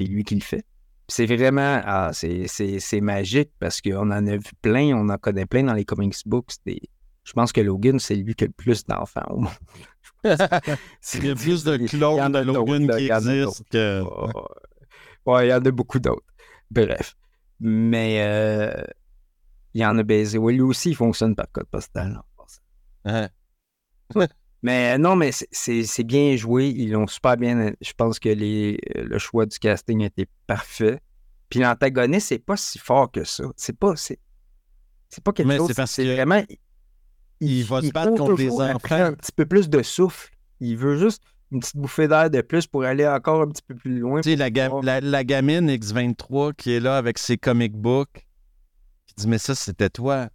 [0.01, 0.65] lui qui le fait.
[1.11, 5.19] C'est vraiment, ah, c'est- c'est c'est magique parce qu'on en a vu plein, on en
[5.19, 6.53] connaît plein dans les comics books.
[6.65, 6.81] des-
[7.25, 9.53] Je pense que Logan, c'est lui qui a le plus d'enfants au monde.
[11.15, 13.09] Il y a plus de clones de Logan qui
[13.45, 14.03] existent que.
[15.27, 16.25] Ouais, ouais, il y en a beaucoup d'autres.
[16.71, 17.15] Bref.
[17.61, 18.83] Mais euh,
[19.75, 20.39] il y en a baisé.
[20.39, 22.21] Oui, lui aussi, il fonctionne par code postal.
[23.05, 23.29] Hein.
[24.63, 26.69] Mais euh, non, mais c'est- bien joué.
[26.69, 27.73] Ils l'ont super bien.
[27.81, 31.01] Je pense que les, euh, le choix du casting était parfait.
[31.49, 33.45] Puis l'antagoniste, c'est pas si fort que ça.
[33.57, 33.95] C'est pas.
[33.97, 34.19] C'est
[35.25, 35.73] pas quelque Mais chose.
[35.87, 36.43] c'est que vraiment.
[37.41, 39.05] il va se battre contre après enfants.
[39.07, 40.31] Un petit peu plus de souffle.
[40.61, 43.75] Il veut juste une petite bouffée d'air de plus pour aller encore un petit peu
[43.75, 44.21] plus loin.
[44.21, 44.51] Tu sais, la,
[44.83, 48.29] la, la gamine X23 qui est là avec ses comic books,
[49.07, 50.29] qui dit Mais ça, c'était toi.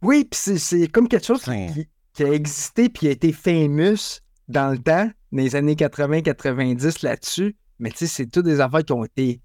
[0.00, 4.70] Oui, puis c'est- comme quelque chose qui, qui a existé puis a été famous dans
[4.72, 7.56] le temps, dans les années 80-90 là-dessus.
[7.78, 9.40] Mais tu sais, c'est toutes des affaires qui ont été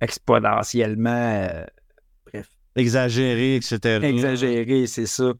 [0.00, 1.64] exponentiellement euh,
[2.26, 4.00] bref, Exagéré, etc.
[4.04, 5.32] exagérées, c'est ça.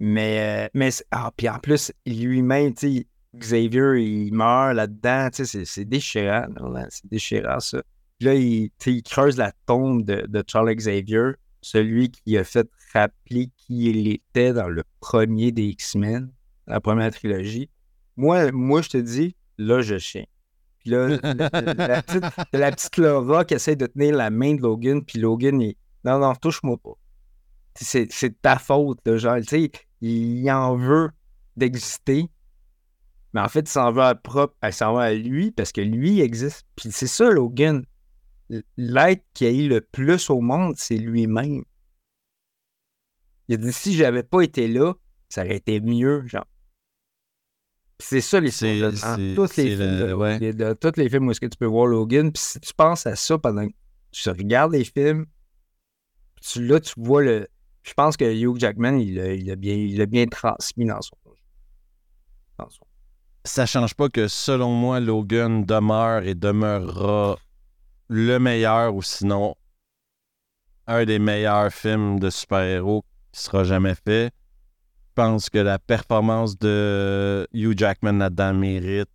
[0.00, 3.06] Mais, euh, mais ah, puis en plus, lui-même, tu sais,
[3.36, 6.46] Xavier, il meurt là-dedans, tu sais, c'est- c'est déchirant,
[6.90, 7.82] c'est déchirant ça.
[8.18, 11.32] Puis là, il, il creuse la tombe de, de Charles Xavier,
[11.64, 16.30] celui qui a fait rappeler qui il était dans le premier des X-Men,
[16.66, 17.70] la première trilogie.
[18.16, 20.24] Moi, moi, je te dis, là, je chien.
[20.78, 24.60] Puis là, la, la- petite, la petite Laura qui essaie de tenir la main de
[24.60, 25.74] Logan, puis Logan, il,
[26.04, 26.92] non, non, touche-moi pas.
[27.74, 29.70] C'est ta faute, là, genre, tu sais,
[30.00, 31.10] il en veut
[31.56, 32.28] d'exister,
[33.32, 35.80] mais en fait, il s'en veut à propre, il s'en veut à lui parce que
[35.80, 36.66] lui existe.
[36.76, 37.84] Puis c'est ça, Logan.
[38.76, 41.64] L'être qui a eu le plus au monde, c'est lui-même.
[43.48, 44.94] Il a dit si j'avais pas été là,
[45.28, 46.46] ça aurait été mieux, genre.
[48.00, 48.80] C'est ça les films.
[48.80, 48.90] Dans
[49.34, 50.38] tous les films, le- de- ouais.
[50.38, 52.74] de- dans tous les films où est-ce que tu peux voir Logan, puis si tu
[52.74, 53.72] penses à ça pendant que
[54.10, 55.26] tu regardes les films,
[56.42, 57.48] tu, là, tu vois le.
[57.82, 61.32] Je pense que Hugh Jackman, il l'a il bien, il bien transmis dans son jeu.
[62.58, 62.86] dans son-
[63.44, 67.38] ça change pas que, selon moi, Logan demeure et demeurera
[68.08, 69.54] le meilleur ou sinon
[70.86, 74.26] un des meilleurs films de super-héros qui sera jamais fait.
[74.26, 79.08] Je pense que la performance de Hugh Jackman là-dedans mérite,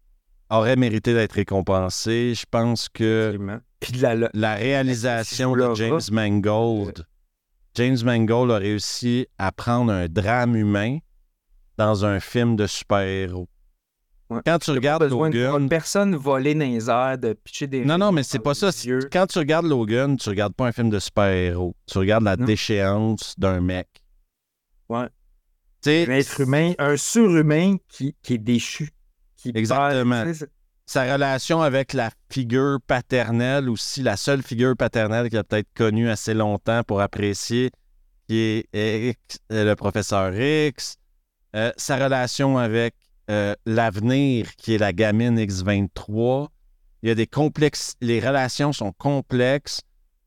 [0.49, 2.33] aurait mérité d'être récompensée.
[2.35, 3.31] Je pense que.
[3.79, 7.05] Puis la, la- la réalisation de James Mangold,
[7.75, 10.97] James Mangold a réussi à prendre un drame humain
[11.77, 13.47] dans un film de super-héros.
[14.30, 14.41] Ouais.
[14.45, 17.84] Quand tu regardes besoin de voir Logan, personne voler dans les airs, de pitcher des.
[17.84, 18.69] non, non, mais c'est pas ça.
[19.11, 21.76] Quand tu regardes Logan, tu regardes pas un film de super-héros.
[21.88, 22.45] Tu regardes la Non.
[22.45, 23.88] déchéance d'un mec.
[24.88, 25.07] Ouais.
[25.88, 28.91] Un être humain, un surhumain qui, qui est déchu.
[29.38, 30.23] Qui Exactement.
[30.26, 30.49] perd,
[30.85, 36.10] sa relation avec la figure paternelle, aussi la seule figure paternelle qu'il a peut-être connue
[36.10, 37.72] assez longtemps pour apprécier,
[38.27, 40.97] qui est X- euh, le professeur X.
[41.56, 42.93] Euh, sa relation avec
[43.30, 46.47] euh, l'avenir, qui est la gamine X23.
[47.01, 47.95] Il y a des complexes.
[48.01, 49.81] Les relations sont complexes.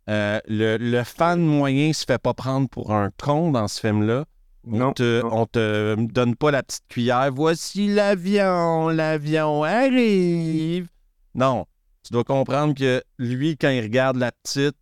[0.08, 4.24] Euh, le, le fan moyen se fait pas prendre pour un con dans ce film-là.
[4.64, 5.42] On te, non.
[5.42, 7.30] on te donne pas la petite cuillère.
[7.32, 10.88] Voici l'avion, l'avion arrive.
[11.34, 11.66] Non,
[12.04, 14.76] tu dois comprendre que lui, quand il regarde la petite,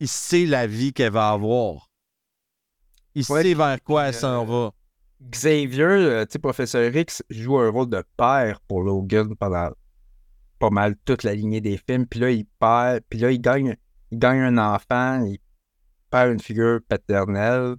[0.00, 1.90] il sait la vie qu'elle va avoir.
[3.14, 4.70] Il Ouais, sait vers quoi elle s'en euh, va.
[5.20, 9.70] Xavier, euh, tu sais, professeur X, joue un rôle de père pour Logan pendant
[10.58, 12.06] pas mal toute la lignée des films.
[12.06, 13.76] Puis là, il perd, puis là, il gagne,
[14.10, 15.38] il gagne un enfant, il
[16.10, 17.76] perd une figure paternelle.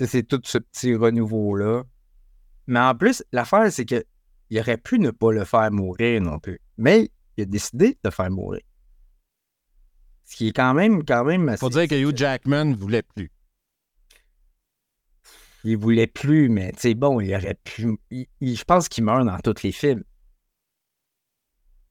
[0.00, 1.82] C'est tout ce petit renouveau-là.
[2.66, 4.04] Mais en plus, l'affaire, c'est que
[4.48, 6.60] il aurait pu ne pas le faire mourir non plus.
[6.76, 8.62] Mais il a décidé de le faire mourir.
[10.24, 11.58] Ce qui est quand même, quand même assez...
[11.58, 13.30] Faut dire que Hugh Jackman voulait plus.
[15.64, 17.98] Il voulait plus, mais tu sais, bon, il aurait pu.
[18.10, 20.02] il- il- je pense qu'il meurt dans tous les films.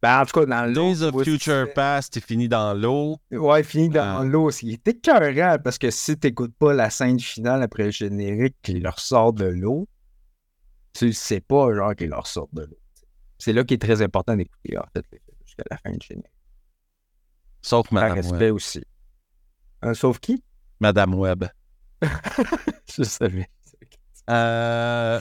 [0.02, 0.94] Ben, en tout cas, dans l'eau.
[0.94, 3.18] Days of Future Past est fini dans l'eau.
[3.32, 4.24] Ouais, il finit dans Ah.
[4.24, 4.50] l'eau.
[4.62, 8.80] Il était écœurant parce que si t'écoutes pas la scène finale après le générique qui
[8.80, 9.90] leur sort de l'eau,
[10.94, 12.80] tu sais pas, genre, qu'il leur sort de l'eau.
[13.38, 15.06] C'est là qu'il est très important d'écouter, en fait,
[15.46, 16.32] jusqu'à la fin du générique.
[17.62, 18.54] Sauf Par Madame respect Webb.
[18.56, 18.84] aussi.
[19.84, 20.41] Euh, sauf qui?
[20.80, 21.46] Madame Webb.
[22.98, 23.50] Je savais.
[24.30, 25.19] Euh,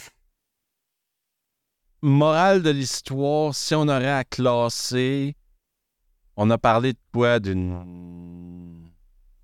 [2.02, 5.34] Morale de l'histoire, si on aurait à classer,
[6.36, 7.40] on a parlé de quoi?
[7.40, 8.84] D'une.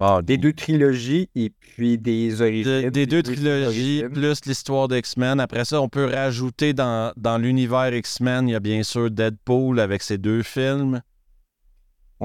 [0.00, 2.90] Ah, Des deux trilogies et puis des de- origines.
[2.90, 4.08] des deux trilogies, origines.
[4.10, 5.40] plus l'histoire d'X-Men.
[5.40, 9.80] Après ça, on peut rajouter dans, dans l'univers X-Men, il y a bien sûr Deadpool
[9.80, 11.00] avec ses deux films.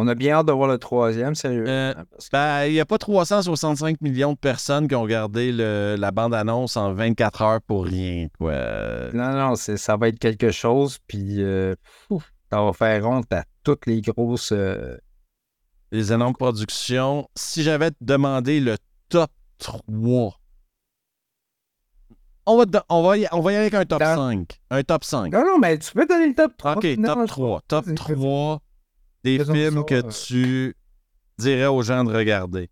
[0.02, 1.66] On a bien hâte de voir le troisième, sérieux.
[1.68, 5.98] Euh, que- Ben, il n'y a pas 365 millions de personnes qui ont regardé le-
[6.00, 8.28] la bande-annonce en 24 heures pour rien.
[8.38, 8.54] Quoi.
[9.14, 11.76] Non, non, c'est- ça va être quelque chose, puis euh,
[12.50, 14.54] ça va faire honte à toutes les grosses.
[14.54, 14.96] euh,
[15.92, 17.28] Les énormes productions.
[17.36, 18.78] Si j'avais demandé le
[19.10, 20.38] top 3,
[22.46, 24.60] on va, do- on va, y, on va y aller avec un top Dans- 5.
[24.70, 25.34] Un top 5.
[25.34, 26.78] Non, non, mais tu peux donner le top 3.
[26.78, 27.62] OK, top 3.
[27.68, 28.62] Top Vas-y, 3
[29.24, 30.10] des films que euh.
[30.10, 30.76] tu
[31.38, 32.70] dirais aux gens de regarder.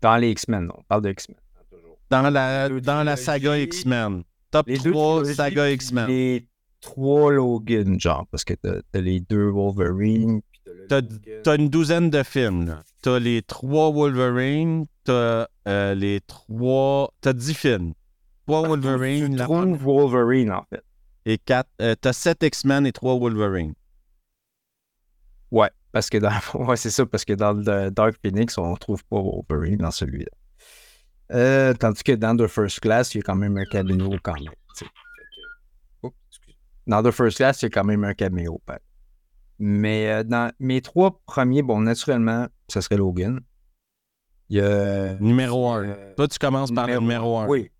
[0.00, 1.36] Dans les X-Men, on parle de X-Men.
[1.70, 1.98] toujours.
[2.10, 3.58] Dans la, dans la saga.
[3.58, 4.22] X-Men.
[4.50, 6.08] Top Les deux 3 trilogies, saga X-Men.
[6.08, 6.48] Les
[6.80, 10.40] trois Logan, genre, parce que t'as les deux Wolverine.
[10.88, 12.66] t'as une douzaine de films.
[12.66, 12.82] là.
[13.02, 17.12] T'as les trois Wolverine, t'as euh, les trois.
[17.20, 17.92] T'as 10 films.
[18.46, 20.82] Trois Wolverine, trouves Wolverine, en fait.
[21.24, 21.70] et quatre.
[21.80, 23.74] euh, t'as 7 X-Men et 3 Wolverine.
[25.50, 29.04] Ouais, parce que dans ouais, c'est ça, parce que dans le Dark Phoenix, on trouve
[29.04, 30.30] pas Wolverine dans celui-là.
[31.32, 34.34] Euh, tandis que dans The First Class, il y a quand même un caméo quand
[34.34, 34.52] même.
[36.02, 36.54] excuse.
[36.86, 38.60] Dans The First Class, il y a quand même un caméo.
[38.66, 38.80] pareil.
[39.58, 43.40] Mais euh, dans mes trois premiers, bon, naturellement, ce serait Logan.
[44.48, 45.14] Il y a.
[45.20, 45.84] Numéro 1.
[45.84, 47.46] euh, Toi, tu commences par le numéro 1.
[47.46, 47.70] Oui,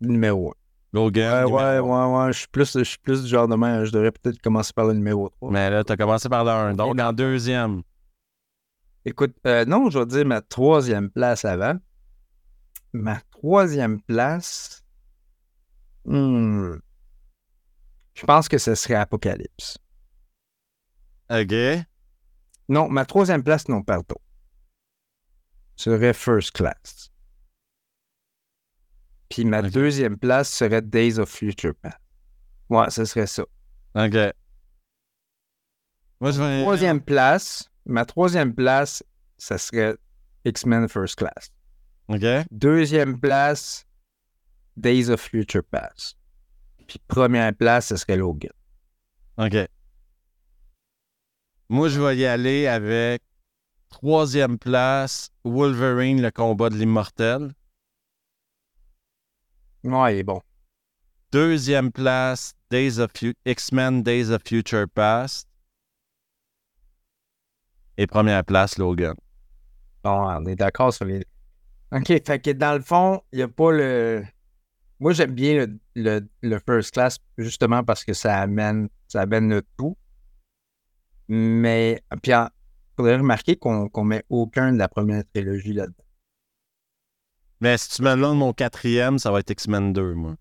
[0.00, 0.54] numéro 1.
[0.92, 1.44] Logan.
[1.46, 2.32] Ouais, ouais, ouais, ouais.
[2.32, 3.84] Je suis plus, je suis plus du genre de même.
[3.84, 5.50] Je devrais peut-être commencer par le numéro 3.
[5.50, 6.74] Mais là, t'as commencé par le 1.
[6.74, 7.82] Donc, en deuxième.
[9.04, 11.78] Écoute, euh, non, je vais dire ma troisième place avant.
[12.92, 14.84] Ma troisième place.
[16.04, 16.74] hmm,
[18.14, 19.78] je pense que ce serait Apocalypse.
[21.30, 21.54] OK.
[22.68, 24.16] Non, ma troisième place, non, pardon.
[25.76, 27.10] Serait First Class.
[29.30, 31.96] Puis ma deuxième place serait Days of Future Past.
[32.68, 33.44] Ouais, ce serait ça.
[33.94, 34.14] OK.
[36.20, 36.62] Moi, je vais.
[36.62, 39.02] Troisième place, ma troisième place,
[39.38, 39.96] ça serait
[40.44, 41.50] X-Men First Class.
[42.08, 42.24] OK.
[42.50, 43.86] Deuxième place,
[44.76, 46.16] Days of Future Past.
[46.86, 48.50] Puis première place, ce serait Logan.
[49.38, 49.56] OK.
[51.68, 53.22] Moi, je vais y aller avec
[53.90, 57.54] troisième place, Wolverine, le combat de l'immortel.
[59.84, 60.40] Ouais, il est bon.
[61.32, 63.10] Deuxième place, Days of
[63.46, 65.48] X-Men Days of Future Past.
[67.96, 69.14] Et première place, Logan.
[70.02, 71.24] Bon, on est d'accord sur les.
[71.92, 74.24] OK, fait que dans le fond, il n'y a pas le.
[74.98, 79.48] Moi, j'aime bien le, le, le first class justement parce que ça amène, ça amène
[79.50, 79.96] le tout.
[81.28, 82.48] Mais, puis, il
[82.96, 86.04] faudrait remarquer qu'on qu'on met aucun de la première trilogie là-dedans.
[87.60, 90.34] Mais si tu me demandes mon quatrième, ça va être X-Men 2, moi.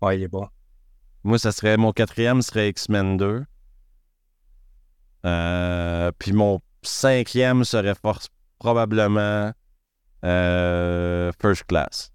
[0.00, 0.48] Ouais, il est bon.
[1.24, 3.44] Moi, ça serait mon quatrième serait X-Men 2.
[5.24, 7.94] Euh, puis mon cinquième serait
[8.58, 9.52] probablement
[10.24, 12.12] euh, First Class.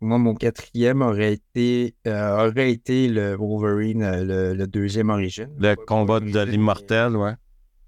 [0.00, 5.54] Moi, mon quatrième aurait été, euh, aurait été le Wolverine, le, le deuxième origine.
[5.58, 7.34] Le combat de l'immortel, ouais.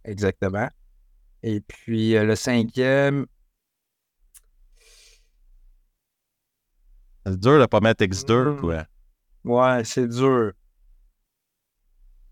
[0.05, 0.69] Exactement.
[1.43, 3.27] Et puis euh, le cinquième,
[7.25, 8.61] C'est dur de pas mettre X2, Mm.
[8.61, 8.87] quoi.
[9.45, 10.53] Ouais, c'est dur.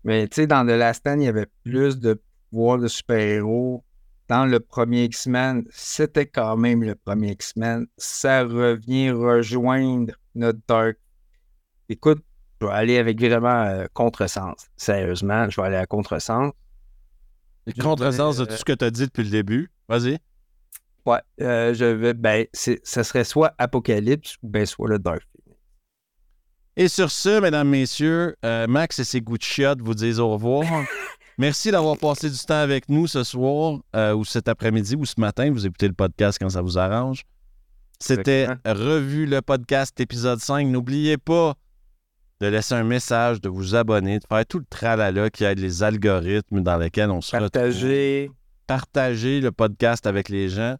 [0.03, 3.83] Mais tu sais, dans The Last Stand, il y avait plus de pouvoirs de super-héros.
[4.27, 7.87] Dans le premier X-Men, c'était quand même le premier X-Men.
[7.97, 10.97] Ça revient rejoindre notre Dark.
[11.89, 12.23] Écoute,
[12.61, 14.69] je vais aller avec vraiment euh, contresens.
[14.77, 16.51] Sérieusement, je vais aller à contresens.
[17.79, 19.71] Contresens de tout ce que tu as dit depuis le début.
[19.87, 20.19] Vas-y.
[21.05, 22.13] Ouais, euh, je vais.
[22.13, 25.23] Ben, ça serait soit Apocalypse ou ben soit le Dark.
[26.77, 30.29] Et sur ce, mesdames, messieurs, euh, Max et ses goûts de chiottes vous disent au
[30.29, 30.63] revoir.
[31.37, 35.19] Merci d'avoir passé du temps avec nous ce soir, euh, ou cet après-midi, ou ce
[35.19, 35.51] matin.
[35.51, 37.23] Vous écoutez le podcast quand ça vous arrange.
[37.99, 40.67] C'était Revu le podcast, épisode 5.
[40.67, 41.55] N'oubliez pas
[42.41, 45.83] de laisser un message, de vous abonner, de faire tout le tralala qui aide les
[45.83, 47.51] algorithmes dans lesquels on se retrouve.
[47.51, 48.31] Partager.
[48.65, 50.75] Partagez le podcast avec les gens.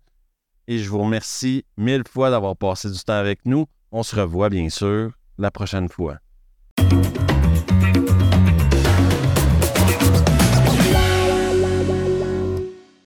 [0.68, 3.68] Et je vous remercie mille fois d'avoir passé du temps avec nous.
[3.92, 6.18] On se revoit, bien sûr, la prochaine fois.